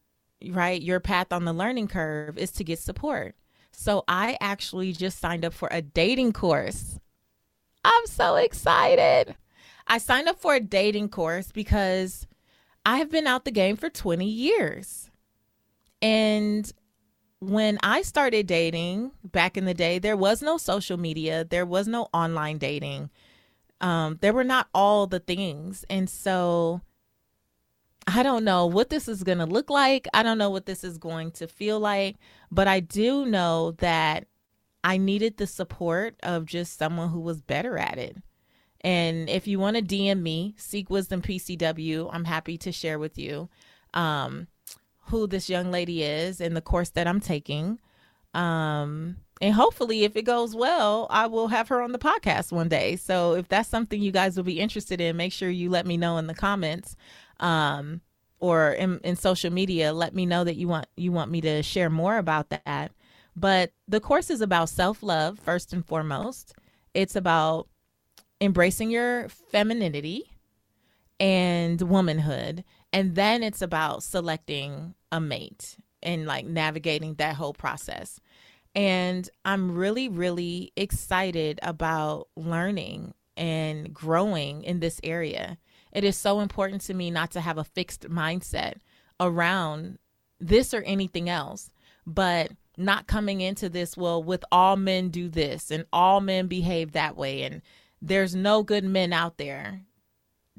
right, 0.50 0.82
your 0.82 1.00
path 1.00 1.32
on 1.32 1.46
the 1.46 1.54
learning 1.54 1.88
curve 1.88 2.38
is 2.38 2.52
to 2.54 2.64
get 2.64 2.80
support. 2.80 3.36
So, 3.72 4.04
I 4.08 4.38
actually 4.42 4.94
just 4.94 5.20
signed 5.20 5.46
up 5.46 5.54
for 5.54 5.70
a 5.72 5.82
dating 5.82 6.34
course 6.34 7.00
I'm 7.86 8.08
so 8.08 8.36
excited. 8.36 9.36
I 9.86 10.00
signed 10.00 10.28
up 10.28 10.40
for 10.40 10.56
a 10.56 10.60
dating 10.60 11.10
course 11.10 11.52
because 11.52 12.26
I 12.84 12.98
have 12.98 13.12
been 13.12 13.28
out 13.28 13.46
the 13.46 13.52
game 13.52 13.78
for 13.78 13.92
20 13.92 14.26
years. 14.26 15.12
And 16.02 16.72
when 17.50 17.78
I 17.84 18.02
started 18.02 18.48
dating 18.48 19.12
back 19.24 19.58
in 19.58 19.66
the 19.66 19.74
day, 19.74 20.00
there 20.00 20.18
was 20.18 20.42
no 20.42 20.58
social 20.58 20.98
media, 20.98 21.46
there 21.46 21.66
was 21.66 21.88
no 21.88 22.08
online 22.14 22.58
dating. 22.58 23.10
Um, 23.82 24.18
there 24.22 24.34
were 24.34 24.44
not 24.44 24.68
all 24.74 25.08
the 25.08 25.20
things. 25.20 25.86
And 25.90 26.10
so 26.10 26.82
I 28.08 28.24
don't 28.24 28.44
know 28.44 28.66
what 28.66 28.90
this 28.90 29.08
is 29.08 29.24
going 29.24 29.40
to 29.40 29.46
look 29.46 29.70
like. 29.70 30.08
I 30.14 30.24
don't 30.24 30.38
know 30.38 30.50
what 30.50 30.66
this 30.66 30.84
is 30.84 30.98
going 30.98 31.32
to 31.32 31.48
feel 31.48 31.80
like, 31.80 32.18
but 32.52 32.68
I 32.68 32.80
do 32.80 33.26
know 33.26 33.72
that 33.80 34.28
I 34.84 34.98
needed 34.98 35.38
the 35.38 35.48
support 35.48 36.16
of 36.24 36.46
just 36.46 36.78
someone 36.78 37.10
who 37.10 37.20
was 37.20 37.42
better 37.42 37.78
at 37.78 37.98
it. 37.98 38.18
And 38.82 39.30
if 39.30 39.48
you 39.48 39.58
want 39.58 39.78
to 39.78 39.82
DM 39.82 40.22
me, 40.22 40.54
Seek 40.58 40.92
Wisdom 40.92 41.22
PCW, 41.22 42.10
I'm 42.14 42.26
happy 42.26 42.58
to 42.60 42.72
share 42.72 43.00
with 43.00 43.18
you 43.18 43.50
um, 43.96 44.48
who 45.08 45.28
this 45.28 45.50
young 45.50 45.72
lady 45.72 46.04
is 46.04 46.42
and 46.42 46.56
the 46.56 46.62
course 46.62 46.90
that 46.90 47.08
I'm 47.08 47.20
taking. 47.20 47.80
Um, 48.34 49.18
and 49.42 49.54
hopefully, 49.54 50.04
if 50.04 50.16
it 50.16 50.24
goes 50.24 50.56
well, 50.56 51.08
I 51.10 51.28
will 51.28 51.48
have 51.50 51.68
her 51.70 51.82
on 51.82 51.92
the 51.92 52.00
podcast 52.00 52.52
one 52.52 52.70
day. 52.70 52.96
So 52.96 53.34
if 53.34 53.48
that's 53.48 53.70
something 53.70 54.02
you 54.02 54.12
guys 54.12 54.38
will 54.38 54.44
be 54.44 54.60
interested 54.60 55.02
in, 55.02 55.18
make 55.18 55.34
sure 55.34 55.50
you 55.50 55.70
let 55.70 55.86
me 55.86 55.98
know 55.98 56.18
in 56.18 56.28
the 56.28 56.34
comments 56.34 56.96
um, 57.40 58.02
or 58.40 58.72
in, 58.72 59.00
in 59.04 59.16
social 59.16 59.52
media. 59.52 59.94
Let 59.94 60.16
me 60.16 60.26
know 60.26 60.44
that 60.44 60.56
you 60.56 60.68
want 60.68 60.88
you 60.96 61.12
want 61.12 61.32
me 61.32 61.42
to 61.42 61.64
share 61.64 61.90
more 61.90 62.18
about 62.18 62.50
that. 62.50 62.92
But 63.36 63.74
the 63.88 64.00
course 64.00 64.30
is 64.30 64.42
about 64.42 64.70
self 64.70 65.04
love 65.04 65.40
first 65.40 65.74
and 65.74 65.86
foremost. 65.86 66.54
It's 66.94 67.16
about 67.16 67.68
embracing 68.40 68.90
your 68.90 69.28
femininity 69.30 70.24
and 71.20 71.82
womanhood. 71.82 72.64
And 72.96 73.14
then 73.14 73.44
it's 73.44 73.62
about 73.62 74.04
selecting 74.04 74.96
a 75.12 75.20
mate 75.20 75.76
and 76.02 76.26
like 76.26 76.46
navigating 76.46 77.16
that 77.16 77.36
whole 77.36 77.52
process. 77.52 78.22
And 78.74 79.30
I'm 79.44 79.76
really, 79.76 80.08
really 80.08 80.72
excited 80.78 81.60
about 81.62 82.30
learning 82.38 83.14
and 83.36 83.94
growing 83.94 84.64
in 84.64 84.80
this 84.80 85.02
area. 85.04 85.58
It 85.92 86.06
is 86.06 86.16
so 86.16 86.40
important 86.40 86.84
to 86.84 86.94
me 86.94 87.12
not 87.12 87.32
to 87.32 87.42
have 87.42 87.58
a 87.58 87.66
fixed 87.66 88.04
mindset 88.10 88.76
around 89.20 90.00
this 90.40 90.74
or 90.74 90.82
anything 90.84 91.28
else, 91.28 91.72
but 92.08 92.52
not 92.78 93.08
coming 93.08 93.42
into 93.42 93.68
this, 93.68 93.98
well, 93.98 94.24
with 94.24 94.46
all 94.54 94.78
men 94.78 95.10
do 95.10 95.28
this 95.28 95.70
and 95.70 95.86
all 95.92 96.22
men 96.22 96.48
behave 96.48 96.94
that 96.94 97.18
way. 97.18 97.44
And 97.44 97.62
there's 98.02 98.36
no 98.36 98.64
good 98.64 98.86
men 98.86 99.12
out 99.12 99.38
there. 99.38 99.82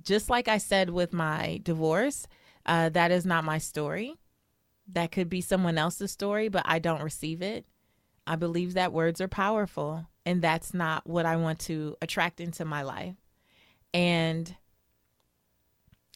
Just 0.03 0.29
like 0.29 0.49
I 0.49 0.59
said 0.59 0.91
with 0.91 1.13
my 1.13 1.61
divorce, 1.63 2.27
uh, 2.65 2.89
that 2.91 3.11
is 3.11 3.25
not 3.25 3.45
my 3.45 3.59
story. 3.59 4.17
That 4.93 5.11
could 5.11 5.29
be 5.29 5.41
someone 5.41 5.79
else's 5.79 6.13
story, 6.13 6.49
but 6.49 6.63
I 6.67 6.79
don't 6.79 7.03
receive 7.03 7.43
it. 7.43 7.67
I 8.27 8.37
believe 8.37 8.75
that 8.75 8.93
words 8.93 9.21
are 9.21 9.29
powerful, 9.29 10.07
and 10.25 10.43
that's 10.43 10.75
not 10.75 11.07
what 11.07 11.27
I 11.27 11.37
want 11.37 11.61
to 11.61 11.97
attract 12.03 12.41
into 12.41 12.65
my 12.65 12.83
life. 12.83 13.15
And 13.95 14.55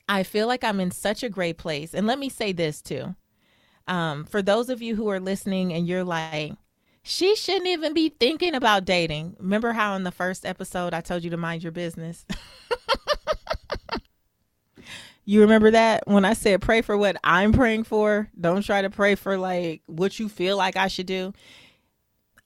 I 0.09 0.25
feel 0.25 0.49
like 0.49 0.64
I'm 0.64 0.81
in 0.81 0.90
such 0.90 1.23
a 1.23 1.29
great 1.29 1.57
place. 1.57 1.95
And 1.95 2.07
let 2.07 2.19
me 2.19 2.29
say 2.29 2.53
this 2.53 2.83
too. 2.83 3.14
Um, 3.87 4.25
for 4.25 4.43
those 4.43 4.69
of 4.69 4.83
you 4.83 4.97
who 4.97 5.09
are 5.09 5.21
listening 5.21 5.73
and 5.73 5.87
you're 5.87 6.05
like, 6.05 6.53
she 7.03 7.35
shouldn't 7.37 7.69
even 7.69 7.95
be 7.95 8.09
thinking 8.09 8.55
about 8.55 8.85
dating. 8.85 9.37
Remember 9.38 9.73
how 9.73 9.95
in 9.95 10.03
the 10.03 10.11
first 10.11 10.45
episode 10.45 10.95
I 10.95 11.01
told 11.01 11.25
you 11.25 11.31
to 11.31 11.37
mind 11.37 11.62
your 11.62 11.73
business? 11.73 12.27
you 15.31 15.43
remember 15.43 15.71
that 15.71 16.03
when 16.09 16.25
I 16.25 16.33
said 16.33 16.61
pray 16.61 16.83
for 16.83 16.99
what 16.99 17.16
I'm 17.23 17.53
praying 17.53 17.85
for? 17.85 18.29
Don't 18.38 18.62
try 18.62 18.83
to 18.83 18.90
pray 18.90 19.14
for 19.14 19.38
like 19.38 19.81
what 19.87 20.19
you 20.19 20.29
feel 20.29 20.57
like 20.57 20.77
I 20.77 20.88
should 20.88 21.07
do. 21.07 21.33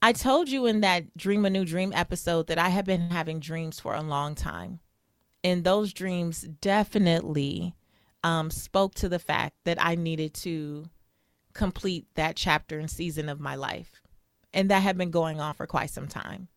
I 0.03 0.13
told 0.13 0.49
you 0.49 0.67
in 0.67 0.81
that 0.81 1.17
Dream 1.17 1.45
a 1.45 1.49
New 1.49 1.65
Dream 1.65 1.91
episode 1.95 2.45
that 2.45 2.59
I 2.59 2.69
have 2.69 2.85
been 2.85 3.09
having 3.09 3.39
dreams 3.39 3.79
for 3.79 3.95
a 3.95 4.03
long 4.03 4.35
time. 4.35 4.81
And 5.43 5.63
those 5.63 5.93
dreams 5.93 6.41
definitely 6.61 7.75
um, 8.23 8.51
spoke 8.51 8.93
to 8.95 9.09
the 9.09 9.17
fact 9.17 9.55
that 9.63 9.83
I 9.83 9.95
needed 9.95 10.35
to 10.35 10.85
complete 11.53 12.05
that 12.13 12.35
chapter 12.35 12.77
and 12.77 12.89
season 12.89 13.29
of 13.29 13.39
my 13.39 13.55
life. 13.55 14.03
And 14.53 14.69
that 14.69 14.83
had 14.83 14.95
been 14.95 15.09
going 15.09 15.39
on 15.39 15.55
for 15.55 15.65
quite 15.65 15.89
some 15.89 16.07
time. 16.07 16.49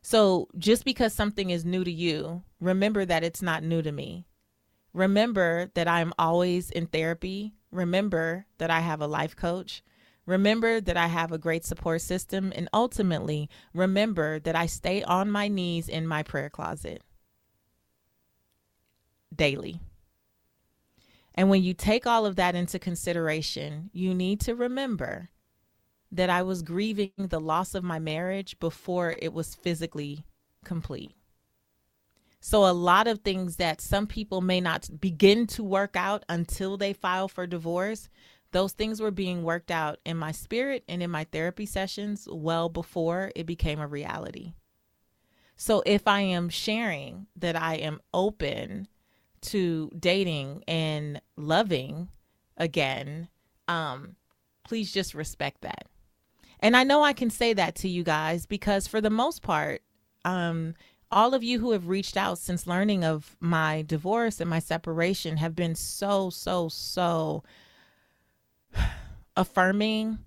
So 0.00 0.48
just 0.56 0.86
because 0.86 1.12
something 1.12 1.50
is 1.50 1.66
new 1.66 1.84
to 1.84 1.92
you, 1.92 2.44
remember 2.60 3.04
that 3.04 3.24
it's 3.24 3.42
not 3.42 3.62
new 3.62 3.82
to 3.82 3.92
me. 3.92 4.24
Remember 4.96 5.70
that 5.74 5.86
I'm 5.86 6.14
always 6.18 6.70
in 6.70 6.86
therapy. 6.86 7.52
Remember 7.70 8.46
that 8.56 8.70
I 8.70 8.80
have 8.80 9.02
a 9.02 9.06
life 9.06 9.36
coach. 9.36 9.82
Remember 10.24 10.80
that 10.80 10.96
I 10.96 11.08
have 11.08 11.32
a 11.32 11.38
great 11.38 11.66
support 11.66 12.00
system. 12.00 12.50
And 12.56 12.66
ultimately, 12.72 13.50
remember 13.74 14.38
that 14.40 14.56
I 14.56 14.64
stay 14.64 15.02
on 15.02 15.30
my 15.30 15.48
knees 15.48 15.90
in 15.90 16.06
my 16.06 16.22
prayer 16.22 16.48
closet 16.48 17.02
daily. 19.34 19.82
And 21.34 21.50
when 21.50 21.62
you 21.62 21.74
take 21.74 22.06
all 22.06 22.24
of 22.24 22.36
that 22.36 22.54
into 22.54 22.78
consideration, 22.78 23.90
you 23.92 24.14
need 24.14 24.40
to 24.40 24.54
remember 24.54 25.28
that 26.10 26.30
I 26.30 26.42
was 26.42 26.62
grieving 26.62 27.10
the 27.18 27.38
loss 27.38 27.74
of 27.74 27.84
my 27.84 27.98
marriage 27.98 28.58
before 28.60 29.14
it 29.18 29.34
was 29.34 29.54
physically 29.54 30.24
complete. 30.64 31.15
So, 32.48 32.64
a 32.64 32.70
lot 32.70 33.08
of 33.08 33.22
things 33.22 33.56
that 33.56 33.80
some 33.80 34.06
people 34.06 34.40
may 34.40 34.60
not 34.60 35.00
begin 35.00 35.48
to 35.48 35.64
work 35.64 35.96
out 35.96 36.24
until 36.28 36.76
they 36.76 36.92
file 36.92 37.26
for 37.26 37.44
divorce, 37.44 38.08
those 38.52 38.72
things 38.72 39.00
were 39.00 39.10
being 39.10 39.42
worked 39.42 39.72
out 39.72 39.98
in 40.04 40.16
my 40.16 40.30
spirit 40.30 40.84
and 40.86 41.02
in 41.02 41.10
my 41.10 41.24
therapy 41.24 41.66
sessions 41.66 42.28
well 42.30 42.68
before 42.68 43.32
it 43.34 43.46
became 43.46 43.80
a 43.80 43.88
reality. 43.88 44.52
So, 45.56 45.82
if 45.86 46.06
I 46.06 46.20
am 46.20 46.48
sharing 46.48 47.26
that 47.34 47.56
I 47.56 47.78
am 47.78 48.00
open 48.14 48.86
to 49.40 49.90
dating 49.98 50.62
and 50.68 51.20
loving 51.36 52.10
again, 52.56 53.26
um, 53.66 54.14
please 54.62 54.92
just 54.92 55.14
respect 55.14 55.62
that. 55.62 55.88
And 56.60 56.76
I 56.76 56.84
know 56.84 57.02
I 57.02 57.12
can 57.12 57.30
say 57.30 57.54
that 57.54 57.74
to 57.74 57.88
you 57.88 58.04
guys 58.04 58.46
because 58.46 58.86
for 58.86 59.00
the 59.00 59.10
most 59.10 59.42
part, 59.42 59.82
um, 60.24 60.74
all 61.10 61.34
of 61.34 61.44
you 61.44 61.60
who 61.60 61.72
have 61.72 61.88
reached 61.88 62.16
out 62.16 62.38
since 62.38 62.66
learning 62.66 63.04
of 63.04 63.36
my 63.40 63.82
divorce 63.82 64.40
and 64.40 64.50
my 64.50 64.58
separation 64.58 65.36
have 65.36 65.54
been 65.54 65.74
so, 65.74 66.30
so, 66.30 66.68
so 66.68 67.42
affirming 69.36 70.18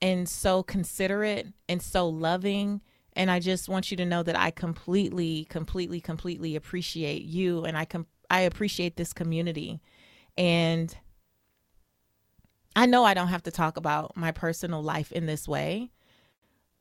and 0.00 0.28
so 0.28 0.62
considerate 0.62 1.46
and 1.68 1.82
so 1.82 2.08
loving. 2.08 2.80
And 3.14 3.30
I 3.30 3.40
just 3.40 3.68
want 3.68 3.90
you 3.90 3.96
to 3.98 4.06
know 4.06 4.22
that 4.22 4.38
I 4.38 4.50
completely, 4.50 5.44
completely, 5.44 6.00
completely 6.00 6.56
appreciate 6.56 7.22
you 7.22 7.64
and 7.64 7.76
I 7.76 7.84
com- 7.84 8.06
I 8.30 8.40
appreciate 8.40 8.96
this 8.96 9.12
community. 9.12 9.82
And 10.38 10.96
I 12.74 12.86
know 12.86 13.04
I 13.04 13.12
don't 13.12 13.28
have 13.28 13.42
to 13.42 13.50
talk 13.50 13.76
about 13.76 14.16
my 14.16 14.32
personal 14.32 14.82
life 14.82 15.12
in 15.12 15.26
this 15.26 15.46
way, 15.46 15.90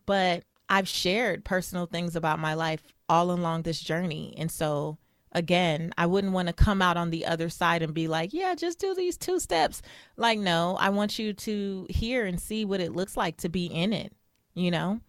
but 0.05 0.45
I've 0.71 0.87
shared 0.87 1.45
personal 1.45 1.85
things 1.85 2.15
about 2.15 2.39
my 2.39 2.55
life 2.55 2.81
all 3.07 3.29
along 3.29 3.63
this 3.63 3.79
journey. 3.79 4.33
And 4.37 4.49
so, 4.49 4.97
again, 5.33 5.93
I 5.97 6.07
wouldn't 6.07 6.33
want 6.33 6.47
to 6.47 6.53
come 6.53 6.81
out 6.81 6.97
on 6.97 7.11
the 7.11 7.25
other 7.25 7.49
side 7.49 7.83
and 7.83 7.93
be 7.93 8.07
like, 8.07 8.33
yeah, 8.33 8.55
just 8.55 8.79
do 8.79 8.95
these 8.95 9.17
two 9.17 9.39
steps. 9.39 9.81
Like, 10.17 10.39
no, 10.39 10.77
I 10.79 10.89
want 10.89 11.19
you 11.19 11.33
to 11.33 11.85
hear 11.89 12.25
and 12.25 12.39
see 12.39 12.65
what 12.65 12.79
it 12.79 12.95
looks 12.95 13.15
like 13.15 13.37
to 13.37 13.49
be 13.49 13.65
in 13.65 13.93
it, 13.93 14.13
you 14.55 14.71
know? 14.71 15.01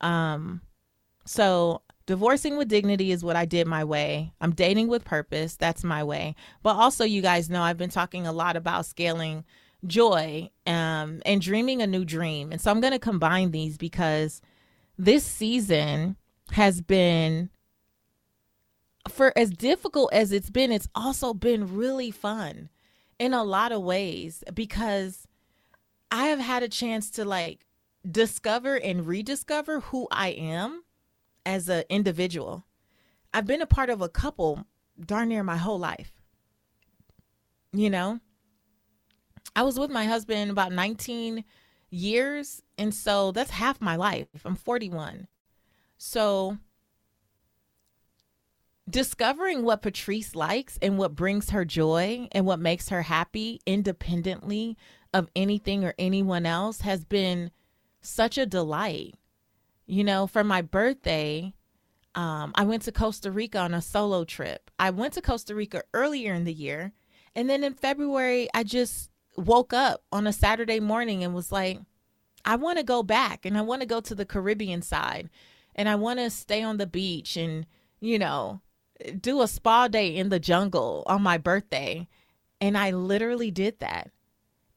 Um, 0.00 0.62
so 1.26 1.82
Divorcing 2.06 2.58
with 2.58 2.68
dignity 2.68 3.12
is 3.12 3.24
what 3.24 3.36
I 3.36 3.46
did 3.46 3.66
my 3.66 3.82
way. 3.82 4.34
I'm 4.38 4.52
dating 4.52 4.88
with 4.88 5.04
purpose. 5.04 5.56
That's 5.56 5.82
my 5.82 6.04
way. 6.04 6.34
But 6.62 6.76
also, 6.76 7.02
you 7.04 7.22
guys 7.22 7.48
know 7.48 7.62
I've 7.62 7.78
been 7.78 7.88
talking 7.88 8.26
a 8.26 8.32
lot 8.32 8.56
about 8.56 8.84
scaling 8.84 9.44
joy 9.86 10.50
um, 10.66 11.22
and 11.24 11.40
dreaming 11.40 11.80
a 11.80 11.86
new 11.86 12.04
dream. 12.04 12.52
And 12.52 12.60
so 12.60 12.70
I'm 12.70 12.82
going 12.82 12.92
to 12.92 12.98
combine 12.98 13.52
these 13.52 13.78
because 13.78 14.42
this 14.98 15.24
season 15.24 16.16
has 16.52 16.80
been, 16.80 17.50
for 19.08 19.36
as 19.36 19.50
difficult 19.50 20.12
as 20.12 20.32
it's 20.32 20.50
been, 20.50 20.72
it's 20.72 20.88
also 20.94 21.34
been 21.34 21.76
really 21.76 22.10
fun 22.10 22.68
in 23.18 23.32
a 23.32 23.44
lot 23.44 23.72
of 23.72 23.82
ways 23.82 24.44
because 24.52 25.26
I 26.10 26.26
have 26.26 26.38
had 26.38 26.62
a 26.62 26.68
chance 26.68 27.10
to 27.12 27.24
like 27.24 27.66
discover 28.08 28.76
and 28.76 29.06
rediscover 29.06 29.80
who 29.80 30.06
I 30.10 30.28
am 30.28 30.84
as 31.46 31.68
an 31.68 31.84
individual. 31.88 32.64
I've 33.32 33.46
been 33.46 33.62
a 33.62 33.66
part 33.66 33.90
of 33.90 34.00
a 34.00 34.08
couple 34.08 34.64
darn 35.04 35.28
near 35.28 35.42
my 35.42 35.56
whole 35.56 35.78
life. 35.78 36.12
You 37.72 37.90
know, 37.90 38.20
I 39.56 39.62
was 39.62 39.78
with 39.78 39.90
my 39.90 40.04
husband 40.04 40.50
about 40.50 40.72
19 40.72 41.44
years. 41.94 42.62
And 42.76 42.94
so 42.94 43.32
that's 43.32 43.50
half 43.50 43.80
my 43.80 43.96
life. 43.96 44.28
I'm 44.44 44.56
41. 44.56 45.28
So 45.96 46.58
discovering 48.88 49.62
what 49.62 49.82
Patrice 49.82 50.34
likes 50.34 50.78
and 50.82 50.98
what 50.98 51.14
brings 51.14 51.50
her 51.50 51.64
joy 51.64 52.28
and 52.32 52.44
what 52.44 52.58
makes 52.58 52.90
her 52.90 53.02
happy 53.02 53.60
independently 53.64 54.76
of 55.12 55.30
anything 55.34 55.84
or 55.84 55.94
anyone 55.98 56.44
else 56.44 56.82
has 56.82 57.04
been 57.04 57.50
such 58.02 58.36
a 58.36 58.46
delight. 58.46 59.14
You 59.86 60.04
know, 60.04 60.26
for 60.26 60.44
my 60.44 60.62
birthday, 60.62 61.54
um, 62.14 62.52
I 62.54 62.64
went 62.64 62.82
to 62.82 62.92
Costa 62.92 63.30
Rica 63.30 63.58
on 63.58 63.74
a 63.74 63.82
solo 63.82 64.24
trip. 64.24 64.70
I 64.78 64.90
went 64.90 65.14
to 65.14 65.22
Costa 65.22 65.54
Rica 65.54 65.82
earlier 65.92 66.34
in 66.34 66.44
the 66.44 66.52
year. 66.52 66.92
And 67.34 67.50
then 67.50 67.64
in 67.64 67.74
February, 67.74 68.48
I 68.54 68.62
just 68.62 69.10
woke 69.36 69.72
up 69.72 70.02
on 70.12 70.26
a 70.26 70.32
Saturday 70.32 70.80
morning 70.80 71.24
and 71.24 71.34
was 71.34 71.52
like, 71.52 71.78
I 72.44 72.56
want 72.56 72.78
to 72.78 72.84
go 72.84 73.02
back 73.02 73.46
and 73.46 73.56
I 73.56 73.62
want 73.62 73.80
to 73.80 73.86
go 73.86 74.00
to 74.00 74.14
the 74.14 74.26
Caribbean 74.26 74.82
side 74.82 75.30
and 75.74 75.88
I 75.88 75.94
want 75.96 76.18
to 76.18 76.30
stay 76.30 76.62
on 76.62 76.76
the 76.76 76.86
beach 76.86 77.36
and, 77.36 77.66
you 78.00 78.18
know, 78.18 78.60
do 79.20 79.42
a 79.42 79.48
spa 79.48 79.88
day 79.88 80.14
in 80.14 80.28
the 80.28 80.38
jungle 80.38 81.02
on 81.06 81.22
my 81.22 81.38
birthday. 81.38 82.06
And 82.60 82.78
I 82.78 82.90
literally 82.90 83.50
did 83.50 83.80
that. 83.80 84.10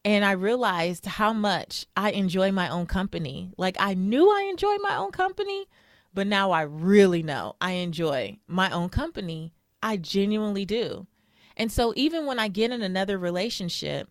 And 0.04 0.24
I 0.24 0.32
realized 0.32 1.06
how 1.06 1.34
much 1.34 1.86
I 1.96 2.12
enjoy 2.12 2.52
my 2.52 2.70
own 2.70 2.86
company. 2.86 3.52
Like 3.58 3.76
I 3.80 3.94
knew 3.94 4.30
I 4.30 4.48
enjoyed 4.50 4.80
my 4.82 4.96
own 4.96 5.12
company, 5.12 5.68
but 6.14 6.28
now 6.28 6.52
I 6.52 6.62
really 6.62 7.22
know 7.22 7.56
I 7.60 7.72
enjoy 7.74 8.40
my 8.48 8.72
own 8.72 8.90
company. 8.90 9.54
I 9.84 9.98
genuinely 9.98 10.66
do. 10.66 11.08
And 11.58 11.72
so 11.72 11.94
even 11.96 12.26
when 12.26 12.40
I 12.40 12.48
get 12.48 12.72
in 12.72 12.82
another 12.82 13.18
relationship, 13.18 14.10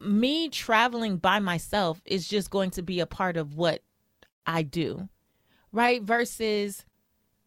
me 0.00 0.48
traveling 0.48 1.16
by 1.16 1.38
myself 1.38 2.00
is 2.04 2.28
just 2.28 2.50
going 2.50 2.70
to 2.72 2.82
be 2.82 3.00
a 3.00 3.06
part 3.06 3.36
of 3.36 3.54
what 3.54 3.82
I 4.46 4.62
do, 4.62 5.08
right? 5.72 6.02
Versus 6.02 6.84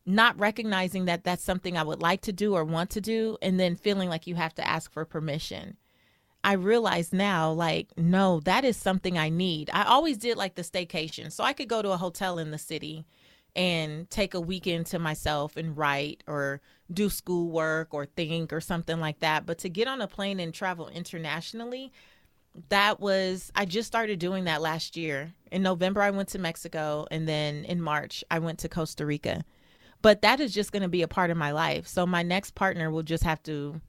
not 0.06 0.40
recognizing 0.40 1.06
that 1.06 1.24
that's 1.24 1.44
something 1.44 1.78
I 1.78 1.84
would 1.84 2.02
like 2.02 2.22
to 2.22 2.34
do 2.34 2.54
or 2.56 2.64
want 2.64 2.90
to 2.92 3.02
do, 3.02 3.38
and 3.42 3.60
then 3.60 3.76
feeling 3.76 4.10
like 4.10 4.28
you 4.28 4.36
have 4.36 4.54
to 4.56 4.68
ask 4.68 4.92
for 4.92 5.06
permission. 5.06 5.78
I 6.44 6.54
realize 6.54 7.14
now, 7.14 7.52
like, 7.52 7.88
no, 7.98 8.42
that 8.42 8.66
is 8.66 8.76
something 8.76 9.18
I 9.18 9.30
need. 9.30 9.70
I 9.74 9.84
always 9.84 10.18
did 10.18 10.36
like 10.36 10.56
the 10.56 10.62
staycation. 10.62 11.32
So 11.32 11.44
I 11.44 11.54
could 11.54 11.70
go 11.70 11.82
to 11.82 11.92
a 11.92 11.98
hotel 11.98 12.38
in 12.38 12.52
the 12.52 12.58
city 12.58 13.06
and 13.56 14.10
take 14.10 14.34
a 14.34 14.42
weekend 14.42 14.88
to 14.88 15.00
myself 15.00 15.56
and 15.56 15.78
write 15.78 16.24
or 16.28 16.60
do 16.92 17.10
schoolwork 17.10 17.94
or 17.94 18.06
think 18.06 18.52
or 18.52 18.60
something 18.60 19.00
like 19.00 19.20
that. 19.20 19.46
But 19.46 19.60
to 19.60 19.70
get 19.70 19.88
on 19.88 20.02
a 20.02 20.08
plane 20.08 20.40
and 20.40 20.54
travel 20.54 20.90
internationally, 20.90 21.94
that 22.70 23.00
was, 23.00 23.52
I 23.56 23.66
just 23.66 23.88
started 23.88 24.20
doing 24.20 24.44
that 24.46 24.62
last 24.62 24.96
year. 24.96 25.34
In 25.52 25.64
November, 25.64 26.02
I 26.02 26.12
went 26.12 26.30
to 26.30 26.40
Mexico. 26.40 27.08
And 27.10 27.28
then 27.28 27.66
in 27.66 27.82
March, 27.82 28.24
I 28.30 28.40
went 28.40 28.60
to 28.60 28.70
Costa 28.70 29.06
Rica 29.06 29.44
but 30.04 30.22
that 30.22 30.40
is 30.42 30.54
just 30.54 30.72
going 30.72 30.84
to 30.84 30.90
be 30.90 31.02
a 31.02 31.08
part 31.08 31.32
of 31.32 31.38
my 31.38 31.52
life. 31.52 31.88
So 31.88 32.06
my 32.06 32.22
next 32.22 32.54
partner 32.54 32.92
will 32.92 33.04
just 33.04 33.24
have 33.24 33.42
to 33.44 33.82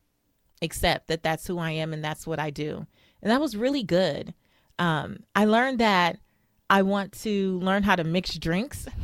accept 0.62 1.08
that 1.08 1.22
that's 1.22 1.46
who 1.46 1.58
I 1.58 1.72
am 1.72 1.92
and 1.92 2.02
that's 2.02 2.26
what 2.26 2.38
I 2.38 2.48
do. 2.50 2.86
And 3.20 3.30
that 3.30 3.40
was 3.40 3.56
really 3.56 3.82
good. 3.82 4.32
Um, 4.78 5.18
I 5.34 5.44
learned 5.44 5.80
that 5.80 6.18
I 6.70 6.82
want 6.82 7.12
to 7.22 7.58
learn 7.58 7.82
how 7.82 7.96
to 7.96 8.04
mix 8.04 8.38
drinks. 8.38 8.86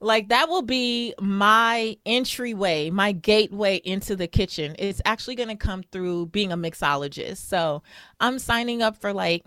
like 0.00 0.28
that 0.28 0.48
will 0.48 0.62
be 0.62 1.14
my 1.20 1.96
entryway, 2.06 2.90
my 2.90 3.12
gateway 3.12 3.76
into 3.76 4.16
the 4.16 4.28
kitchen. 4.28 4.76
It's 4.78 5.02
actually 5.04 5.34
going 5.34 5.48
to 5.48 5.56
come 5.56 5.82
through 5.90 6.26
being 6.26 6.52
a 6.52 6.56
mixologist. 6.56 7.38
So 7.38 7.82
I'm 8.20 8.38
signing 8.38 8.82
up 8.82 8.96
for 8.96 9.12
like 9.12 9.44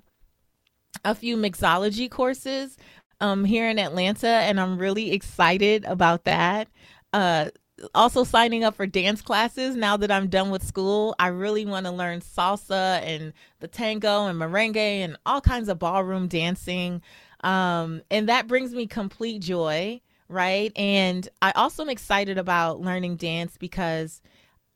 a 1.06 1.16
few 1.16 1.38
mixology 1.38 2.10
courses 2.10 2.78
um, 3.22 3.46
here 3.46 3.70
in 3.70 3.80
Atlanta, 3.80 4.28
and 4.28 4.60
I'm 4.60 4.78
really 4.78 5.12
excited 5.12 5.86
about 5.86 6.26
that. 6.26 6.68
Uh, 7.14 7.50
also 7.96 8.24
signing 8.24 8.64
up 8.64 8.76
for 8.76 8.86
dance 8.86 9.22
classes 9.22 9.76
now 9.76 9.98
that 9.98 10.12
I'm 10.12 10.28
done 10.28 10.52
with 10.52 10.64
school. 10.64 11.16
I 11.20 11.28
really 11.28 11.66
want 11.66 11.86
to 11.86 11.92
learn 11.92 12.22
salsa 12.22 13.02
and 13.02 13.34
the 13.60 13.68
tango 13.68 14.28
and 14.28 14.40
merengue 14.40 14.76
and 14.76 15.18
all 15.26 15.42
kinds 15.42 15.70
of 15.70 15.80
ballroom 15.80 16.28
dancing. 16.28 17.02
Um, 17.44 18.02
and 18.12 18.30
that 18.30 18.48
brings 18.48 18.74
me 18.74 18.86
complete 18.86 19.42
joy, 19.42 20.02
right? 20.32 20.72
And 20.76 21.28
I 21.42 21.52
also 21.52 21.84
am 21.84 21.90
excited 21.90 22.38
about 22.38 22.82
learning 22.82 23.18
dance 23.18 23.58
because 23.58 24.22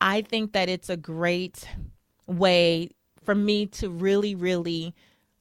I 0.02 0.22
think 0.22 0.54
that 0.54 0.70
it's 0.70 0.90
a 0.90 0.98
great 0.98 1.68
way 2.28 2.90
for 3.24 3.36
me 3.36 3.66
to 3.68 3.90
really, 3.90 4.36
really 4.36 4.94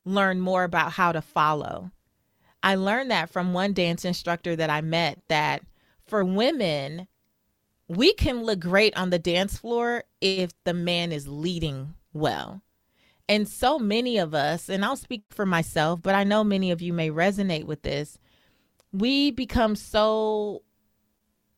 learn 0.04 0.40
more 0.40 0.64
about 0.64 0.92
how 0.92 1.12
to 1.12 1.20
follow 1.20 1.90
I 2.64 2.76
learned 2.76 3.10
that 3.10 3.28
from 3.28 3.52
one 3.52 3.74
dance 3.74 4.06
instructor 4.06 4.56
that 4.56 4.70
I 4.70 4.80
met 4.80 5.18
that 5.28 5.62
for 6.06 6.24
women, 6.24 7.06
we 7.88 8.14
can 8.14 8.42
look 8.42 8.58
great 8.58 8.96
on 8.96 9.10
the 9.10 9.18
dance 9.18 9.58
floor 9.58 10.04
if 10.22 10.50
the 10.64 10.72
man 10.72 11.12
is 11.12 11.28
leading 11.28 11.92
well. 12.14 12.62
And 13.28 13.46
so 13.46 13.78
many 13.78 14.16
of 14.16 14.34
us, 14.34 14.70
and 14.70 14.82
I'll 14.82 14.96
speak 14.96 15.24
for 15.28 15.44
myself, 15.44 16.00
but 16.00 16.14
I 16.14 16.24
know 16.24 16.42
many 16.42 16.70
of 16.70 16.80
you 16.80 16.94
may 16.94 17.10
resonate 17.10 17.64
with 17.64 17.82
this. 17.82 18.18
We 18.94 19.32
become 19.32 19.74
so 19.74 20.62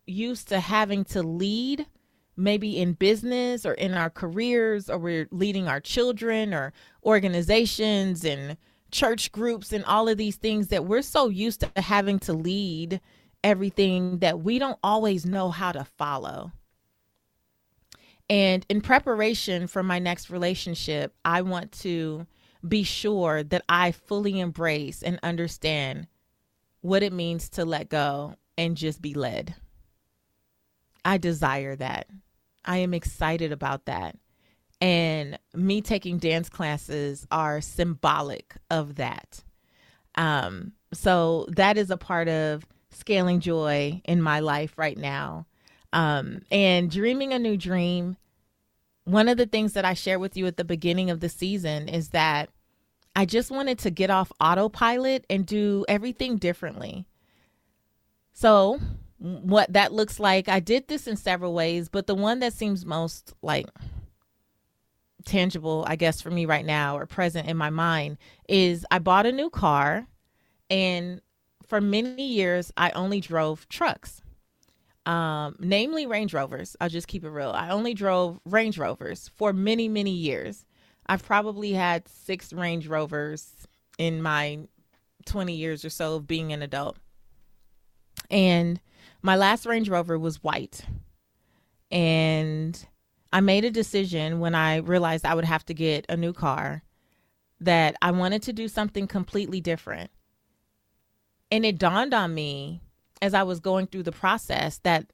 used 0.07 0.49
to 0.49 0.59
having 0.59 1.05
to 1.05 1.23
lead, 1.23 1.87
maybe 2.35 2.79
in 2.79 2.95
business 2.95 3.67
or 3.67 3.75
in 3.75 3.93
our 3.93 4.09
careers, 4.09 4.89
or 4.89 4.97
we're 4.97 5.29
leading 5.31 5.69
our 5.69 5.81
children 5.81 6.55
or 6.55 6.73
organizations 7.05 8.25
and 8.25 8.57
church 8.91 9.33
groups 9.33 9.71
and 9.71 9.85
all 9.85 10.09
of 10.09 10.17
these 10.17 10.37
things 10.37 10.69
that 10.69 10.87
we're 10.87 11.03
so 11.03 11.29
used 11.29 11.61
to 11.61 11.83
having 11.83 12.19
to 12.21 12.33
lead 12.33 13.03
everything 13.45 14.21
that 14.21 14.41
we 14.41 14.59
don't 14.59 14.79
always 14.83 15.27
know 15.27 15.51
how 15.51 15.73
to 15.73 15.85
follow. 15.85 16.53
And 18.31 18.65
in 18.71 18.81
preparation 18.81 19.67
for 19.67 19.83
my 19.83 19.99
next 19.99 20.31
relationship, 20.31 21.15
I 21.23 21.43
want 21.43 21.71
to 21.83 22.27
be 22.67 22.83
sure 22.83 23.43
that 23.43 23.63
I 23.69 23.93
fully 23.93 24.41
embrace 24.41 25.03
and 25.03 25.21
understand 25.23 26.07
what 26.87 27.03
it 27.03 27.13
means 27.13 27.49
to 27.49 27.65
let 27.65 27.89
go 27.89 28.35
and 28.57 28.77
just 28.77 29.03
be 29.03 29.13
led. 29.13 29.57
I 31.05 31.19
desire 31.19 31.75
that. 31.77 32.07
I 32.65 32.79
am 32.79 32.95
excited 32.95 33.51
about 33.51 33.87
that. 33.87 34.17
And 34.81 35.39
me 35.53 35.81
taking 35.81 36.19
dance 36.19 36.49
classes 36.49 37.27
are 37.31 37.61
symbolic 37.61 38.55
of 38.71 38.97
that. 38.97 39.43
Um, 40.15 40.73
so 40.93 41.47
that 41.49 41.77
is 41.77 41.91
a 41.91 41.97
part 41.97 42.29
of 42.29 42.65
scaling 42.91 43.41
joy 43.41 44.01
in 44.05 44.23
my 44.23 44.41
life 44.41 44.75
right 44.77 44.97
now. 44.97 45.47
Um, 45.93 46.43
and 46.53 46.91
dreaming 46.91 47.33
a 47.33 47.39
new 47.39 47.57
dream. 47.57 48.17
One 49.05 49.29
of 49.29 49.39
the 49.39 49.47
things 49.47 49.73
that 49.73 49.85
I 49.85 49.95
shared 49.95 50.21
with 50.21 50.37
you 50.37 50.47
at 50.47 50.57
the 50.57 50.65
beginning 50.65 51.11
of 51.11 51.21
the 51.21 51.29
season 51.29 51.89
is 51.89 52.11
that 52.11 52.51
I 53.17 53.25
just 53.25 53.51
wanted 53.51 53.79
to 53.81 53.91
get 53.91 54.11
off 54.11 54.31
autopilot 54.41 55.25
and 55.31 55.47
do 55.47 55.87
everything 55.89 56.37
differently. 56.37 57.07
So, 58.35 58.79
what 59.19 59.73
that 59.73 59.95
looks 59.95 60.21
like, 60.21 60.49
I 60.49 60.61
did 60.61 60.89
this 60.89 61.07
in 61.07 61.17
several 61.17 61.55
ways, 61.55 61.89
but 61.89 62.07
the 62.07 62.15
one 62.15 62.41
that 62.41 62.53
seems 62.53 62.85
most 62.85 63.33
like 63.41 63.67
tangible, 65.25 65.87
I 65.89 65.97
guess, 65.97 66.21
for 66.21 66.31
me 66.31 66.45
right 66.45 66.65
now 66.65 66.99
or 66.99 67.07
present 67.07 67.49
in 67.49 67.57
my 67.57 67.71
mind 67.71 68.19
is 68.51 68.85
I 68.91 68.99
bought 68.99 69.25
a 69.25 69.33
new 69.33 69.49
car 69.49 70.07
and 70.69 71.23
for 71.67 71.81
many 71.81 72.27
years 72.27 72.71
I 72.77 72.91
only 72.91 73.23
drove 73.23 73.67
trucks. 73.71 74.21
Um, 75.07 75.57
namely 75.59 76.05
Range 76.05 76.35
Rovers. 76.35 76.77
I'll 76.81 76.91
just 76.91 77.09
keep 77.09 77.25
it 77.25 77.31
real. 77.31 77.51
I 77.51 77.71
only 77.71 77.95
drove 77.95 78.41
Range 78.45 78.77
Rovers 78.77 79.31
for 79.37 79.55
many, 79.55 79.89
many 79.89 80.11
years. 80.11 80.67
I've 81.09 81.25
probably 81.25 81.73
had 81.73 82.09
six 82.09 82.53
Range 82.53 82.87
Rovers 82.87 83.67
in 83.99 84.23
my 84.23 84.61
20 85.27 85.55
years 85.55 85.85
or 85.85 85.91
so 85.91 86.17
of 86.17 86.27
being 86.27 86.53
an 86.53 86.63
adult. 86.63 86.97
And 88.31 88.81
my 89.23 89.37
last 89.37 89.67
Range 89.67 89.89
Rover 89.89 90.19
was 90.19 90.43
white. 90.43 90.85
And 91.91 92.87
I 93.33 93.41
made 93.41 93.65
a 93.65 93.71
decision 93.71 94.41
when 94.41 94.55
I 94.55 94.77
realized 94.77 95.25
I 95.25 95.35
would 95.35 95.45
have 95.45 95.65
to 95.67 95.75
get 95.75 96.07
a 96.09 96.17
new 96.17 96.33
car 96.33 96.83
that 97.61 97.97
I 98.03 98.11
wanted 98.11 98.43
to 98.43 98.53
do 98.53 98.69
something 98.69 99.07
completely 99.07 99.61
different. 99.61 100.11
And 101.51 101.65
it 101.65 101.79
dawned 101.79 102.13
on 102.13 102.35
me 102.35 102.83
as 103.23 103.35
I 103.35 103.45
was 103.45 103.61
going 103.61 103.87
through 103.87 104.03
the 104.03 104.13
process 104.13 104.79
that 104.79 105.07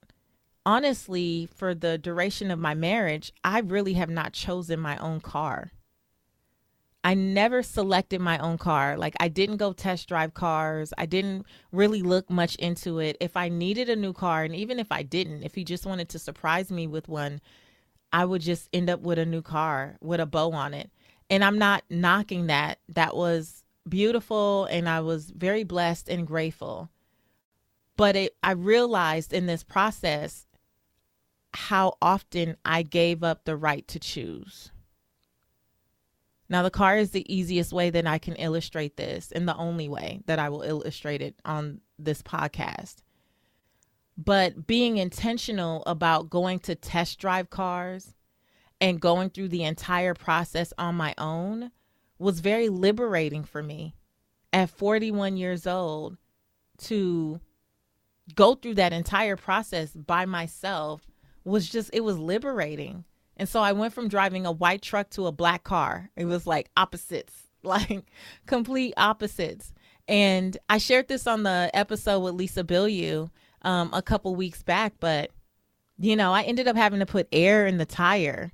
honestly, 0.65 1.49
for 1.55 1.75
the 1.75 1.99
duration 1.99 2.51
of 2.51 2.59
my 2.59 2.75
marriage, 2.75 3.33
I 3.45 3.61
really 3.61 3.95
have 3.95 4.11
not 4.11 4.33
chosen 4.33 4.81
my 4.81 4.97
own 4.97 5.21
car. 5.21 5.73
I 7.05 7.15
never 7.15 7.63
selected 7.63 8.21
my 8.21 8.39
own 8.39 8.59
car. 8.59 8.97
Like, 8.97 9.15
I 9.19 9.29
didn't 9.29 9.57
go 9.57 9.73
test 9.73 10.09
drive 10.09 10.35
cars. 10.35 10.93
I 10.97 11.07
didn't 11.07 11.47
really 11.73 12.03
look 12.03 12.31
much 12.31 12.55
into 12.57 13.01
it. 13.01 13.17
If 13.21 13.37
I 13.37 13.49
needed 13.49 13.89
a 13.89 13.97
new 13.97 14.13
car, 14.13 14.45
and 14.45 14.55
even 14.55 14.79
if 14.79 14.93
I 14.93 15.03
didn't, 15.03 15.43
if 15.43 15.55
he 15.55 15.65
just 15.65 15.85
wanted 15.85 16.09
to 16.11 16.19
surprise 16.19 16.71
me 16.71 16.87
with 16.87 17.09
one, 17.09 17.41
I 18.13 18.25
would 18.25 18.43
just 18.43 18.69
end 18.73 18.89
up 18.89 19.01
with 19.01 19.19
a 19.19 19.27
new 19.27 19.43
car 19.43 19.97
with 20.01 20.21
a 20.21 20.27
bow 20.27 20.53
on 20.53 20.75
it. 20.75 20.91
And 21.31 21.43
I'm 21.43 21.59
not 21.59 21.83
knocking 21.91 22.47
that. 22.47 22.79
That 22.89 23.17
was 23.17 23.65
beautiful 23.89 24.67
and 24.67 24.89
I 24.89 25.01
was 25.01 25.31
very 25.31 25.65
blessed 25.65 26.09
and 26.09 26.27
grateful. 26.27 26.91
But 27.97 28.17
it, 28.17 28.37
I 28.43 28.53
realized 28.53 29.33
in 29.33 29.47
this 29.47 29.63
process 29.63 30.47
how 31.55 31.97
often 32.01 32.57
I 32.65 32.83
gave 32.83 33.23
up 33.23 33.45
the 33.45 33.57
right 33.57 33.87
to 33.89 33.99
choose. 33.99 34.71
Now, 36.53 36.63
the 36.63 36.71
car 36.71 36.99
is 36.99 37.13
the 37.13 37.35
easiest 37.35 37.73
way 37.73 37.89
that 37.89 38.07
I 38.07 38.19
can 38.19 38.35
illustrate 38.35 38.99
this, 38.99 39.33
and 39.33 39.49
the 39.49 39.57
only 39.57 39.89
way 39.89 40.21
that 40.27 40.39
I 40.39 40.51
will 40.51 40.61
illustrate 40.61 41.23
it 41.23 41.35
on 41.47 41.81
this 41.99 42.21
podcast. 42.21 42.97
But 44.19 44.67
being 44.67 44.99
intentional 44.99 45.83
about 45.87 46.29
going 46.29 46.59
to 46.61 46.75
test 46.75 47.19
drive 47.19 47.49
cars 47.49 48.13
and 48.83 49.01
going 49.01 49.31
through 49.31 49.49
the 49.49 49.65
entire 49.65 50.13
process 50.13 50.75
on 50.77 50.95
my 50.95 51.15
own 51.17 51.71
was 52.19 52.41
very 52.41 52.69
liberating 52.69 53.45
for 53.45 53.63
me 53.63 53.97
at 54.53 54.69
41 54.69 55.39
years 55.39 55.67
old 55.67 56.19
to 56.83 57.41
go 58.35 58.57
through 58.57 58.75
that 58.75 58.93
entire 58.93 59.37
process 59.37 59.93
by 59.93 60.27
myself 60.27 61.01
was 61.45 61.67
just, 61.67 61.89
it 61.95 62.05
was 62.05 62.19
liberating 62.19 63.07
and 63.37 63.49
so 63.49 63.61
I 63.61 63.73
went 63.73 63.95
from 63.95 64.09
driving 64.09 64.47
a 64.47 64.53
white 64.53 64.83
truck 64.83 65.11
to 65.11 65.27
a 65.27 65.33
black 65.33 65.65
car. 65.65 66.11
It 66.17 66.27
was 66.27 66.47
like 66.47 66.71
opposites, 66.77 67.35
like 67.63 68.05
complete 68.47 68.95
opposites. 68.97 69.73
And 70.09 70.57
I 70.69 70.79
shared 70.79 71.09
this 71.09 71.27
on 71.27 71.43
the 71.43 71.71
episode 71.73 72.21
with 72.21 72.35
Lisa 72.35 72.65
Bilyeu 72.65 73.31
um, 73.63 73.91
a 73.93 74.03
couple 74.03 74.35
weeks 74.35 74.63
back, 74.63 74.95
but 75.01 75.31
you 75.99 76.17
know, 76.17 76.33
I 76.33 76.43
ended 76.43 76.67
up 76.67 76.77
having 76.77 77.01
to 77.01 77.07
put 77.07 77.29
air 77.33 77.67
in 77.67 77.79
the 77.79 77.87
tire. 77.87 78.51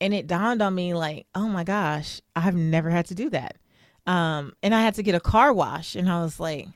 And 0.00 0.12
it 0.12 0.26
dawned 0.26 0.60
on 0.60 0.74
me 0.74 0.94
like, 0.94 1.26
oh 1.34 1.48
my 1.48 1.64
gosh, 1.64 2.20
I've 2.36 2.54
never 2.54 2.90
had 2.90 3.06
to 3.06 3.14
do 3.14 3.30
that. 3.30 3.56
Um, 4.06 4.52
and 4.62 4.74
I 4.74 4.82
had 4.82 4.94
to 4.96 5.02
get 5.02 5.14
a 5.14 5.20
car 5.20 5.52
wash. 5.52 5.96
And 5.96 6.08
I 6.08 6.22
was 6.22 6.38
like, 6.38 6.68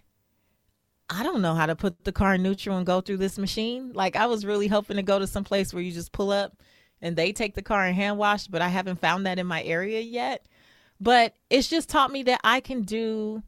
I 1.11 1.23
don't 1.23 1.43
know 1.43 1.55
how 1.55 1.67
to 1.67 1.77
put 1.77 2.05
the 2.05 2.13
car 2.13 2.35
in 2.35 2.43
neutral 2.43 2.77
and 2.77 2.87
go 2.87 3.01
through 3.01 3.19
this 3.19 3.37
machine. 3.37 3.93
Like 3.93 4.17
I 4.17 4.27
was 4.27 4.47
really 4.47 4.69
hoping 4.69 4.97
to 4.97 5.03
go 5.03 5.19
to 5.19 5.27
some 5.27 5.45
place 5.45 5.75
where 5.75 5.83
you 5.83 5.93
just 5.93 6.13
pull 6.13 6.31
up 6.31 6.55
and 7.03 7.17
they 7.17 7.33
take 7.33 7.55
the 7.55 7.63
car 7.63 7.85
and 7.85 7.97
hand 7.97 8.19
wash, 8.19 8.47
but 8.47 8.63
I 8.63 8.69
haven't 8.69 9.01
found 9.01 9.27
that 9.27 9.39
in 9.39 9.47
my 9.47 9.63
area 9.63 10.01
yet. 10.01 10.47
But 11.01 11.35
it's 11.49 11.69
just 11.69 11.89
taught 11.89 12.11
me 12.11 12.23
that 12.25 12.41
I 12.45 12.61
can 12.61 12.83
do 12.83 13.43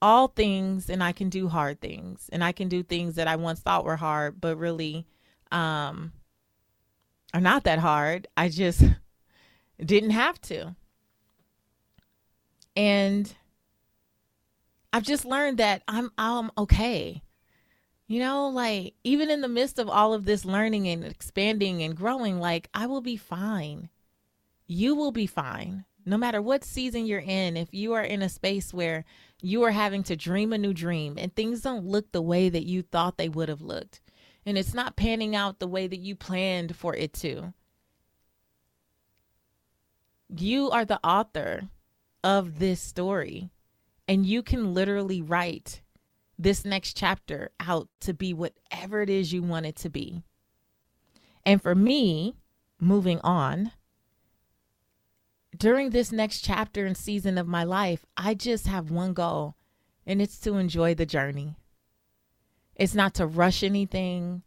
all 0.00 0.28
things 0.28 0.90
and 0.90 1.02
I 1.02 1.12
can 1.12 1.28
do 1.28 1.48
hard 1.48 1.80
things 1.80 2.28
and 2.32 2.42
I 2.42 2.52
can 2.52 2.68
do 2.68 2.82
things 2.82 3.16
that 3.16 3.28
I 3.28 3.36
once 3.36 3.60
thought 3.60 3.84
were 3.84 3.96
hard, 3.96 4.40
but 4.40 4.56
really 4.56 5.06
um, 5.52 6.12
are 7.32 7.40
not 7.40 7.64
that 7.64 7.78
hard. 7.78 8.26
I 8.36 8.48
just 8.48 8.82
didn't 9.84 10.10
have 10.10 10.40
to. 10.42 10.74
And 12.76 13.32
I've 14.92 15.02
just 15.02 15.24
learned 15.24 15.58
that 15.58 15.82
I'm 15.88 16.10
I'm 16.16 16.50
okay. 16.56 17.22
You 18.08 18.20
know, 18.20 18.48
like 18.48 18.94
even 19.04 19.30
in 19.30 19.42
the 19.42 19.48
midst 19.48 19.78
of 19.78 19.88
all 19.88 20.14
of 20.14 20.24
this 20.24 20.46
learning 20.46 20.88
and 20.88 21.04
expanding 21.04 21.82
and 21.82 21.94
growing, 21.94 22.40
like 22.40 22.70
I 22.72 22.86
will 22.86 23.02
be 23.02 23.18
fine. 23.18 23.90
You 24.66 24.94
will 24.94 25.12
be 25.12 25.26
fine. 25.26 25.84
No 26.06 26.16
matter 26.16 26.40
what 26.40 26.64
season 26.64 27.04
you're 27.04 27.20
in, 27.20 27.58
if 27.58 27.68
you 27.70 27.92
are 27.92 28.02
in 28.02 28.22
a 28.22 28.30
space 28.30 28.72
where 28.72 29.04
you 29.42 29.62
are 29.64 29.72
having 29.72 30.02
to 30.04 30.16
dream 30.16 30.54
a 30.54 30.58
new 30.58 30.72
dream 30.72 31.16
and 31.18 31.34
things 31.34 31.60
don't 31.60 31.84
look 31.84 32.10
the 32.10 32.22
way 32.22 32.48
that 32.48 32.64
you 32.64 32.80
thought 32.80 33.18
they 33.18 33.28
would 33.28 33.50
have 33.50 33.60
looked, 33.60 34.00
and 34.46 34.56
it's 34.56 34.72
not 34.72 34.96
panning 34.96 35.36
out 35.36 35.58
the 35.58 35.68
way 35.68 35.86
that 35.86 36.00
you 36.00 36.16
planned 36.16 36.74
for 36.74 36.96
it 36.96 37.12
to, 37.12 37.52
you 40.34 40.70
are 40.70 40.86
the 40.86 41.00
author 41.06 41.68
of 42.24 42.58
this 42.58 42.80
story, 42.80 43.50
and 44.06 44.24
you 44.24 44.42
can 44.42 44.72
literally 44.72 45.20
write 45.20 45.82
this 46.38 46.64
next 46.64 46.96
chapter 46.96 47.50
out 47.58 47.88
to 48.00 48.14
be 48.14 48.32
whatever 48.32 49.02
it 49.02 49.10
is 49.10 49.32
you 49.32 49.42
want 49.42 49.66
it 49.66 49.76
to 49.76 49.90
be. 49.90 50.22
And 51.44 51.60
for 51.60 51.74
me, 51.74 52.36
moving 52.80 53.20
on, 53.20 53.72
during 55.56 55.90
this 55.90 56.12
next 56.12 56.42
chapter 56.42 56.86
and 56.86 56.96
season 56.96 57.38
of 57.38 57.48
my 57.48 57.64
life, 57.64 58.04
I 58.16 58.34
just 58.34 58.66
have 58.66 58.90
one 58.90 59.12
goal, 59.14 59.56
and 60.06 60.22
it's 60.22 60.38
to 60.40 60.54
enjoy 60.54 60.94
the 60.94 61.06
journey. 61.06 61.56
It's 62.76 62.94
not 62.94 63.14
to 63.14 63.26
rush 63.26 63.62
anything, 63.64 64.42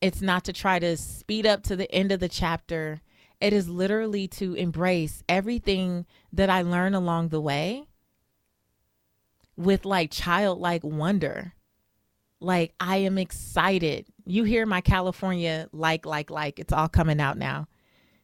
it's 0.00 0.20
not 0.20 0.44
to 0.44 0.52
try 0.52 0.78
to 0.80 0.96
speed 0.96 1.46
up 1.46 1.62
to 1.64 1.76
the 1.76 1.90
end 1.92 2.12
of 2.12 2.20
the 2.20 2.28
chapter. 2.28 3.00
It 3.40 3.52
is 3.52 3.68
literally 3.68 4.28
to 4.28 4.54
embrace 4.54 5.22
everything 5.28 6.06
that 6.32 6.50
I 6.50 6.62
learn 6.62 6.94
along 6.94 7.28
the 7.28 7.40
way 7.40 7.86
with 9.56 9.84
like 9.84 10.10
childlike 10.10 10.84
wonder. 10.84 11.54
Like 12.40 12.74
I 12.80 12.98
am 12.98 13.18
excited. 13.18 14.06
You 14.24 14.44
hear 14.44 14.66
my 14.66 14.80
California 14.80 15.68
like, 15.72 16.06
like, 16.06 16.30
like. 16.30 16.58
It's 16.58 16.72
all 16.72 16.88
coming 16.88 17.20
out 17.20 17.38
now. 17.38 17.68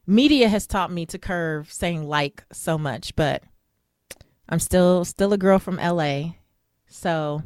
Media 0.05 0.49
has 0.49 0.65
taught 0.65 0.91
me 0.91 1.05
to 1.05 1.19
curve 1.19 1.71
saying 1.71 2.07
like 2.07 2.43
so 2.51 2.77
much, 2.77 3.15
but 3.15 3.43
I'm 4.49 4.59
still 4.59 5.05
still 5.05 5.33
a 5.33 5.37
girl 5.37 5.59
from 5.59 5.77
LA. 5.77 6.31
So 6.87 7.43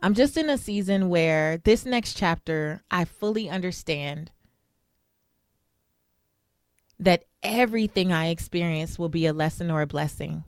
I'm 0.00 0.14
just 0.14 0.36
in 0.36 0.50
a 0.50 0.58
season 0.58 1.08
where 1.08 1.58
this 1.58 1.84
next 1.84 2.14
chapter 2.14 2.82
I 2.90 3.04
fully 3.04 3.48
understand 3.48 4.30
that 6.98 7.24
everything 7.42 8.12
I 8.12 8.28
experience 8.28 8.98
will 8.98 9.08
be 9.08 9.26
a 9.26 9.32
lesson 9.32 9.70
or 9.70 9.82
a 9.82 9.86
blessing. 9.86 10.44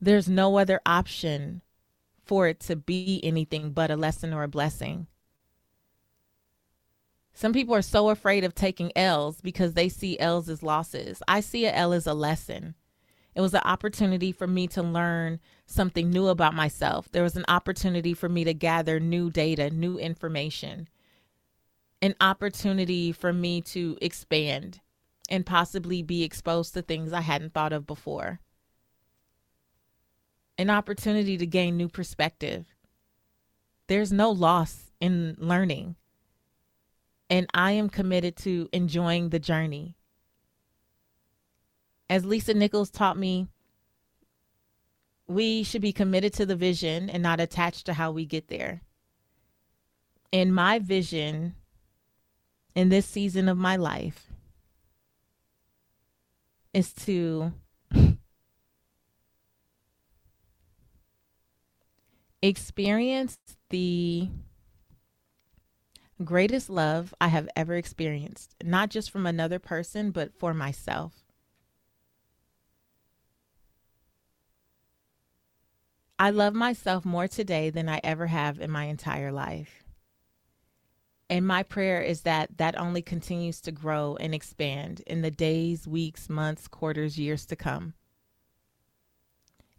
There's 0.00 0.28
no 0.28 0.58
other 0.58 0.80
option 0.84 1.62
for 2.22 2.48
it 2.48 2.60
to 2.60 2.76
be 2.76 3.20
anything 3.22 3.70
but 3.70 3.90
a 3.90 3.96
lesson 3.96 4.32
or 4.34 4.42
a 4.42 4.48
blessing. 4.48 5.06
Some 7.32 7.52
people 7.52 7.74
are 7.74 7.82
so 7.82 8.10
afraid 8.10 8.44
of 8.44 8.54
taking 8.54 8.92
L's 8.96 9.40
because 9.40 9.74
they 9.74 9.88
see 9.88 10.18
L's 10.18 10.48
as 10.48 10.62
losses. 10.62 11.22
I 11.28 11.40
see 11.40 11.66
a 11.66 11.72
L 11.72 11.92
as 11.92 12.06
a 12.06 12.14
lesson. 12.14 12.74
It 13.34 13.42
was 13.42 13.52
an 13.52 13.60
opportunity 13.64 14.32
for 14.32 14.46
me 14.46 14.66
to 14.68 14.82
learn 14.82 15.40
something 15.66 16.10
new 16.10 16.28
about 16.28 16.54
myself. 16.54 17.10
There 17.12 17.22
was 17.22 17.36
an 17.36 17.44
opportunity 17.48 18.14
for 18.14 18.30
me 18.30 18.44
to 18.44 18.54
gather 18.54 18.98
new 18.98 19.30
data, 19.30 19.68
new 19.68 19.98
information, 19.98 20.88
an 22.00 22.14
opportunity 22.20 23.12
for 23.12 23.34
me 23.34 23.60
to 23.60 23.98
expand 24.00 24.80
and 25.28 25.44
possibly 25.44 26.02
be 26.02 26.24
exposed 26.24 26.72
to 26.74 26.82
things 26.82 27.12
I 27.12 27.20
hadn't 27.20 27.52
thought 27.52 27.74
of 27.74 27.86
before 27.86 28.40
an 30.58 30.70
opportunity 30.70 31.36
to 31.36 31.46
gain 31.46 31.76
new 31.76 31.88
perspective. 31.88 32.66
There's 33.88 34.12
no 34.12 34.30
loss 34.30 34.90
in 35.00 35.36
learning. 35.38 35.96
And 37.28 37.46
I 37.52 37.72
am 37.72 37.88
committed 37.88 38.36
to 38.38 38.68
enjoying 38.72 39.30
the 39.30 39.38
journey. 39.38 39.96
As 42.08 42.24
Lisa 42.24 42.54
Nichols 42.54 42.90
taught 42.90 43.18
me, 43.18 43.48
we 45.26 45.64
should 45.64 45.82
be 45.82 45.92
committed 45.92 46.32
to 46.34 46.46
the 46.46 46.54
vision 46.54 47.10
and 47.10 47.22
not 47.22 47.40
attached 47.40 47.86
to 47.86 47.94
how 47.94 48.12
we 48.12 48.24
get 48.24 48.48
there. 48.48 48.82
And 50.32 50.54
my 50.54 50.78
vision 50.78 51.56
in 52.74 52.90
this 52.90 53.06
season 53.06 53.48
of 53.48 53.56
my 53.56 53.76
life 53.76 54.30
is 56.72 56.92
to 56.92 57.52
experienced 62.48 63.56
the 63.70 64.28
greatest 66.24 66.70
love 66.70 67.14
I 67.20 67.28
have 67.28 67.48
ever 67.56 67.74
experienced, 67.74 68.54
not 68.62 68.90
just 68.90 69.10
from 69.10 69.26
another 69.26 69.58
person, 69.58 70.10
but 70.10 70.32
for 70.38 70.54
myself. 70.54 71.12
I 76.18 76.30
love 76.30 76.54
myself 76.54 77.04
more 77.04 77.28
today 77.28 77.68
than 77.68 77.88
I 77.88 78.00
ever 78.02 78.26
have 78.26 78.58
in 78.58 78.70
my 78.70 78.84
entire 78.84 79.30
life. 79.30 79.84
And 81.28 81.46
my 81.46 81.62
prayer 81.62 82.00
is 82.00 82.22
that 82.22 82.56
that 82.56 82.78
only 82.78 83.02
continues 83.02 83.60
to 83.62 83.72
grow 83.72 84.16
and 84.18 84.34
expand 84.34 85.02
in 85.06 85.22
the 85.22 85.30
days, 85.30 85.86
weeks, 85.86 86.30
months, 86.30 86.68
quarters, 86.68 87.18
years 87.18 87.44
to 87.46 87.56
come. 87.56 87.94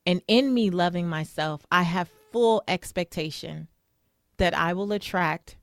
And 0.05 0.22
in 0.28 0.53
me 0.53 0.70
loving 0.70 1.07
myself, 1.07 1.65
I 1.72 1.84
have 1.84 2.09
full 2.32 2.63
expectation 2.67 3.67
that 4.38 4.57
I 4.57 4.73
will 4.73 4.91
attract 4.91 5.57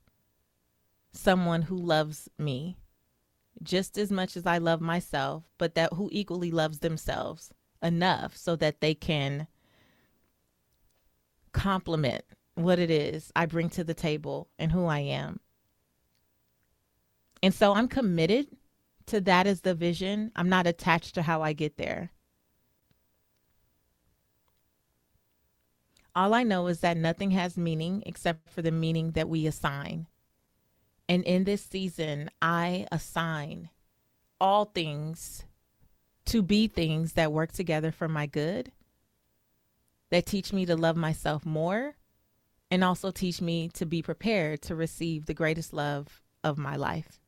someone 1.13 1.63
who 1.63 1.77
loves 1.77 2.29
me 2.37 2.77
just 3.63 3.97
as 3.97 4.11
much 4.11 4.35
as 4.35 4.45
I 4.45 4.57
love 4.57 4.81
myself, 4.81 5.43
but 5.57 5.75
that 5.75 5.93
who 5.93 6.09
equally 6.11 6.51
loves 6.51 6.79
themselves 6.79 7.51
enough 7.81 8.35
so 8.35 8.55
that 8.57 8.81
they 8.81 8.93
can 8.93 9.47
complement 11.53 12.25
what 12.55 12.79
it 12.79 12.91
is 12.91 13.31
I 13.35 13.45
bring 13.45 13.69
to 13.71 13.83
the 13.83 13.93
table 13.93 14.49
and 14.59 14.71
who 14.71 14.85
I 14.85 14.99
am. 14.99 15.39
And 17.41 17.53
so 17.53 17.73
I'm 17.73 17.87
committed 17.87 18.47
to 19.07 19.21
that 19.21 19.47
as 19.47 19.61
the 19.61 19.75
vision. 19.75 20.31
I'm 20.35 20.49
not 20.49 20.67
attached 20.67 21.15
to 21.15 21.21
how 21.21 21.41
I 21.41 21.53
get 21.53 21.77
there. 21.77 22.11
All 26.15 26.33
I 26.33 26.43
know 26.43 26.67
is 26.67 26.79
that 26.79 26.95
nothing 26.95 27.31
has 27.31 27.57
meaning 27.57 28.01
except 28.05 28.49
for 28.49 28.61
the 28.61 28.71
meaning 28.71 29.11
that 29.11 29.27
we 29.27 29.47
assign. 29.47 30.07
And 31.09 31.23
in 31.23 31.43
this 31.43 31.61
season, 31.61 32.31
I 32.41 32.87
assign 32.91 33.69
all 34.39 34.65
things 34.65 35.43
to 36.25 36.41
be 36.41 36.67
things 36.67 37.13
that 37.13 37.31
work 37.31 37.51
together 37.51 37.91
for 37.91 38.07
my 38.07 38.25
good, 38.25 38.71
that 40.09 40.25
teach 40.25 40.53
me 40.53 40.65
to 40.65 40.75
love 40.75 40.95
myself 40.95 41.45
more, 41.45 41.95
and 42.71 42.83
also 42.83 43.11
teach 43.11 43.41
me 43.41 43.69
to 43.73 43.85
be 43.85 44.01
prepared 44.01 44.61
to 44.63 44.75
receive 44.75 45.25
the 45.25 45.33
greatest 45.33 45.73
love 45.73 46.23
of 46.43 46.57
my 46.57 46.75
life. 46.75 47.19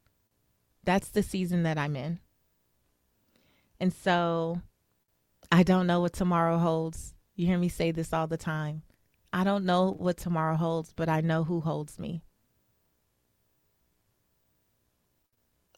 That's 0.83 1.09
the 1.09 1.21
season 1.21 1.63
that 1.63 1.77
I'm 1.77 1.95
in. 1.95 2.19
And 3.79 3.93
so 3.93 4.61
I 5.51 5.63
don't 5.63 5.87
know 5.87 5.99
what 5.99 6.13
tomorrow 6.13 6.57
holds. 6.57 7.13
You 7.37 7.45
hear 7.45 7.59
me 7.59 7.69
say 7.69 7.91
this 7.91 8.13
all 8.13 8.25
the 8.25 8.35
time. 8.35 8.81
I 9.31 9.43
don't 9.43 9.63
know 9.63 9.91
what 9.91 10.17
tomorrow 10.17 10.55
holds, 10.55 10.91
but 10.91 11.07
I 11.07 11.21
know 11.21 11.43
who 11.43 11.61
holds 11.61 11.99
me. 11.99 12.23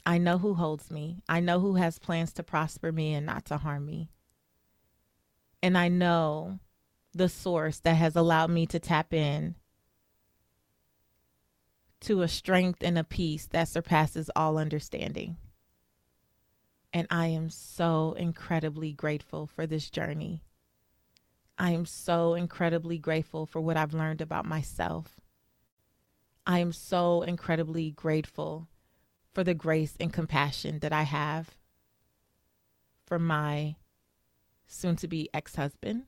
I 0.05 0.19
know 0.19 0.37
who 0.37 0.53
holds 0.53 0.89
me. 0.89 1.21
I 1.27 1.41
know 1.41 1.59
who 1.59 1.75
has 1.75 1.99
plans 1.99 2.31
to 2.33 2.43
prosper 2.43 2.93
me 2.93 3.13
and 3.13 3.25
not 3.25 3.43
to 3.45 3.57
harm 3.57 3.85
me. 3.85 4.09
And 5.61 5.77
I 5.77 5.89
know 5.89 6.59
the 7.13 7.27
source 7.27 7.81
that 7.81 7.95
has 7.95 8.15
allowed 8.15 8.49
me 8.49 8.65
to 8.67 8.79
tap 8.79 9.13
in 9.13 9.55
to 11.99 12.21
a 12.21 12.29
strength 12.29 12.81
and 12.81 12.97
a 12.97 13.03
peace 13.03 13.47
that 13.47 13.67
surpasses 13.67 14.31
all 14.33 14.57
understanding. 14.57 15.35
And 16.93 17.05
I 17.11 17.27
am 17.27 17.49
so 17.49 18.13
incredibly 18.17 18.93
grateful 18.93 19.45
for 19.45 19.67
this 19.67 19.89
journey. 19.89 20.43
I 21.59 21.71
am 21.71 21.85
so 21.85 22.35
incredibly 22.35 22.97
grateful 22.97 23.45
for 23.45 23.59
what 23.59 23.75
I've 23.75 23.93
learned 23.93 24.21
about 24.21 24.45
myself. 24.45 25.19
I 26.47 26.59
am 26.59 26.71
so 26.71 27.21
incredibly 27.21 27.91
grateful 27.91 28.69
for 29.33 29.43
the 29.43 29.53
grace 29.53 29.95
and 29.99 30.11
compassion 30.11 30.79
that 30.79 30.93
I 30.93 31.03
have 31.03 31.57
for 33.05 33.19
my 33.19 33.75
soon 34.67 34.95
to 34.97 35.07
be 35.07 35.29
ex 35.33 35.55
husband. 35.55 36.03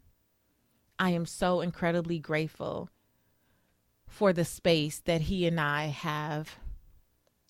I 0.97 1.09
am 1.09 1.25
so 1.25 1.59
incredibly 1.59 2.17
grateful 2.17 2.89
for 4.07 4.31
the 4.31 4.45
space 4.45 4.99
that 4.99 5.21
he 5.21 5.45
and 5.45 5.59
I 5.59 5.87
have 5.87 6.57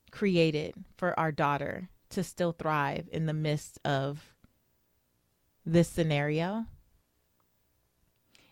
created 0.10 0.74
for 0.98 1.18
our 1.20 1.32
daughter 1.32 1.90
to 2.10 2.24
still 2.24 2.52
thrive 2.52 3.08
in 3.12 3.28
the 3.28 3.34
midst 3.34 3.80
of 3.86 4.36
this 5.66 5.88
scenario. 5.88 6.66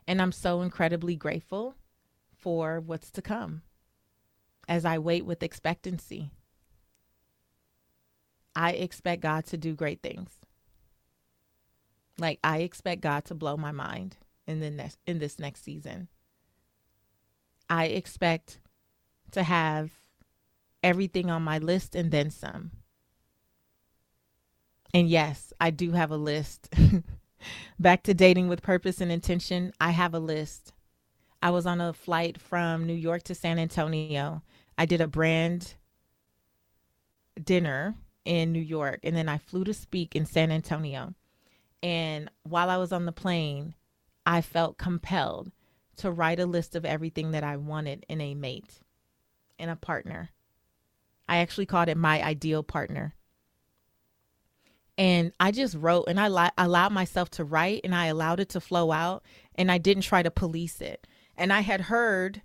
And 0.09 0.23
I'm 0.23 0.31
so 0.31 0.63
incredibly 0.63 1.15
grateful 1.15 1.75
for 2.35 2.79
what's 2.79 3.11
to 3.11 3.21
come 3.21 3.61
as 4.67 4.83
I 4.83 4.97
wait 4.97 5.23
with 5.23 5.43
expectancy. 5.43 6.31
I 8.55 8.71
expect 8.71 9.21
God 9.21 9.45
to 9.45 9.57
do 9.57 9.75
great 9.75 10.01
things. 10.01 10.31
Like 12.17 12.39
I 12.43 12.61
expect 12.61 13.01
God 13.01 13.23
to 13.25 13.35
blow 13.35 13.55
my 13.55 13.71
mind 13.71 14.17
in 14.47 14.61
the 14.61 14.71
next 14.71 14.97
in 15.05 15.19
this 15.19 15.37
next 15.37 15.63
season. 15.63 16.07
I 17.69 17.85
expect 17.85 18.59
to 19.33 19.43
have 19.43 19.91
everything 20.81 21.29
on 21.29 21.43
my 21.43 21.59
list 21.59 21.93
and 21.93 22.09
then 22.09 22.31
some. 22.31 22.71
And 24.91 25.07
yes, 25.07 25.53
I 25.61 25.69
do 25.69 25.91
have 25.91 26.09
a 26.09 26.17
list. 26.17 26.73
Back 27.79 28.03
to 28.03 28.13
dating 28.13 28.47
with 28.47 28.61
purpose 28.61 29.01
and 29.01 29.11
intention, 29.11 29.73
I 29.79 29.91
have 29.91 30.13
a 30.13 30.19
list. 30.19 30.73
I 31.41 31.51
was 31.51 31.65
on 31.65 31.79
a 31.79 31.93
flight 31.93 32.39
from 32.39 32.85
New 32.85 32.93
York 32.93 33.23
to 33.23 33.35
San 33.35 33.59
Antonio. 33.59 34.43
I 34.77 34.85
did 34.85 35.01
a 35.01 35.07
brand 35.07 35.75
dinner 37.41 37.95
in 38.25 38.51
New 38.51 38.59
York 38.59 38.99
and 39.03 39.15
then 39.15 39.29
I 39.29 39.37
flew 39.37 39.63
to 39.63 39.73
speak 39.73 40.15
in 40.15 40.25
San 40.25 40.51
Antonio. 40.51 41.13
And 41.81 42.29
while 42.43 42.69
I 42.69 42.77
was 42.77 42.91
on 42.91 43.05
the 43.05 43.11
plane, 43.11 43.73
I 44.25 44.41
felt 44.41 44.77
compelled 44.77 45.51
to 45.97 46.11
write 46.11 46.39
a 46.39 46.45
list 46.45 46.75
of 46.75 46.85
everything 46.85 47.31
that 47.31 47.43
I 47.43 47.57
wanted 47.57 48.05
in 48.09 48.21
a 48.21 48.35
mate, 48.35 48.79
in 49.57 49.69
a 49.69 49.75
partner. 49.75 50.29
I 51.27 51.37
actually 51.37 51.65
called 51.65 51.89
it 51.89 51.97
my 51.97 52.23
ideal 52.23 52.63
partner 52.63 53.15
and 54.99 55.31
I 55.39 55.51
just 55.51 55.75
wrote 55.75 56.09
and 56.09 56.19
I 56.19 56.27
li- 56.27 56.51
allowed 56.57 56.91
myself 56.91 57.29
to 57.31 57.45
write 57.45 57.81
and 57.85 57.95
I 57.95 58.07
allowed 58.07 58.41
it 58.41 58.49
to 58.49 58.59
flow 58.59 58.91
out 58.91 59.23
and 59.55 59.71
I 59.71 59.77
didn't 59.77 60.03
try 60.03 60.21
to 60.21 60.29
police 60.29 60.81
it. 60.81 61.07
And 61.37 61.53
I 61.53 61.61
had 61.61 61.79
heard 61.79 62.41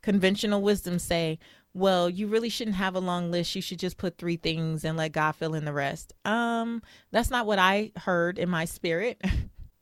conventional 0.00 0.62
wisdom 0.62 0.98
say, 0.98 1.38
well, 1.74 2.08
you 2.08 2.26
really 2.26 2.48
shouldn't 2.48 2.78
have 2.78 2.96
a 2.96 3.00
long 3.00 3.30
list. 3.30 3.54
You 3.54 3.60
should 3.60 3.78
just 3.78 3.98
put 3.98 4.16
three 4.16 4.36
things 4.36 4.82
and 4.82 4.96
let 4.96 5.12
God 5.12 5.32
fill 5.32 5.54
in 5.54 5.66
the 5.66 5.74
rest. 5.74 6.14
Um, 6.24 6.80
that's 7.10 7.30
not 7.30 7.44
what 7.44 7.58
I 7.58 7.92
heard 7.96 8.38
in 8.38 8.48
my 8.48 8.64
spirit. 8.64 9.20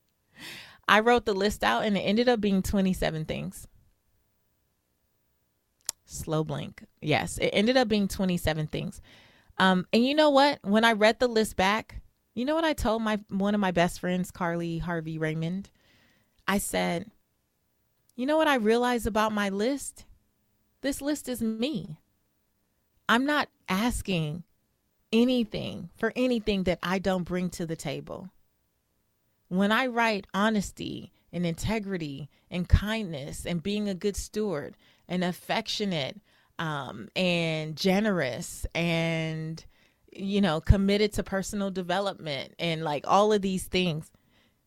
I 0.89 0.99
wrote 0.99 1.25
the 1.25 1.35
list 1.35 1.63
out 1.63 1.85
and 1.85 1.97
it 1.97 2.01
ended 2.01 2.29
up 2.29 2.41
being 2.41 2.63
27 2.63 3.27
things. 3.27 3.69
Slow 6.05 6.43
blink. 6.43 6.83
Yes, 7.01 7.39
it 7.39 7.51
ended 7.53 7.77
up 7.77 7.87
being 7.87 8.09
27 8.09 8.67
things. 8.67 9.01
Um, 9.57 9.87
and 9.93 10.05
you 10.05 10.17
know 10.17 10.31
what? 10.31 10.59
When 10.65 10.85
I 10.85 10.93
read 10.93 11.21
the 11.21 11.29
list 11.29 11.55
back, 11.57 11.98
you 12.35 12.45
know 12.45 12.55
what 12.55 12.65
I 12.65 12.73
told 12.73 13.03
my 13.03 13.19
one 13.29 13.55
of 13.55 13.61
my 13.61 13.71
best 13.71 14.01
friends, 14.01 14.31
Carly 14.31 14.79
Harvey 14.79 15.19
Raymond? 15.19 15.71
I 16.47 16.59
said, 16.59 17.11
"You 18.17 18.27
know 18.27 18.37
what 18.37 18.49
I 18.49 18.57
realize 18.57 19.07
about 19.07 19.33
my 19.33 19.49
list? 19.49 20.05
This 20.81 21.01
list 21.01 21.29
is 21.29 21.43
me. 21.43 21.99
I'm 23.09 23.25
not 23.25 23.49
asking 23.69 24.45
anything 25.13 25.91
for 25.97 26.13
anything 26.15 26.65
that 26.65 26.79
I 26.83 26.99
don't 26.99 27.25
bring 27.25 27.51
to 27.51 27.67
the 27.67 27.77
table. 27.77 28.31
When 29.49 29.73
I 29.73 29.87
write 29.87 30.27
honesty 30.35 31.13
and 31.33 31.47
integrity 31.47 32.29
and 32.51 32.69
kindness 32.69 33.47
and 33.47 33.63
being 33.63 33.89
a 33.89 33.95
good 33.95 34.17
steward 34.17 34.77
and 35.09 35.25
affectionate 35.25 36.21
um, 36.59 37.09
and 37.17 37.77
generous 37.77 38.67
and 38.75 39.65
you 40.19 40.41
know, 40.41 40.61
committed 40.61 41.13
to 41.15 41.23
personal 41.23 41.71
development 41.71 42.55
and 42.59 42.83
like 42.83 43.05
all 43.07 43.33
of 43.33 43.43
these 43.43 43.65
things 43.65 44.11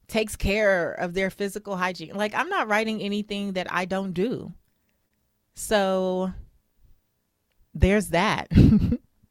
takes 0.07 0.35
care 0.35 0.91
of 0.91 1.13
their 1.13 1.29
physical 1.29 1.77
hygiene. 1.77 2.13
Like 2.13 2.33
I'm 2.35 2.49
not 2.49 2.67
writing 2.67 3.01
anything 3.01 3.53
that 3.53 3.71
I 3.71 3.85
don't 3.85 4.13
do. 4.13 4.53
So 5.53 6.33
there's 7.73 8.09
that. 8.09 8.49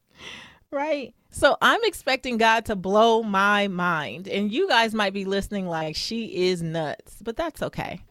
right? 0.70 1.14
So 1.30 1.56
I'm 1.60 1.80
expecting 1.84 2.38
God 2.38 2.64
to 2.66 2.76
blow 2.76 3.22
my 3.22 3.68
mind. 3.68 4.26
And 4.26 4.50
you 4.50 4.68
guys 4.68 4.94
might 4.94 5.12
be 5.12 5.24
listening 5.24 5.66
like 5.66 5.96
she 5.96 6.48
is 6.48 6.62
nuts, 6.62 7.16
but 7.22 7.36
that's 7.36 7.62
okay. 7.62 8.02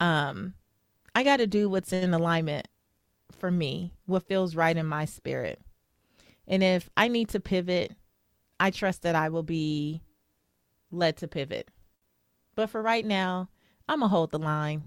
Um 0.00 0.54
I 1.14 1.24
got 1.24 1.38
to 1.38 1.46
do 1.48 1.68
what's 1.68 1.92
in 1.92 2.14
alignment 2.14 2.68
for 3.32 3.50
me, 3.50 3.92
what 4.06 4.28
feels 4.28 4.54
right 4.54 4.76
in 4.76 4.86
my 4.86 5.04
spirit. 5.04 5.60
And 6.48 6.62
if 6.62 6.88
I 6.96 7.08
need 7.08 7.28
to 7.30 7.40
pivot, 7.40 7.94
I 8.58 8.70
trust 8.70 9.02
that 9.02 9.14
I 9.14 9.28
will 9.28 9.42
be 9.42 10.02
led 10.90 11.18
to 11.18 11.28
pivot. 11.28 11.68
But 12.56 12.70
for 12.70 12.82
right 12.82 13.04
now, 13.04 13.50
I'm 13.88 14.00
going 14.00 14.08
to 14.08 14.14
hold 14.14 14.30
the 14.30 14.38
line. 14.38 14.82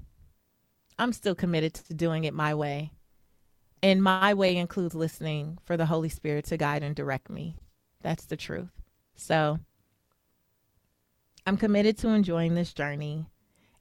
I'm 0.97 1.13
still 1.13 1.35
committed 1.35 1.75
to 1.75 1.93
doing 1.93 2.23
it 2.25 2.33
my 2.33 2.53
way. 2.55 2.91
And 3.83 4.03
my 4.03 4.33
way 4.33 4.57
includes 4.57 4.93
listening 4.93 5.57
for 5.63 5.77
the 5.77 5.85
Holy 5.85 6.09
Spirit 6.09 6.45
to 6.45 6.57
guide 6.57 6.83
and 6.83 6.95
direct 6.95 7.29
me. 7.29 7.55
That's 8.01 8.25
the 8.25 8.37
truth. 8.37 8.71
So 9.15 9.59
I'm 11.45 11.57
committed 11.57 11.97
to 11.99 12.09
enjoying 12.09 12.55
this 12.55 12.73
journey. 12.73 13.25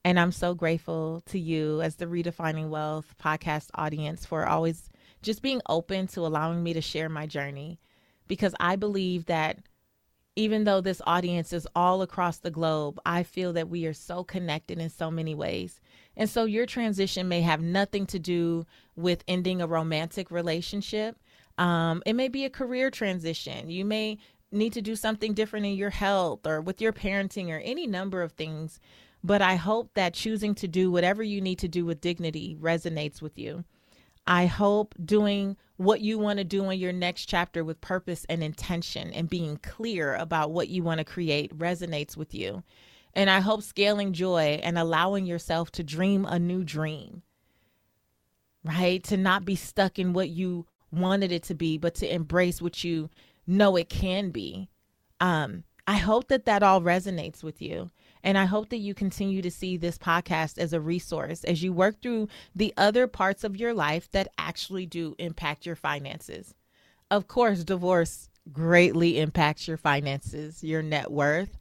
And 0.04 0.18
I'm 0.18 0.32
so 0.32 0.54
grateful 0.54 1.22
to 1.26 1.38
you 1.38 1.82
as 1.82 1.96
the 1.96 2.06
Redefining 2.06 2.68
Wealth 2.68 3.14
podcast 3.22 3.68
audience 3.74 4.24
for 4.24 4.46
always 4.46 4.89
just 5.22 5.42
being 5.42 5.60
open 5.68 6.06
to 6.08 6.20
allowing 6.20 6.62
me 6.62 6.72
to 6.72 6.80
share 6.80 7.08
my 7.08 7.26
journey 7.26 7.78
because 8.28 8.54
I 8.60 8.76
believe 8.76 9.26
that 9.26 9.58
even 10.36 10.64
though 10.64 10.80
this 10.80 11.02
audience 11.06 11.52
is 11.52 11.66
all 11.74 12.02
across 12.02 12.38
the 12.38 12.50
globe, 12.50 13.00
I 13.04 13.24
feel 13.24 13.52
that 13.54 13.68
we 13.68 13.86
are 13.86 13.92
so 13.92 14.22
connected 14.24 14.78
in 14.78 14.88
so 14.88 15.10
many 15.10 15.34
ways. 15.34 15.80
And 16.16 16.30
so 16.30 16.44
your 16.44 16.66
transition 16.66 17.28
may 17.28 17.40
have 17.42 17.60
nothing 17.60 18.06
to 18.06 18.18
do 18.18 18.64
with 18.94 19.24
ending 19.26 19.60
a 19.60 19.66
romantic 19.66 20.30
relationship. 20.30 21.18
Um, 21.58 22.02
it 22.06 22.14
may 22.14 22.28
be 22.28 22.44
a 22.44 22.50
career 22.50 22.90
transition. 22.90 23.68
You 23.68 23.84
may 23.84 24.18
need 24.52 24.72
to 24.74 24.82
do 24.82 24.96
something 24.96 25.34
different 25.34 25.66
in 25.66 25.74
your 25.74 25.90
health 25.90 26.46
or 26.46 26.60
with 26.60 26.80
your 26.80 26.92
parenting 26.92 27.48
or 27.48 27.58
any 27.58 27.86
number 27.86 28.22
of 28.22 28.32
things. 28.32 28.80
But 29.22 29.42
I 29.42 29.56
hope 29.56 29.90
that 29.94 30.14
choosing 30.14 30.54
to 30.56 30.68
do 30.68 30.90
whatever 30.90 31.22
you 31.22 31.40
need 31.40 31.58
to 31.58 31.68
do 31.68 31.84
with 31.84 32.00
dignity 32.00 32.56
resonates 32.58 33.20
with 33.20 33.38
you. 33.38 33.64
I 34.30 34.46
hope 34.46 34.94
doing 35.04 35.56
what 35.76 36.02
you 36.02 36.16
want 36.16 36.38
to 36.38 36.44
do 36.44 36.70
in 36.70 36.78
your 36.78 36.92
next 36.92 37.26
chapter 37.26 37.64
with 37.64 37.80
purpose 37.80 38.24
and 38.28 38.44
intention 38.44 39.12
and 39.12 39.28
being 39.28 39.56
clear 39.56 40.14
about 40.14 40.52
what 40.52 40.68
you 40.68 40.84
want 40.84 40.98
to 40.98 41.04
create 41.04 41.58
resonates 41.58 42.16
with 42.16 42.32
you. 42.32 42.62
And 43.12 43.28
I 43.28 43.40
hope 43.40 43.64
scaling 43.64 44.12
joy 44.12 44.60
and 44.62 44.78
allowing 44.78 45.26
yourself 45.26 45.72
to 45.72 45.82
dream 45.82 46.24
a 46.24 46.38
new 46.38 46.62
dream, 46.62 47.22
right? 48.62 49.02
To 49.04 49.16
not 49.16 49.44
be 49.44 49.56
stuck 49.56 49.98
in 49.98 50.12
what 50.12 50.28
you 50.28 50.64
wanted 50.92 51.32
it 51.32 51.42
to 51.44 51.56
be, 51.56 51.76
but 51.76 51.96
to 51.96 52.14
embrace 52.14 52.62
what 52.62 52.84
you 52.84 53.10
know 53.48 53.74
it 53.74 53.88
can 53.88 54.30
be. 54.30 54.68
Um, 55.18 55.64
I 55.88 55.96
hope 55.96 56.28
that 56.28 56.44
that 56.44 56.62
all 56.62 56.80
resonates 56.80 57.42
with 57.42 57.60
you. 57.60 57.90
And 58.22 58.36
I 58.36 58.44
hope 58.44 58.68
that 58.70 58.78
you 58.78 58.94
continue 58.94 59.42
to 59.42 59.50
see 59.50 59.76
this 59.76 59.98
podcast 59.98 60.58
as 60.58 60.72
a 60.72 60.80
resource 60.80 61.44
as 61.44 61.62
you 61.62 61.72
work 61.72 62.02
through 62.02 62.28
the 62.54 62.74
other 62.76 63.06
parts 63.06 63.44
of 63.44 63.56
your 63.56 63.72
life 63.72 64.10
that 64.12 64.28
actually 64.38 64.86
do 64.86 65.14
impact 65.18 65.66
your 65.66 65.76
finances. 65.76 66.54
Of 67.10 67.28
course, 67.28 67.64
divorce 67.64 68.28
greatly 68.52 69.18
impacts 69.18 69.66
your 69.66 69.76
finances, 69.76 70.62
your 70.62 70.82
net 70.82 71.10
worth, 71.10 71.58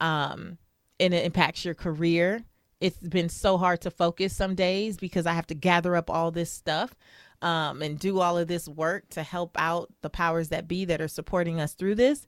um, 0.00 0.58
and 1.00 1.14
it 1.14 1.24
impacts 1.24 1.64
your 1.64 1.74
career. 1.74 2.44
It's 2.80 2.98
been 2.98 3.28
so 3.28 3.58
hard 3.58 3.80
to 3.82 3.90
focus 3.90 4.34
some 4.34 4.54
days 4.54 4.96
because 4.96 5.26
I 5.26 5.32
have 5.32 5.46
to 5.48 5.54
gather 5.54 5.96
up 5.96 6.10
all 6.10 6.30
this 6.30 6.50
stuff 6.50 6.94
um, 7.40 7.82
and 7.82 7.98
do 7.98 8.20
all 8.20 8.38
of 8.38 8.48
this 8.48 8.68
work 8.68 9.08
to 9.10 9.22
help 9.22 9.58
out 9.58 9.92
the 10.02 10.10
powers 10.10 10.48
that 10.48 10.68
be 10.68 10.84
that 10.86 11.00
are 11.00 11.08
supporting 11.08 11.60
us 11.60 11.74
through 11.74 11.96
this. 11.96 12.26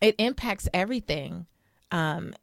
It 0.00 0.16
impacts 0.18 0.68
everything 0.74 1.46
um, 1.94 2.34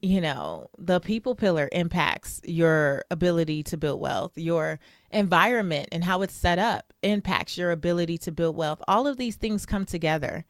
you 0.00 0.20
know, 0.20 0.68
the 0.78 1.00
people 1.00 1.34
pillar 1.34 1.68
impacts 1.72 2.40
your 2.44 3.02
ability 3.10 3.62
to 3.64 3.76
build 3.76 3.98
wealth, 3.98 4.32
your 4.36 4.78
environment 5.10 5.88
and 5.90 6.04
how 6.04 6.20
it's 6.20 6.34
set 6.34 6.58
up 6.58 6.92
impacts 7.02 7.56
your 7.56 7.70
ability 7.72 8.18
to 8.18 8.30
build 8.30 8.54
wealth. 8.54 8.80
All 8.86 9.06
of 9.06 9.16
these 9.16 9.36
things 9.36 9.64
come 9.64 9.86
together. 9.86 10.44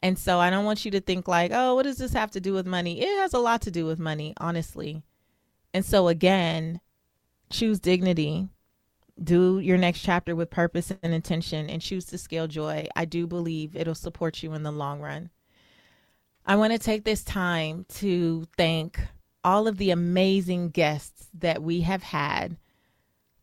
And 0.00 0.18
so 0.18 0.38
I 0.38 0.50
don't 0.50 0.66
want 0.66 0.84
you 0.84 0.90
to 0.90 1.00
think 1.00 1.26
like, 1.26 1.50
oh, 1.52 1.74
what 1.74 1.84
does 1.84 1.96
this 1.96 2.12
have 2.12 2.30
to 2.32 2.40
do 2.40 2.52
with 2.52 2.66
money? 2.66 3.00
It 3.00 3.18
has 3.20 3.32
a 3.32 3.38
lot 3.38 3.62
to 3.62 3.70
do 3.70 3.86
with 3.86 3.98
money, 3.98 4.34
honestly. 4.36 5.02
And 5.72 5.84
so 5.84 6.08
again, 6.08 6.80
choose 7.50 7.80
dignity. 7.80 8.48
Do 9.22 9.60
your 9.60 9.78
next 9.78 10.00
chapter 10.00 10.36
with 10.36 10.50
purpose 10.50 10.92
and 11.02 11.14
intention 11.14 11.70
and 11.70 11.80
choose 11.80 12.04
to 12.06 12.18
scale 12.18 12.46
joy. 12.46 12.88
I 12.94 13.06
do 13.06 13.26
believe 13.26 13.74
it'll 13.74 13.94
support 13.94 14.42
you 14.42 14.52
in 14.52 14.62
the 14.62 14.72
long 14.72 15.00
run. 15.00 15.30
I 16.44 16.56
want 16.56 16.72
to 16.72 16.78
take 16.78 17.04
this 17.04 17.22
time 17.22 17.86
to 17.96 18.46
thank 18.56 18.98
all 19.44 19.68
of 19.68 19.78
the 19.78 19.90
amazing 19.90 20.70
guests 20.70 21.28
that 21.34 21.62
we 21.62 21.82
have 21.82 22.02
had 22.02 22.56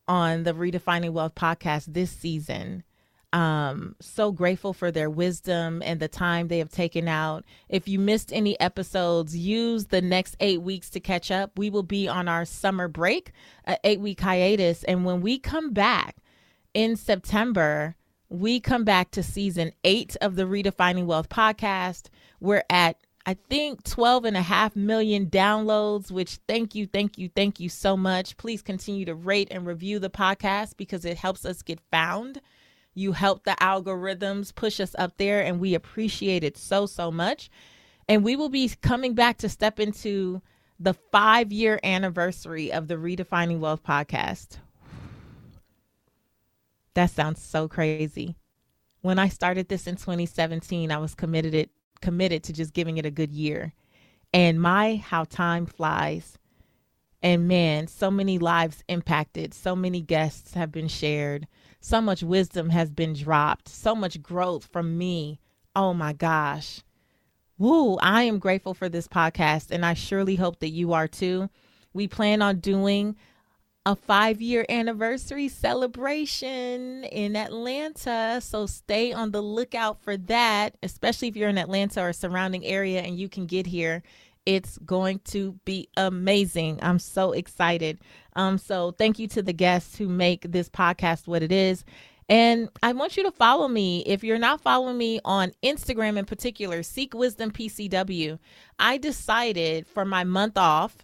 on 0.07 0.43
the 0.43 0.53
Redefining 0.53 1.11
Wealth 1.11 1.35
podcast 1.35 1.85
this 1.93 2.11
season. 2.11 2.83
Um, 3.31 3.95
so 4.01 4.31
grateful 4.31 4.73
for 4.73 4.91
their 4.91 5.09
wisdom 5.09 5.81
and 5.85 5.99
the 5.99 6.07
time 6.07 6.47
they 6.47 6.57
have 6.57 6.71
taken 6.71 7.07
out. 7.07 7.45
If 7.69 7.87
you 7.87 7.99
missed 7.99 8.33
any 8.33 8.59
episodes, 8.59 9.37
use 9.37 9.85
the 9.85 10.01
next 10.01 10.35
eight 10.39 10.61
weeks 10.61 10.89
to 10.91 10.99
catch 10.99 11.29
up. 11.29 11.57
We 11.57 11.69
will 11.69 11.83
be 11.83 12.07
on 12.07 12.27
our 12.27 12.43
summer 12.43 12.87
break, 12.87 13.31
an 13.65 13.77
eight 13.83 13.99
week 13.99 14.19
hiatus. 14.19 14.83
And 14.83 15.05
when 15.05 15.21
we 15.21 15.37
come 15.37 15.71
back 15.71 16.17
in 16.73 16.95
September, 16.95 17.95
we 18.29 18.59
come 18.59 18.83
back 18.83 19.11
to 19.11 19.23
season 19.23 19.71
eight 19.83 20.17
of 20.21 20.35
the 20.35 20.43
Redefining 20.43 21.05
Wealth 21.05 21.29
podcast. 21.29 22.09
We're 22.39 22.63
at, 22.69 22.97
I 23.25 23.33
think, 23.33 23.83
12 23.83 24.25
and 24.25 24.37
a 24.37 24.41
half 24.41 24.75
million 24.75 25.27
downloads, 25.27 26.11
which 26.11 26.39
thank 26.47 26.75
you, 26.75 26.87
thank 26.87 27.17
you, 27.17 27.29
thank 27.35 27.59
you 27.59 27.69
so 27.69 27.97
much. 27.97 28.37
Please 28.37 28.61
continue 28.61 29.05
to 29.05 29.15
rate 29.15 29.49
and 29.51 29.65
review 29.65 29.99
the 29.99 30.09
podcast 30.09 30.77
because 30.77 31.05
it 31.05 31.17
helps 31.17 31.45
us 31.45 31.61
get 31.61 31.79
found. 31.91 32.41
You 32.93 33.11
help 33.11 33.43
the 33.43 33.55
algorithms 33.61 34.53
push 34.53 34.79
us 34.79 34.95
up 34.97 35.17
there, 35.17 35.41
and 35.41 35.59
we 35.59 35.75
appreciate 35.75 36.43
it 36.43 36.57
so, 36.57 36.85
so 36.85 37.11
much. 37.11 37.49
And 38.07 38.23
we 38.23 38.35
will 38.35 38.49
be 38.49 38.69
coming 38.81 39.13
back 39.13 39.37
to 39.39 39.49
step 39.49 39.79
into 39.79 40.41
the 40.79 40.93
five 40.93 41.51
year 41.51 41.79
anniversary 41.83 42.71
of 42.71 42.87
the 42.87 42.95
Redefining 42.95 43.59
Wealth 43.59 43.83
podcast. 43.83 44.57
That 46.93 47.11
sounds 47.11 47.41
so 47.41 47.67
crazy. 47.67 48.35
When 49.01 49.19
I 49.19 49.29
started 49.29 49.69
this 49.69 49.87
in 49.87 49.95
2017, 49.95 50.91
I 50.91 50.97
was 50.97 51.15
committed 51.15 51.53
it 51.53 51.69
committed 52.01 52.43
to 52.43 52.53
just 52.53 52.73
giving 52.73 52.97
it 52.97 53.05
a 53.05 53.11
good 53.11 53.31
year. 53.31 53.73
And 54.33 54.61
my 54.61 54.97
how 54.97 55.23
time 55.23 55.65
flies. 55.65 56.37
And 57.21 57.47
man, 57.47 57.87
so 57.87 58.09
many 58.09 58.39
lives 58.39 58.83
impacted, 58.87 59.53
so 59.53 59.75
many 59.75 60.01
guests 60.01 60.53
have 60.53 60.71
been 60.71 60.87
shared, 60.87 61.47
so 61.81 61.99
much 61.99 62.23
wisdom 62.23 62.69
has 62.69 62.89
been 62.89 63.13
dropped, 63.13 63.67
so 63.67 63.93
much 63.93 64.21
growth 64.21 64.65
from 64.71 64.97
me. 64.97 65.39
Oh 65.75 65.93
my 65.93 66.13
gosh. 66.13 66.81
Woo, 67.57 67.97
I 67.97 68.23
am 68.23 68.39
grateful 68.39 68.73
for 68.73 68.87
this 68.87 69.09
podcast, 69.09 69.69
and 69.69 69.85
I 69.85 69.93
surely 69.93 70.37
hope 70.37 70.59
that 70.59 70.69
you 70.69 70.93
are 70.93 71.09
too. 71.09 71.49
We 71.93 72.07
plan 72.07 72.41
on 72.41 72.61
doing 72.61 73.17
a 73.89 73.95
five 73.95 74.39
year 74.39 74.67
anniversary 74.69 75.47
celebration 75.47 77.05
in 77.05 77.35
Atlanta. 77.35 78.39
So 78.39 78.67
stay 78.67 79.11
on 79.13 79.31
the 79.31 79.41
lookout 79.41 79.99
for 80.03 80.15
that, 80.15 80.77
especially 80.83 81.27
if 81.27 81.35
you're 81.35 81.49
in 81.49 81.57
Atlanta 81.57 82.03
or 82.03 82.13
surrounding 82.13 82.63
area 82.63 83.01
and 83.01 83.17
you 83.17 83.27
can 83.27 83.47
get 83.47 83.65
here. 83.65 84.03
It's 84.45 84.77
going 84.85 85.21
to 85.31 85.53
be 85.65 85.89
amazing. 85.97 86.77
I'm 86.83 86.99
so 86.99 87.31
excited. 87.31 87.97
Um, 88.35 88.59
so 88.59 88.91
thank 88.91 89.17
you 89.17 89.27
to 89.29 89.41
the 89.41 89.53
guests 89.53 89.97
who 89.97 90.07
make 90.07 90.43
this 90.43 90.69
podcast 90.69 91.25
what 91.25 91.41
it 91.41 91.51
is. 91.51 91.83
And 92.29 92.69
I 92.83 92.93
want 92.93 93.17
you 93.17 93.23
to 93.23 93.31
follow 93.31 93.67
me. 93.67 94.03
If 94.05 94.23
you're 94.23 94.37
not 94.37 94.61
following 94.61 94.99
me 94.99 95.19
on 95.25 95.51
Instagram 95.63 96.15
in 96.15 96.25
particular, 96.25 96.83
Seek 96.83 97.15
Wisdom 97.15 97.49
PCW, 97.49 98.37
I 98.77 98.99
decided 98.99 99.87
for 99.87 100.05
my 100.05 100.23
month 100.23 100.59
off 100.59 100.95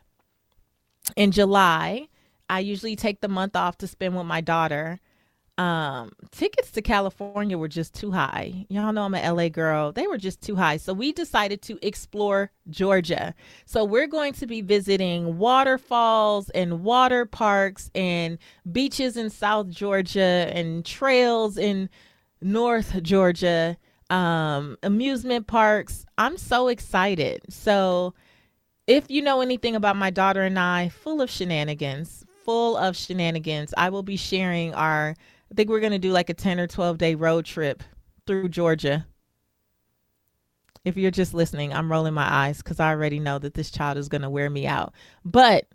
in 1.15 1.31
July 1.31 2.09
I 2.49 2.59
usually 2.59 2.95
take 2.95 3.21
the 3.21 3.27
month 3.27 3.55
off 3.55 3.77
to 3.79 3.87
spend 3.87 4.15
with 4.15 4.25
my 4.25 4.41
daughter. 4.41 4.99
Um, 5.57 6.11
tickets 6.31 6.69
to 6.71 6.81
California 6.81 7.57
were 7.57 7.69
just 7.69 7.93
too 7.93 8.11
high. 8.11 8.65
Y'all 8.67 8.91
know 8.91 9.03
I'm 9.03 9.13
an 9.13 9.35
LA 9.35 9.47
girl. 9.47 9.93
They 9.93 10.05
were 10.05 10.17
just 10.17 10.41
too 10.41 10.57
high. 10.57 10.75
So 10.77 10.93
we 10.93 11.13
decided 11.13 11.61
to 11.63 11.79
explore 11.81 12.51
Georgia. 12.69 13.33
So 13.65 13.85
we're 13.85 14.07
going 14.07 14.33
to 14.33 14.47
be 14.47 14.61
visiting 14.61 15.37
waterfalls 15.37 16.49
and 16.49 16.83
water 16.83 17.25
parks 17.25 17.89
and 17.95 18.37
beaches 18.69 19.15
in 19.15 19.29
South 19.29 19.69
Georgia 19.69 20.51
and 20.51 20.85
trails 20.85 21.57
in 21.57 21.89
North 22.41 23.01
Georgia, 23.01 23.77
um, 24.09 24.77
amusement 24.83 25.47
parks. 25.47 26.05
I'm 26.17 26.37
so 26.37 26.67
excited. 26.67 27.43
So 27.49 28.13
if 28.87 29.09
you 29.09 29.21
know 29.21 29.39
anything 29.39 29.75
about 29.75 29.95
my 29.95 30.09
daughter 30.09 30.41
and 30.41 30.59
I, 30.59 30.89
full 30.89 31.21
of 31.21 31.29
shenanigans, 31.29 32.24
full 32.45 32.77
of 32.77 32.95
shenanigans. 32.95 33.73
I 33.75 33.89
will 33.89 34.03
be 34.03 34.15
sharing 34.15 34.73
our, 34.73 35.15
I 35.51 35.55
think 35.55 35.69
we're 35.69 35.79
going 35.81 35.91
to 35.91 35.99
do 35.99 36.11
like 36.11 36.29
a 36.29 36.33
10 36.33 36.59
or 36.59 36.67
12 36.67 36.97
day 36.97 37.15
road 37.15 37.45
trip 37.45 37.83
through 38.25 38.49
Georgia. 38.49 39.05
If 40.85 40.95
you're 40.95 41.11
just 41.11 41.33
listening, 41.33 41.73
I'm 41.73 41.91
rolling 41.91 42.13
my 42.13 42.31
eyes 42.31 42.57
because 42.57 42.79
I 42.79 42.91
already 42.91 43.19
know 43.19 43.39
that 43.39 43.55
this 43.55 43.71
child 43.71 43.97
is 43.97 44.07
going 44.07 44.21
to 44.21 44.29
wear 44.29 44.49
me 44.49 44.67
out. 44.67 44.93
But 45.25 45.65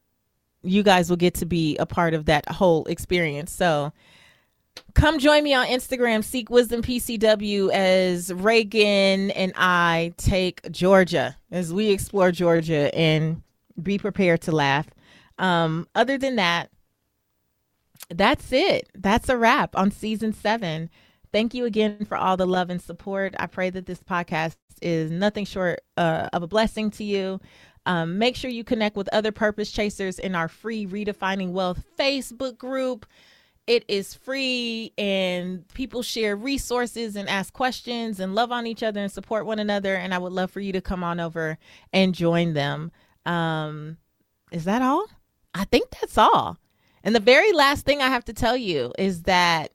you 0.62 0.82
guys 0.82 1.10
will 1.10 1.16
get 1.16 1.34
to 1.34 1.46
be 1.46 1.76
a 1.78 1.86
part 1.86 2.14
of 2.14 2.26
that 2.26 2.48
whole 2.48 2.84
experience. 2.84 3.50
So 3.50 3.92
come 4.94 5.18
join 5.18 5.42
me 5.42 5.54
on 5.54 5.66
Instagram, 5.66 6.22
Seek 6.22 6.50
Wisdom 6.50 6.82
PCW, 6.82 7.72
as 7.72 8.32
Reagan 8.32 9.30
and 9.32 9.52
I 9.56 10.12
take 10.16 10.70
Georgia, 10.70 11.36
as 11.50 11.72
we 11.72 11.90
explore 11.90 12.30
Georgia 12.30 12.94
and 12.94 13.42
be 13.82 13.98
prepared 13.98 14.42
to 14.42 14.52
laugh. 14.52 14.86
Um, 15.40 15.88
other 15.94 16.18
than 16.18 16.36
that, 16.36 16.70
that's 18.10 18.52
it. 18.52 18.88
That's 18.94 19.28
a 19.28 19.36
wrap 19.36 19.76
on 19.76 19.90
season 19.90 20.32
seven. 20.32 20.90
Thank 21.32 21.54
you 21.54 21.64
again 21.64 22.04
for 22.04 22.16
all 22.16 22.36
the 22.36 22.46
love 22.46 22.70
and 22.70 22.80
support. 22.80 23.34
I 23.38 23.46
pray 23.46 23.70
that 23.70 23.86
this 23.86 24.00
podcast 24.00 24.56
is 24.82 25.10
nothing 25.10 25.44
short 25.44 25.80
uh, 25.96 26.28
of 26.32 26.42
a 26.42 26.46
blessing 26.46 26.90
to 26.92 27.04
you. 27.04 27.40
Um, 27.86 28.18
make 28.18 28.36
sure 28.36 28.50
you 28.50 28.64
connect 28.64 28.96
with 28.96 29.08
other 29.12 29.32
purpose 29.32 29.70
chasers 29.70 30.18
in 30.18 30.34
our 30.34 30.48
free 30.48 30.86
Redefining 30.86 31.52
Wealth 31.52 31.82
Facebook 31.98 32.58
group. 32.58 33.06
It 33.66 33.84
is 33.88 34.14
free 34.14 34.92
and 34.98 35.66
people 35.74 36.02
share 36.02 36.34
resources 36.36 37.16
and 37.16 37.28
ask 37.28 37.52
questions 37.52 38.18
and 38.20 38.34
love 38.34 38.50
on 38.50 38.66
each 38.66 38.82
other 38.82 39.00
and 39.00 39.10
support 39.10 39.46
one 39.46 39.60
another. 39.60 39.94
And 39.94 40.12
I 40.12 40.18
would 40.18 40.32
love 40.32 40.50
for 40.50 40.60
you 40.60 40.72
to 40.72 40.80
come 40.80 41.04
on 41.04 41.20
over 41.20 41.56
and 41.92 42.14
join 42.14 42.52
them. 42.52 42.90
Um, 43.24 43.96
is 44.50 44.64
that 44.64 44.82
all? 44.82 45.06
I 45.54 45.64
think 45.64 45.90
that's 45.90 46.18
all. 46.18 46.58
And 47.02 47.14
the 47.14 47.20
very 47.20 47.52
last 47.52 47.84
thing 47.84 48.00
I 48.02 48.08
have 48.08 48.24
to 48.26 48.32
tell 48.32 48.56
you 48.56 48.92
is 48.98 49.22
that 49.22 49.72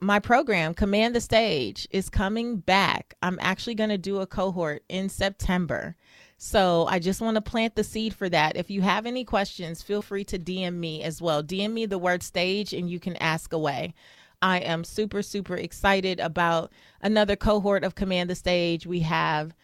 my 0.00 0.18
program, 0.18 0.74
Command 0.74 1.14
the 1.14 1.20
Stage, 1.20 1.86
is 1.90 2.08
coming 2.08 2.56
back. 2.56 3.14
I'm 3.22 3.38
actually 3.40 3.76
going 3.76 3.90
to 3.90 3.98
do 3.98 4.18
a 4.18 4.26
cohort 4.26 4.82
in 4.88 5.08
September. 5.08 5.96
So 6.38 6.86
I 6.88 6.98
just 6.98 7.20
want 7.20 7.36
to 7.36 7.40
plant 7.40 7.76
the 7.76 7.84
seed 7.84 8.14
for 8.14 8.28
that. 8.28 8.56
If 8.56 8.68
you 8.68 8.82
have 8.82 9.06
any 9.06 9.24
questions, 9.24 9.80
feel 9.80 10.02
free 10.02 10.24
to 10.24 10.40
DM 10.40 10.74
me 10.74 11.04
as 11.04 11.22
well. 11.22 11.40
DM 11.40 11.72
me 11.72 11.86
the 11.86 11.98
word 11.98 12.24
stage 12.24 12.72
and 12.72 12.90
you 12.90 12.98
can 12.98 13.16
ask 13.18 13.52
away. 13.52 13.94
I 14.42 14.58
am 14.58 14.82
super, 14.82 15.22
super 15.22 15.54
excited 15.54 16.18
about 16.18 16.72
another 17.00 17.36
cohort 17.36 17.84
of 17.84 17.94
Command 17.94 18.28
the 18.28 18.34
Stage. 18.34 18.88
We 18.88 19.00
have 19.00 19.54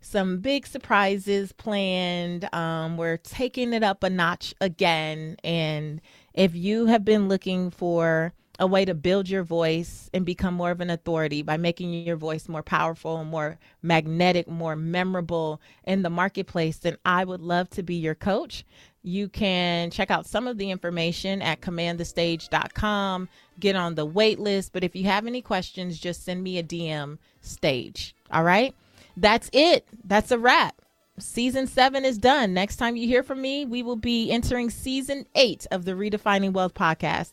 some 0.00 0.38
big 0.38 0.66
surprises 0.66 1.52
planned. 1.52 2.52
Um, 2.54 2.96
we're 2.96 3.16
taking 3.16 3.72
it 3.72 3.82
up 3.82 4.02
a 4.02 4.10
notch 4.10 4.54
again. 4.60 5.36
And 5.42 6.00
if 6.34 6.54
you 6.54 6.86
have 6.86 7.04
been 7.04 7.28
looking 7.28 7.70
for 7.70 8.32
a 8.58 8.66
way 8.66 8.84
to 8.84 8.94
build 8.94 9.28
your 9.28 9.42
voice 9.42 10.08
and 10.14 10.24
become 10.24 10.54
more 10.54 10.70
of 10.70 10.80
an 10.80 10.90
authority 10.90 11.42
by 11.42 11.56
making 11.56 11.92
your 11.92 12.16
voice 12.16 12.48
more 12.48 12.62
powerful, 12.62 13.24
more 13.24 13.58
magnetic, 13.82 14.48
more 14.48 14.76
memorable 14.76 15.60
in 15.84 16.02
the 16.02 16.10
marketplace, 16.10 16.78
then 16.78 16.96
I 17.04 17.24
would 17.24 17.40
love 17.40 17.68
to 17.70 17.82
be 17.82 17.96
your 17.96 18.14
coach. 18.14 18.64
You 19.02 19.28
can 19.28 19.90
check 19.90 20.10
out 20.10 20.26
some 20.26 20.46
of 20.46 20.58
the 20.58 20.70
information 20.70 21.42
at 21.42 21.60
commandthestage.com, 21.60 23.28
get 23.60 23.76
on 23.76 23.94
the 23.94 24.06
wait 24.06 24.38
list. 24.40 24.72
But 24.72 24.84
if 24.84 24.96
you 24.96 25.04
have 25.04 25.26
any 25.26 25.42
questions, 25.42 25.98
just 25.98 26.24
send 26.24 26.42
me 26.42 26.58
a 26.58 26.62
DM 26.62 27.18
stage. 27.40 28.16
All 28.32 28.42
right. 28.42 28.74
That's 29.16 29.48
it. 29.52 29.86
That's 30.04 30.30
a 30.30 30.38
wrap. 30.38 30.82
Season 31.18 31.66
seven 31.66 32.04
is 32.04 32.18
done. 32.18 32.52
Next 32.52 32.76
time 32.76 32.94
you 32.94 33.08
hear 33.08 33.22
from 33.22 33.40
me, 33.40 33.64
we 33.64 33.82
will 33.82 33.96
be 33.96 34.30
entering 34.30 34.68
season 34.68 35.26
eight 35.34 35.66
of 35.70 35.86
the 35.86 35.92
Redefining 35.92 36.52
Wealth 36.52 36.74
podcast. 36.74 37.32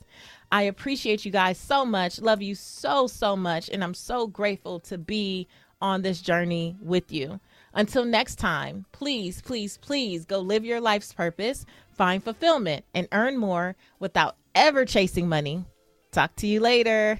I 0.52 0.64
appreciate 0.64 1.26
you 1.26 1.32
guys 1.32 1.58
so 1.58 1.84
much. 1.84 2.22
Love 2.22 2.42
you 2.42 2.56
so, 2.56 3.08
so 3.08 3.36
much. 3.36 3.70
And 3.70 3.84
I'm 3.84 3.94
so 3.94 4.28
grateful 4.28 4.80
to 4.82 4.98
be 4.98 5.48
on 5.82 6.02
this 6.02 6.22
journey 6.22 6.78
with 6.82 7.12
you. 7.12 7.42
Until 7.74 8.06
next 8.06 8.36
time, 8.36 8.86
please, 8.94 9.42
please, 9.42 9.78
please 9.78 10.26
go 10.26 10.40
live 10.40 10.64
your 10.64 10.80
life's 10.80 11.12
purpose, 11.12 11.66
find 11.92 12.24
fulfillment, 12.24 12.86
and 12.94 13.10
earn 13.12 13.38
more 13.38 13.76
without 14.00 14.38
ever 14.56 14.86
chasing 14.86 15.28
money. 15.28 15.66
Talk 16.12 16.36
to 16.38 16.48
you 16.48 16.62
later. 16.62 17.20